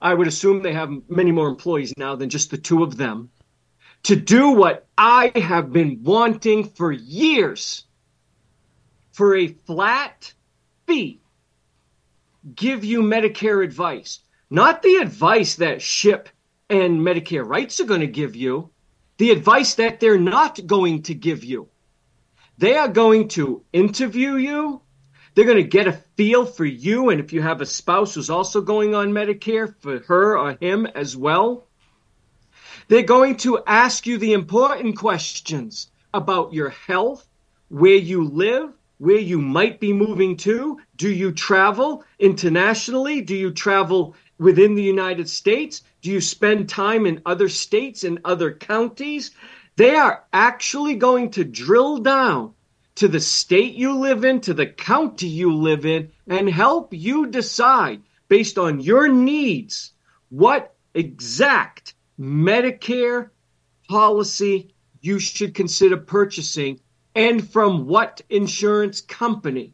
I 0.01 0.14
would 0.14 0.28
assume 0.28 0.62
they 0.62 0.74
have 0.74 0.91
many 1.07 1.32
more 1.32 1.47
employees 1.47 1.93
now 1.97 2.16
than 2.16 2.30
just 2.30 2.51
the 2.51 2.57
two 2.57 2.84
of 2.84 2.97
them 2.97 3.30
to 4.04 4.16
do 4.16 4.52
what 4.52 4.88
I 4.97 5.32
have 5.36 5.72
been 5.72 6.04
wanting 6.04 6.66
for 6.66 6.91
years 6.91 7.86
for 9.12 9.36
a 9.36 9.47
flat 9.47 10.34
fee. 10.88 11.22
Give 12.56 12.84
you 12.86 13.02
Medicare 13.02 13.64
advice. 13.64 14.20
Not 14.50 14.82
the 14.82 14.95
advice 14.95 15.56
that 15.56 15.82
SHIP 15.82 16.30
and 16.70 17.02
Medicare 17.02 17.45
Rights 17.45 17.80
are 17.80 17.86
going 17.86 18.02
to 18.02 18.08
give 18.08 18.36
you, 18.36 18.72
the 19.18 19.32
advice 19.32 19.76
that 19.76 20.00
they're 20.00 20.20
not 20.20 20.66
going 20.66 21.04
to 21.04 21.14
give 21.14 21.43
you. 21.43 21.68
They 22.58 22.78
are 22.78 22.88
going 22.88 23.30
to 23.30 23.64
interview 23.72 24.36
you. 24.36 24.82
They're 25.34 25.45
going 25.45 25.64
to 25.64 25.64
get 25.64 25.88
a 25.88 26.02
feel 26.18 26.45
for 26.45 26.66
you. 26.66 27.10
And 27.10 27.20
if 27.20 27.32
you 27.32 27.41
have 27.41 27.62
a 27.62 27.66
spouse 27.66 28.16
who's 28.16 28.30
also 28.30 28.62
going 28.62 28.95
on 28.95 29.12
Medicare, 29.12 29.74
for 29.80 30.00
her 30.00 30.38
or 30.38 30.58
him 30.60 30.86
as 30.86 31.16
well. 31.16 31.68
They're 32.90 33.04
going 33.04 33.38
to 33.38 33.62
ask 33.68 34.08
you 34.08 34.18
the 34.18 34.34
important 34.34 34.98
questions 34.98 35.92
about 36.12 36.54
your 36.54 36.70
health, 36.70 37.30
where 37.68 37.94
you 37.94 38.24
live, 38.24 38.74
where 38.98 39.20
you 39.20 39.38
might 39.40 39.80
be 39.80 39.94
moving 39.94 40.36
to. 40.38 40.80
Do 40.96 41.08
you 41.08 41.32
travel 41.32 42.04
internationally? 42.18 43.22
Do 43.22 43.36
you 43.36 43.52
travel 43.52 44.16
within 44.40 44.74
the 44.74 44.82
United 44.82 45.30
States? 45.30 45.84
Do 46.02 46.10
you 46.10 46.20
spend 46.20 46.68
time 46.68 47.06
in 47.06 47.22
other 47.28 47.48
states 47.48 48.04
and 48.04 48.22
other 48.26 48.54
counties? 48.54 49.30
They 49.76 49.94
are 49.94 50.24
actually 50.34 50.96
going 50.96 51.30
to 51.32 51.44
drill 51.44 52.00
down 52.00 52.56
to 52.96 53.08
the 53.08 53.20
state 53.20 53.76
you 53.76 54.00
live 54.00 54.26
in, 54.26 54.42
to 54.42 54.56
the 54.56 54.66
county 54.66 55.28
you 55.28 55.56
live 55.56 55.86
in, 55.86 56.12
and 56.26 56.50
help 56.50 56.92
you 56.92 57.28
decide 57.28 58.02
based 58.30 58.58
on 58.58 58.80
your 58.80 59.08
needs 59.08 59.94
what 60.30 60.74
exact 60.96 61.94
Medicare 62.20 63.30
policy 63.88 64.74
you 65.01 65.20
should 65.20 65.55
consider 65.55 65.97
purchasing 65.97 66.80
and 67.15 67.47
from 67.49 67.88
what 67.88 68.22
insurance 68.30 69.01
company. 69.01 69.74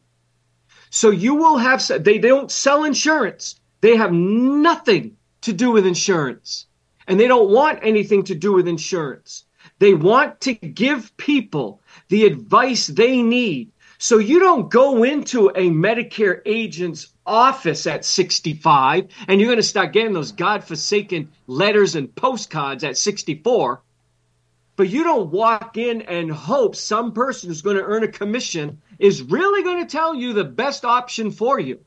So 0.90 1.10
you 1.10 1.36
will 1.36 1.58
have, 1.58 1.84
they 2.04 2.20
don't 2.20 2.52
sell 2.52 2.84
insurance. 2.84 3.60
They 3.82 3.96
have 3.98 4.14
nothing 4.14 5.18
to 5.42 5.54
do 5.54 5.72
with 5.72 5.86
insurance. 5.86 6.68
And 7.08 7.20
they 7.20 7.28
don't 7.28 7.50
want 7.50 7.80
anything 7.82 8.24
to 8.26 8.36
do 8.36 8.54
with 8.54 8.68
insurance. 8.68 9.46
They 9.80 9.94
want 9.94 10.42
to 10.42 10.54
give 10.54 11.16
people 11.18 11.82
the 12.08 12.26
advice 12.26 12.88
they 12.88 13.22
need. 13.22 13.72
So 13.98 14.18
you 14.18 14.40
don't 14.40 14.70
go 14.70 15.04
into 15.04 15.50
a 15.50 15.70
Medicare 15.70 16.42
agent's 16.46 17.14
office 17.26 17.88
at 17.88 18.06
65 18.06 19.08
and 19.28 19.40
you're 19.40 19.48
going 19.48 19.58
to 19.58 19.64
start 19.64 19.94
getting 19.94 20.14
those 20.14 20.32
godforsaken 20.32 21.32
letters 21.48 21.96
and 21.96 22.14
postcards 22.14 22.84
at 22.84 22.98
64. 22.98 23.82
But 24.76 24.90
you 24.90 25.04
don't 25.04 25.32
walk 25.32 25.78
in 25.78 26.02
and 26.02 26.30
hope 26.30 26.76
some 26.76 27.14
person 27.14 27.50
who's 27.50 27.62
going 27.62 27.78
to 27.78 27.84
earn 27.84 28.04
a 28.04 28.10
commission 28.10 28.82
is 29.00 29.24
really 29.24 29.64
going 29.64 29.86
to 29.86 29.90
tell 29.90 30.14
you 30.14 30.34
the 30.34 30.44
best 30.44 30.84
option 30.84 31.32
for 31.32 31.60
you 31.60 31.80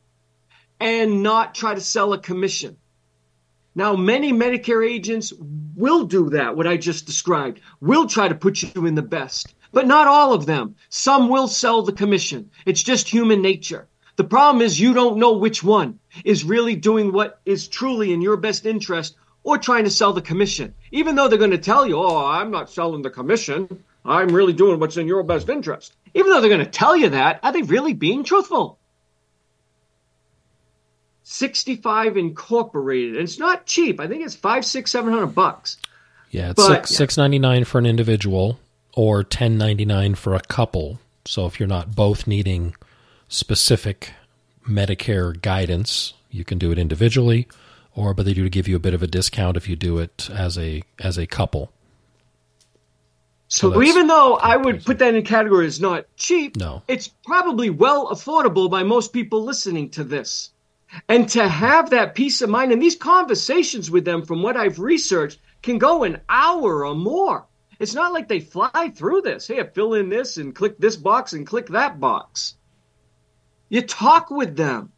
and 0.81 1.23
not 1.23 1.55
try 1.55 1.75
to 1.75 1.81
sell 1.81 2.15
a 2.15 2.19
commission. 2.19 2.77
Now, 3.75 3.95
many 3.95 4.33
Medicare 4.33 4.89
agents 4.89 5.33
will 5.77 6.05
do 6.05 6.31
that, 6.31 6.57
what 6.57 6.67
I 6.67 6.77
just 6.77 7.07
described, 7.07 7.61
will 7.81 8.07
try 8.07 8.27
to 8.27 8.35
put 8.35 8.63
you 8.63 8.87
in 8.87 8.95
the 8.95 9.03
best, 9.03 9.55
but 9.73 9.87
not 9.87 10.07
all 10.07 10.33
of 10.33 10.47
them. 10.47 10.77
Some 10.89 11.29
will 11.29 11.49
sell 11.49 11.83
the 11.83 11.93
commission. 11.93 12.51
It's 12.67 12.83
just 12.83 13.09
human 13.09 13.43
nature. 13.43 13.87
The 14.17 14.25
problem 14.25 14.63
is 14.63 14.81
you 14.81 14.95
don't 14.95 15.19
know 15.19 15.35
which 15.35 15.63
one 15.63 15.99
is 16.25 16.43
really 16.43 16.75
doing 16.75 17.13
what 17.13 17.41
is 17.45 17.69
truly 17.69 18.13
in 18.13 18.21
your 18.21 18.37
best 18.37 18.67
interest 18.67 19.17
or 19.45 19.59
trying 19.59 19.85
to 19.85 19.91
sell 19.91 20.13
the 20.13 20.21
commission. 20.21 20.75
Even 20.91 21.15
though 21.15 21.29
they're 21.29 21.39
going 21.39 21.53
to 21.53 21.59
tell 21.59 21.87
you, 21.87 21.97
oh, 21.97 22.27
I'm 22.27 22.51
not 22.51 22.71
selling 22.71 23.03
the 23.03 23.11
commission, 23.11 23.85
I'm 24.05 24.29
really 24.29 24.53
doing 24.53 24.81
what's 24.81 24.97
in 24.97 25.07
your 25.07 25.23
best 25.23 25.49
interest. 25.49 25.95
Even 26.15 26.31
though 26.31 26.41
they're 26.41 26.51
going 26.51 26.65
to 26.65 26.71
tell 26.71 26.97
you 26.97 27.11
that, 27.11 27.41
are 27.43 27.53
they 27.53 27.63
really 27.63 27.93
being 27.93 28.25
truthful? 28.25 28.79
65 31.23 32.17
Incorporated. 32.17 33.15
And 33.15 33.25
it's 33.25 33.39
not 33.39 33.67
cheap. 33.67 34.01
I 34.01 34.09
think 34.09 34.25
it's 34.25 34.35
five, 34.35 34.65
six, 34.65 34.91
seven 34.91 35.13
hundred 35.13 35.35
bucks. 35.35 35.77
Yeah, 36.31 36.51
it's 36.51 36.67
but, 36.67 36.87
six 36.87 36.91
six 36.91 37.17
ninety 37.17 37.39
nine 37.39 37.65
for 37.65 37.79
an 37.79 37.87
individual 37.87 38.59
or 38.99 39.23
ten 39.23 39.57
ninety 39.57 39.85
nine 39.85 40.17
for 40.17 40.35
a 40.35 40.41
couple. 40.41 40.99
So 41.25 41.47
if 41.47 41.61
you're 41.61 41.69
not 41.69 41.95
both 41.95 42.27
needing 42.27 42.75
specific 43.29 44.13
Medicare 44.69 45.41
guidance, 45.41 46.15
you 46.33 46.45
can 46.45 46.59
do 46.59 46.73
it 46.73 46.81
individually, 46.81 47.47
or 47.95 48.13
but 48.13 48.27
they 48.27 48.35
do 48.35 48.49
give 48.49 48.67
you 48.67 48.75
a 48.75 48.81
bit 48.81 48.95
of 48.95 49.03
a 49.03 49.07
discount 49.07 49.57
if 49.57 49.69
you 49.69 49.77
do 49.77 49.99
it 49.99 50.29
as 50.31 50.59
a 50.59 50.83
as 50.99 51.17
a 51.17 51.29
couple. 51.29 51.71
So, 53.47 53.73
so 53.73 53.83
even 53.85 54.09
though 54.09 54.35
I 54.35 54.57
would 54.57 54.85
put 54.85 54.99
that 54.99 55.15
in 55.15 55.25
category 55.25 55.67
as 55.67 55.81
not 55.81 56.05
cheap, 56.17 56.57
no. 56.57 56.83
it's 56.89 57.07
probably 57.25 57.71
well 57.71 58.09
affordable 58.09 58.69
by 58.69 58.83
most 58.83 59.13
people 59.13 59.45
listening 59.45 59.91
to 59.91 60.03
this. 60.03 60.51
And 61.09 61.29
to 61.31 61.47
have 61.47 61.91
that 61.91 62.17
peace 62.17 62.43
of 62.43 62.51
mind 62.51 62.73
and 62.73 62.83
these 62.83 62.97
conversations 62.97 63.93
with 63.93 64.05
them, 64.05 64.25
from 64.25 64.43
what 64.43 64.57
I've 64.57 64.81
researched, 64.81 65.39
can 65.63 65.79
go 65.79 66.03
an 66.03 66.21
hour 66.29 66.85
or 66.85 66.97
more. 66.97 67.47
It's 67.79 67.95
not 67.95 68.13
like 68.13 68.29
they 68.29 68.41
fly 68.41 68.93
through 68.95 69.23
this. 69.23 69.47
Hey, 69.47 69.63
fill 69.73 69.95
in 69.95 70.09
this 70.09 70.37
and 70.37 70.55
click 70.55 70.79
this 70.79 70.97
box 70.97 71.33
and 71.33 71.47
click 71.47 71.69
that 71.69 72.01
box. 72.01 72.57
You 73.69 73.83
talk 73.83 74.31
with 74.31 74.57
them 74.57 74.93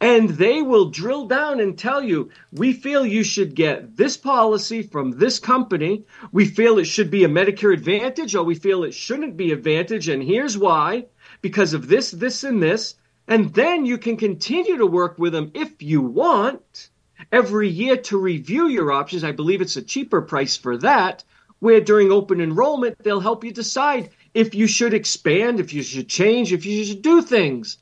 and 0.00 0.28
they 0.28 0.60
will 0.60 0.90
drill 0.90 1.26
down 1.26 1.58
and 1.58 1.78
tell 1.78 2.02
you, 2.02 2.30
we 2.52 2.72
feel 2.74 3.06
you 3.06 3.24
should 3.24 3.54
get 3.54 3.96
this 3.96 4.16
policy 4.16 4.82
from 4.82 5.12
this 5.12 5.38
company. 5.38 6.04
We 6.32 6.44
feel 6.44 6.78
it 6.78 6.84
should 6.84 7.10
be 7.10 7.24
a 7.24 7.28
Medicare 7.28 7.72
Advantage 7.72 8.34
or 8.34 8.44
we 8.44 8.54
feel 8.54 8.84
it 8.84 8.92
shouldn't 8.92 9.36
be 9.36 9.52
Advantage. 9.52 10.08
And 10.08 10.22
here's 10.22 10.58
why 10.58 11.06
because 11.40 11.72
of 11.72 11.88
this, 11.88 12.10
this, 12.10 12.44
and 12.44 12.62
this. 12.62 12.94
And 13.26 13.52
then 13.54 13.86
you 13.86 13.98
can 13.98 14.16
continue 14.16 14.76
to 14.76 14.86
work 14.86 15.18
with 15.18 15.32
them 15.32 15.50
if 15.54 15.82
you 15.82 16.02
want 16.02 16.90
every 17.32 17.68
year 17.68 17.96
to 17.96 18.18
review 18.18 18.68
your 18.68 18.92
options. 18.92 19.24
I 19.24 19.32
believe 19.32 19.60
it's 19.60 19.76
a 19.76 19.82
cheaper 19.82 20.22
price 20.22 20.56
for 20.56 20.76
that, 20.78 21.24
where 21.60 21.80
during 21.80 22.12
open 22.12 22.40
enrollment, 22.40 23.02
they'll 23.02 23.20
help 23.20 23.44
you 23.44 23.52
decide 23.52 24.10
if 24.34 24.54
you 24.54 24.66
should 24.66 24.94
expand, 24.94 25.60
if 25.60 25.72
you 25.72 25.82
should 25.82 26.08
change, 26.08 26.52
if 26.52 26.66
you 26.66 26.84
should 26.84 27.02
do 27.02 27.22
things. 27.22 27.78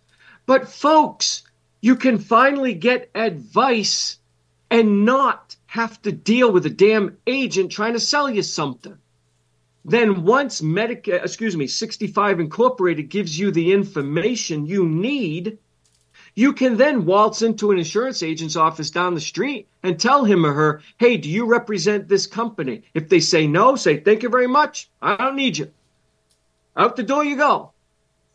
But 0.47 0.69
folks, 0.69 1.43
you 1.81 1.97
can 1.97 2.19
finally 2.19 2.75
get 2.75 3.11
advice 3.15 4.19
and 4.71 5.05
not 5.05 5.57
have 5.67 6.01
to 6.03 6.13
deal 6.13 6.51
with 6.51 6.67
a 6.67 6.71
damn 6.71 7.17
agent 7.27 7.73
trying 7.73 7.95
to 7.95 8.01
sell 8.01 8.31
you 8.31 8.43
something. 8.43 8.97
Then 9.85 10.25
once 10.25 10.61
Medicare, 10.63 11.23
excuse 11.23 11.57
me, 11.57 11.67
65 11.67 12.41
Incorporated 12.41 13.11
gives 13.11 13.39
you 13.39 13.51
the 13.51 13.73
information 13.73 14.67
you 14.67 14.89
need, 14.89 15.59
you 16.35 16.53
can 16.53 16.77
then 16.77 17.05
waltz 17.05 17.43
into 17.43 17.71
an 17.71 17.79
insurance 17.79 18.23
agent's 18.23 18.57
office 18.57 18.91
down 18.91 19.15
the 19.15 19.21
street 19.21 19.69
and 19.83 19.99
tell 19.99 20.25
him 20.25 20.45
or 20.45 20.53
her, 20.53 20.83
hey, 20.99 21.17
do 21.17 21.31
you 21.31 21.47
represent 21.47 22.09
this 22.09 22.27
company? 22.27 22.83
If 22.93 23.09
they 23.09 23.21
say 23.21 23.47
no, 23.47 23.77
say, 23.77 24.01
thank 24.01 24.23
you 24.23 24.29
very 24.29 24.49
much. 24.49 24.91
I 25.01 25.17
don't 25.17 25.37
need 25.37 25.59
you. 25.59 25.71
Out 26.77 26.97
the 26.97 27.03
door 27.03 27.25
you 27.25 27.37
go. 27.37 27.73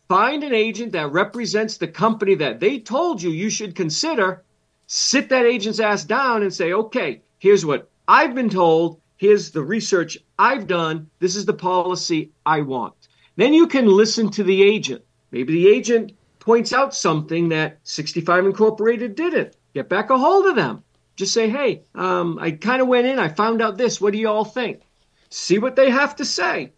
Find 0.08 0.42
an 0.42 0.54
agent 0.54 0.92
that 0.92 1.12
represents 1.12 1.76
the 1.76 1.88
company 1.88 2.34
that 2.36 2.58
they 2.58 2.78
told 2.78 3.22
you 3.22 3.30
you 3.30 3.50
should 3.50 3.74
consider. 3.74 4.42
Sit 4.86 5.28
that 5.28 5.46
agent's 5.46 5.78
ass 5.78 6.04
down 6.04 6.42
and 6.42 6.52
say, 6.52 6.72
okay, 6.72 7.20
here's 7.38 7.66
what 7.66 7.88
I've 8.08 8.34
been 8.34 8.50
told 8.50 9.00
here's 9.20 9.50
the 9.50 9.62
research 9.62 10.16
I've 10.38 10.66
done, 10.66 11.10
this 11.18 11.36
is 11.36 11.44
the 11.44 11.52
policy 11.52 12.30
I 12.46 12.62
want. 12.62 12.94
Then 13.36 13.52
you 13.52 13.66
can 13.66 13.86
listen 13.86 14.30
to 14.30 14.42
the 14.42 14.62
agent. 14.62 15.04
Maybe 15.30 15.52
the 15.52 15.68
agent 15.68 16.12
points 16.40 16.72
out 16.72 16.94
something 16.94 17.50
that 17.50 17.78
65 17.84 18.46
Incorporated 18.46 19.14
didn't. 19.14 19.56
Get 19.74 19.88
back 19.88 20.10
a 20.10 20.18
hold 20.18 20.46
of 20.46 20.56
them. 20.56 20.82
Just 21.14 21.32
say, 21.32 21.48
hey, 21.48 21.82
um, 21.94 22.38
I 22.40 22.50
kind 22.50 22.82
of 22.82 22.88
went 22.88 23.06
in, 23.06 23.18
I 23.18 23.28
found 23.28 23.62
out 23.62 23.78
this. 23.78 24.00
What 24.00 24.12
do 24.12 24.18
you 24.18 24.28
all 24.28 24.44
think? 24.44 24.80
See 25.28 25.58
what 25.58 25.76
they 25.76 25.90
have 25.90 26.16
to 26.16 26.24
say. 26.24 26.72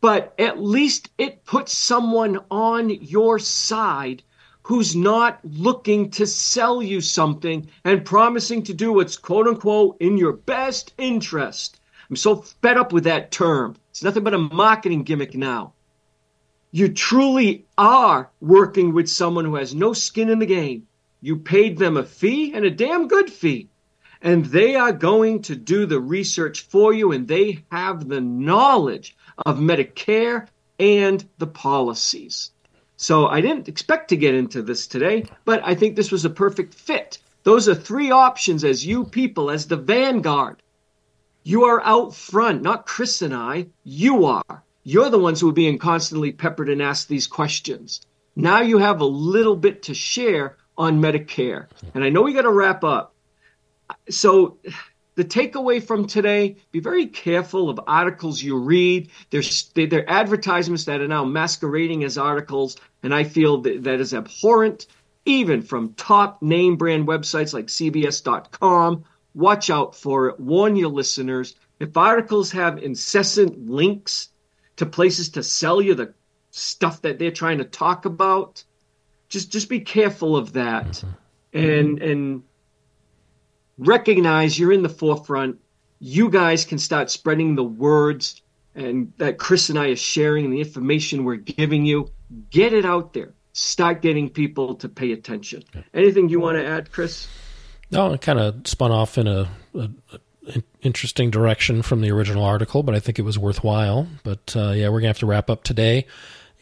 But 0.00 0.34
at 0.38 0.62
least 0.62 1.10
it 1.16 1.44
puts 1.44 1.72
someone 1.72 2.40
on 2.50 2.90
your 2.90 3.38
side 3.38 4.22
who's 4.62 4.96
not 4.96 5.38
looking 5.44 6.10
to 6.10 6.26
sell 6.26 6.82
you 6.82 7.00
something 7.00 7.68
and 7.84 8.04
promising 8.04 8.64
to 8.64 8.74
do 8.74 8.92
what's 8.92 9.16
quote 9.16 9.46
unquote 9.46 9.96
in 10.00 10.18
your 10.18 10.32
best 10.32 10.92
interest. 10.98 11.80
I'm 12.10 12.16
so 12.16 12.36
fed 12.36 12.76
up 12.76 12.92
with 12.92 13.04
that 13.04 13.30
term. 13.30 13.76
It's 13.90 14.02
nothing 14.02 14.24
but 14.24 14.34
a 14.34 14.38
marketing 14.38 15.04
gimmick 15.04 15.34
now. 15.34 15.72
You 16.76 16.90
truly 16.90 17.64
are 17.78 18.28
working 18.38 18.92
with 18.92 19.08
someone 19.08 19.46
who 19.46 19.54
has 19.54 19.74
no 19.74 19.94
skin 19.94 20.28
in 20.28 20.40
the 20.40 20.44
game. 20.44 20.86
You 21.22 21.38
paid 21.38 21.78
them 21.78 21.96
a 21.96 22.02
fee 22.02 22.52
and 22.52 22.66
a 22.66 22.70
damn 22.70 23.08
good 23.08 23.32
fee. 23.32 23.70
And 24.20 24.44
they 24.44 24.74
are 24.76 24.92
going 24.92 25.40
to 25.44 25.56
do 25.56 25.86
the 25.86 25.98
research 25.98 26.60
for 26.68 26.92
you 26.92 27.12
and 27.12 27.26
they 27.26 27.64
have 27.72 28.06
the 28.06 28.20
knowledge 28.20 29.16
of 29.46 29.56
Medicare 29.56 30.48
and 30.78 31.26
the 31.38 31.46
policies. 31.46 32.50
So 32.98 33.26
I 33.26 33.40
didn't 33.40 33.68
expect 33.68 34.10
to 34.10 34.16
get 34.18 34.34
into 34.34 34.60
this 34.60 34.86
today, 34.86 35.24
but 35.46 35.62
I 35.64 35.74
think 35.74 35.96
this 35.96 36.12
was 36.12 36.26
a 36.26 36.40
perfect 36.44 36.74
fit. 36.74 37.16
Those 37.44 37.70
are 37.70 37.74
three 37.74 38.10
options 38.10 38.64
as 38.64 38.84
you 38.84 39.04
people, 39.04 39.50
as 39.50 39.66
the 39.66 39.78
vanguard. 39.78 40.62
You 41.42 41.64
are 41.64 41.82
out 41.86 42.14
front, 42.14 42.60
not 42.60 42.84
Chris 42.84 43.22
and 43.22 43.32
I. 43.32 43.68
You 43.82 44.26
are. 44.26 44.62
You're 44.88 45.10
the 45.10 45.18
ones 45.18 45.40
who 45.40 45.48
are 45.48 45.52
being 45.52 45.78
constantly 45.78 46.30
peppered 46.30 46.68
and 46.68 46.80
asked 46.80 47.08
these 47.08 47.26
questions. 47.26 48.02
Now 48.36 48.60
you 48.60 48.78
have 48.78 49.00
a 49.00 49.04
little 49.04 49.56
bit 49.56 49.82
to 49.84 49.94
share 49.94 50.58
on 50.78 51.02
Medicare. 51.02 51.66
And 51.92 52.04
I 52.04 52.10
know 52.10 52.22
we 52.22 52.32
got 52.32 52.42
to 52.42 52.52
wrap 52.52 52.84
up. 52.84 53.12
So 54.08 54.58
the 55.16 55.24
takeaway 55.24 55.82
from 55.82 56.06
today 56.06 56.58
be 56.70 56.78
very 56.78 57.08
careful 57.08 57.68
of 57.68 57.80
articles 57.88 58.40
you 58.40 58.58
read 58.58 59.10
there's 59.30 59.72
they're 59.74 60.08
advertisements 60.08 60.84
that 60.84 61.00
are 61.00 61.08
now 61.08 61.24
masquerading 61.24 62.04
as 62.04 62.18
articles 62.18 62.76
and 63.02 63.14
i 63.14 63.24
feel 63.24 63.62
that, 63.62 63.84
that 63.84 63.98
is 63.98 64.12
abhorrent 64.12 64.86
even 65.24 65.62
from 65.62 65.94
top 65.94 66.42
name 66.42 66.76
brand 66.76 67.08
websites 67.08 67.54
like 67.54 67.66
cbs.com 67.68 69.04
watch 69.34 69.70
out 69.70 69.96
for 69.96 70.28
it 70.28 70.38
warn 70.38 70.76
your 70.76 70.90
listeners 70.90 71.54
if 71.80 71.96
articles 71.96 72.52
have 72.52 72.76
incessant 72.76 73.70
links 73.70 74.28
to 74.76 74.86
places 74.86 75.30
to 75.30 75.42
sell 75.42 75.80
you 75.80 75.94
the 75.94 76.14
stuff 76.50 77.02
that 77.02 77.18
they're 77.18 77.30
trying 77.30 77.58
to 77.58 77.64
talk 77.64 78.04
about 78.04 78.64
just 79.28 79.50
just 79.50 79.68
be 79.68 79.80
careful 79.80 80.36
of 80.36 80.52
that 80.54 80.86
mm-hmm. 80.86 81.58
and 81.58 82.02
and 82.02 82.42
recognize 83.78 84.58
you're 84.58 84.72
in 84.72 84.82
the 84.82 84.88
forefront. 84.88 85.58
You 85.98 86.30
guys 86.30 86.64
can 86.64 86.78
start 86.78 87.10
spreading 87.10 87.54
the 87.54 87.64
words 87.64 88.42
and 88.74 89.12
that 89.16 89.38
Chris 89.38 89.70
and 89.70 89.78
I 89.78 89.88
are 89.88 89.96
sharing 89.96 90.50
the 90.50 90.60
information 90.60 91.24
we're 91.24 91.36
giving 91.36 91.84
you. 91.84 92.10
Get 92.50 92.72
it 92.72 92.84
out 92.84 93.14
there. 93.14 93.32
Start 93.52 94.02
getting 94.02 94.28
people 94.28 94.74
to 94.76 94.88
pay 94.88 95.12
attention. 95.12 95.64
Anything 95.94 96.28
you 96.28 96.40
want 96.40 96.58
to 96.58 96.66
add, 96.66 96.92
Chris? 96.92 97.26
No, 97.90 98.12
it 98.12 98.20
kind 98.20 98.38
of 98.38 98.66
spun 98.66 98.90
off 98.90 99.16
in 99.16 99.26
a, 99.26 99.48
a, 99.74 99.88
a, 100.12 100.18
interesting 100.82 101.30
direction 101.30 101.82
from 101.82 102.00
the 102.00 102.10
original 102.10 102.44
article, 102.44 102.82
but 102.82 102.94
I 102.94 103.00
think 103.00 103.18
it 103.18 103.22
was 103.22 103.38
worthwhile. 103.38 104.06
But 104.22 104.54
uh, 104.56 104.70
yeah, 104.70 104.88
we're 104.88 105.00
gonna 105.00 105.08
have 105.08 105.18
to 105.20 105.26
wrap 105.26 105.50
up 105.50 105.64
today, 105.64 106.06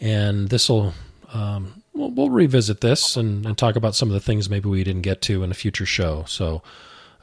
and 0.01 0.49
this 0.49 0.69
will 0.69 0.95
um, 1.33 1.83
we'll, 1.93 2.11
we'll, 2.11 2.31
revisit 2.31 2.81
this 2.81 3.17
and, 3.17 3.45
and 3.45 3.59
talk 3.59 3.77
about 3.77 3.95
some 3.95 4.09
of 4.09 4.15
the 4.15 4.21
things 4.21 4.49
maybe 4.49 4.69
we 4.69 4.85
didn't 4.85 5.03
get 5.03 5.21
to 5.23 5.43
in 5.43 5.51
a 5.51 5.55
future 5.55 5.87
show. 5.87 6.25
So 6.27 6.63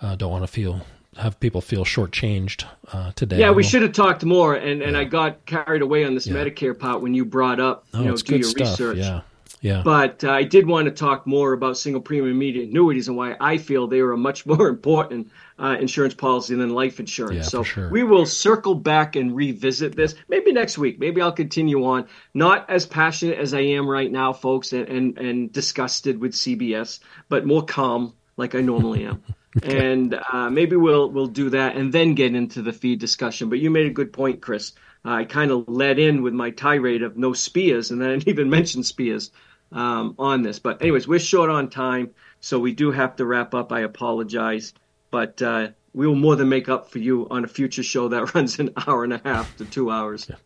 uh, 0.01 0.15
don't 0.15 0.31
want 0.31 0.43
to 0.43 0.47
feel 0.47 0.81
have 1.17 1.39
people 1.39 1.61
feel 1.61 1.83
shortchanged 1.83 2.65
uh, 2.93 3.11
today. 3.15 3.39
Yeah, 3.39 3.51
we 3.51 3.63
should 3.63 3.81
have 3.81 3.91
talked 3.91 4.23
more, 4.23 4.55
and, 4.55 4.81
and 4.81 4.93
yeah. 4.93 4.99
I 4.99 5.03
got 5.03 5.45
carried 5.45 5.81
away 5.81 6.05
on 6.05 6.13
this 6.15 6.27
yeah. 6.27 6.35
Medicare 6.35 6.77
part 6.77 7.01
when 7.01 7.13
you 7.13 7.25
brought 7.25 7.59
up, 7.59 7.85
you 7.93 8.05
know, 8.05 8.15
do 8.15 8.35
your 8.37 8.43
stuff. 8.43 8.69
research. 8.69 8.97
Yeah, 8.97 9.21
yeah. 9.59 9.81
But 9.83 10.23
uh, 10.23 10.31
I 10.31 10.43
did 10.43 10.67
want 10.67 10.85
to 10.85 10.91
talk 10.91 11.27
more 11.27 11.53
about 11.53 11.77
single 11.77 12.01
premium 12.01 12.31
immediate 12.31 12.69
annuities 12.69 13.07
and 13.07 13.17
why 13.17 13.35
I 13.39 13.57
feel 13.57 13.87
they 13.87 13.99
are 13.99 14.13
a 14.13 14.17
much 14.17 14.45
more 14.45 14.67
important 14.67 15.31
uh, 15.61 15.77
insurance 15.79 16.15
policy 16.15 16.55
than 16.55 16.71
life 16.71 16.99
insurance. 16.99 17.45
Yeah, 17.45 17.49
so 17.49 17.63
sure. 17.63 17.89
we 17.89 18.03
will 18.03 18.25
circle 18.25 18.73
back 18.73 19.15
and 19.15 19.35
revisit 19.35 19.95
this 19.95 20.15
maybe 20.27 20.51
next 20.51 20.77
week. 20.77 20.99
Maybe 20.99 21.21
I'll 21.21 21.31
continue 21.31 21.85
on. 21.85 22.07
Not 22.33 22.69
as 22.69 22.85
passionate 22.85 23.37
as 23.37 23.53
I 23.53 23.59
am 23.59 23.87
right 23.87 24.11
now, 24.11 24.33
folks, 24.33 24.73
and 24.73 24.87
and, 24.89 25.17
and 25.19 25.51
disgusted 25.51 26.19
with 26.19 26.33
CBS, 26.33 26.99
but 27.29 27.45
more 27.45 27.63
calm 27.63 28.13
like 28.37 28.55
I 28.55 28.61
normally 28.61 29.05
am. 29.05 29.23
okay. 29.57 29.91
And 29.91 30.19
uh, 30.33 30.49
maybe 30.49 30.75
we'll 30.75 31.09
we'll 31.11 31.27
do 31.27 31.51
that 31.51 31.75
and 31.75 31.93
then 31.93 32.15
get 32.15 32.33
into 32.33 32.63
the 32.63 32.73
fee 32.73 32.95
discussion. 32.95 33.49
But 33.49 33.59
you 33.59 33.69
made 33.69 33.85
a 33.85 33.91
good 33.91 34.11
point, 34.11 34.41
Chris. 34.41 34.73
I 35.03 35.25
kind 35.25 35.51
of 35.51 35.67
led 35.67 35.97
in 35.99 36.21
with 36.21 36.33
my 36.33 36.51
tirade 36.51 37.01
of 37.03 37.17
no 37.17 37.31
SPIAs, 37.31 37.91
and 37.91 38.01
then 38.01 38.09
I 38.09 38.13
didn't 38.13 38.27
even 38.27 38.49
mention 38.57 38.81
SPIAs 38.81 39.31
um, 39.71 40.15
on 40.17 40.41
this. 40.41 40.59
But 40.59 40.81
anyways, 40.81 41.07
we're 41.07 41.19
short 41.19 41.49
on 41.49 41.69
time, 41.69 42.11
so 42.39 42.59
we 42.59 42.73
do 42.73 42.91
have 42.91 43.15
to 43.17 43.25
wrap 43.25 43.53
up. 43.53 43.71
I 43.71 43.81
apologize, 43.81 44.73
but 45.11 45.41
uh, 45.41 45.69
we 45.93 46.07
will 46.07 46.15
more 46.15 46.35
than 46.35 46.49
make 46.49 46.69
up 46.69 46.89
for 46.89 46.99
you 46.99 47.27
on 47.29 47.43
a 47.43 47.47
future 47.47 47.83
show 47.83 48.07
that 48.07 48.33
runs 48.35 48.59
an 48.59 48.73
hour 48.87 49.03
and 49.03 49.13
a 49.13 49.21
half 49.23 49.55
to 49.57 49.65
two 49.65 49.91
hours. 49.91 50.27
Yeah. 50.29 50.37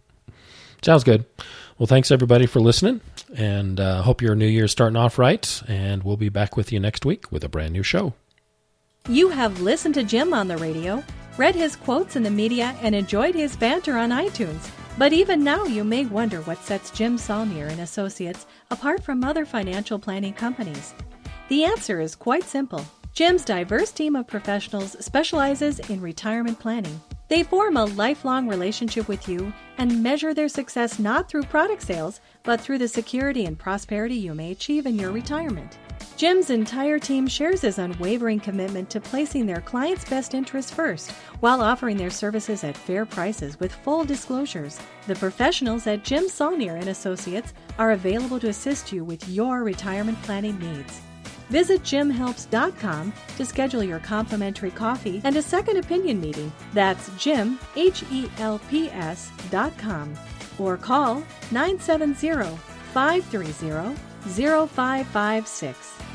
Sounds 0.81 1.03
good. 1.03 1.25
Well, 1.77 1.87
thanks 1.87 2.11
everybody 2.11 2.45
for 2.45 2.59
listening, 2.59 3.01
and 3.35 3.79
uh, 3.79 4.01
hope 4.01 4.21
your 4.21 4.35
new 4.35 4.47
year's 4.47 4.71
starting 4.71 4.95
off 4.95 5.17
right. 5.17 5.61
And 5.67 6.03
we'll 6.03 6.17
be 6.17 6.29
back 6.29 6.55
with 6.55 6.71
you 6.71 6.79
next 6.79 7.05
week 7.05 7.31
with 7.31 7.43
a 7.43 7.49
brand 7.49 7.73
new 7.73 7.83
show. 7.83 8.13
You 9.07 9.29
have 9.29 9.61
listened 9.61 9.95
to 9.95 10.03
Jim 10.03 10.33
on 10.33 10.47
the 10.47 10.57
radio, 10.57 11.03
read 11.37 11.53
his 11.53 11.75
quotes 11.75 12.15
in 12.15 12.23
the 12.23 12.31
media, 12.31 12.75
and 12.81 12.95
enjoyed 12.95 13.35
his 13.35 13.55
banter 13.55 13.97
on 13.97 14.09
iTunes. 14.09 14.69
But 14.97 15.11
even 15.11 15.43
now, 15.43 15.65
you 15.65 15.83
may 15.83 16.05
wonder 16.05 16.41
what 16.41 16.63
sets 16.63 16.91
Jim 16.91 17.17
Saulnier 17.17 17.67
and 17.67 17.81
Associates 17.81 18.45
apart 18.71 19.03
from 19.03 19.23
other 19.23 19.45
financial 19.45 19.99
planning 19.99 20.33
companies. 20.33 20.93
The 21.49 21.65
answer 21.65 21.99
is 21.99 22.15
quite 22.15 22.45
simple. 22.45 22.85
Jim's 23.15 23.45
diverse 23.45 23.91
team 23.91 24.13
of 24.17 24.27
professionals 24.27 24.97
specializes 24.99 25.79
in 25.79 26.01
retirement 26.01 26.59
planning. 26.59 26.99
They 27.29 27.43
form 27.43 27.77
a 27.77 27.85
lifelong 27.85 28.45
relationship 28.45 29.07
with 29.07 29.29
you 29.29 29.53
and 29.77 30.03
measure 30.03 30.33
their 30.33 30.49
success 30.49 30.99
not 30.99 31.29
through 31.29 31.43
product 31.43 31.81
sales, 31.81 32.19
but 32.43 32.59
through 32.59 32.79
the 32.79 32.89
security 32.89 33.45
and 33.45 33.57
prosperity 33.57 34.15
you 34.15 34.35
may 34.35 34.51
achieve 34.51 34.85
in 34.85 34.99
your 34.99 35.13
retirement. 35.13 35.77
Jim's 36.17 36.49
entire 36.49 36.99
team 36.99 37.25
shares 37.25 37.61
his 37.61 37.79
unwavering 37.79 38.41
commitment 38.41 38.89
to 38.89 38.99
placing 38.99 39.45
their 39.45 39.61
clients' 39.61 40.09
best 40.09 40.33
interests 40.33 40.71
first 40.71 41.11
while 41.39 41.61
offering 41.61 41.95
their 41.95 42.09
services 42.09 42.65
at 42.65 42.75
fair 42.75 43.05
prices 43.05 43.57
with 43.61 43.71
full 43.71 44.03
disclosures. 44.03 44.77
The 45.07 45.15
professionals 45.15 45.87
at 45.87 46.03
Jim 46.03 46.27
Saulnier 46.27 46.75
and 46.75 46.89
Associates 46.89 47.53
are 47.79 47.93
available 47.93 48.41
to 48.41 48.49
assist 48.49 48.91
you 48.91 49.05
with 49.05 49.25
your 49.29 49.63
retirement 49.63 50.21
planning 50.23 50.59
needs. 50.59 50.99
Visit 51.49 51.83
jimhelps.com 51.83 53.13
to 53.37 53.45
schedule 53.45 53.83
your 53.83 53.99
complimentary 53.99 54.71
coffee 54.71 55.21
and 55.23 55.35
a 55.35 55.41
second 55.41 55.77
opinion 55.77 56.19
meeting. 56.19 56.51
That's 56.73 57.09
jim, 57.17 57.59
H-E-L-P-S 57.75 59.31
dot 59.51 59.77
com. 59.77 60.13
Or 60.57 60.77
call 60.77 61.23
970 61.51 62.57
530 62.93 63.95
0556. 64.25 66.14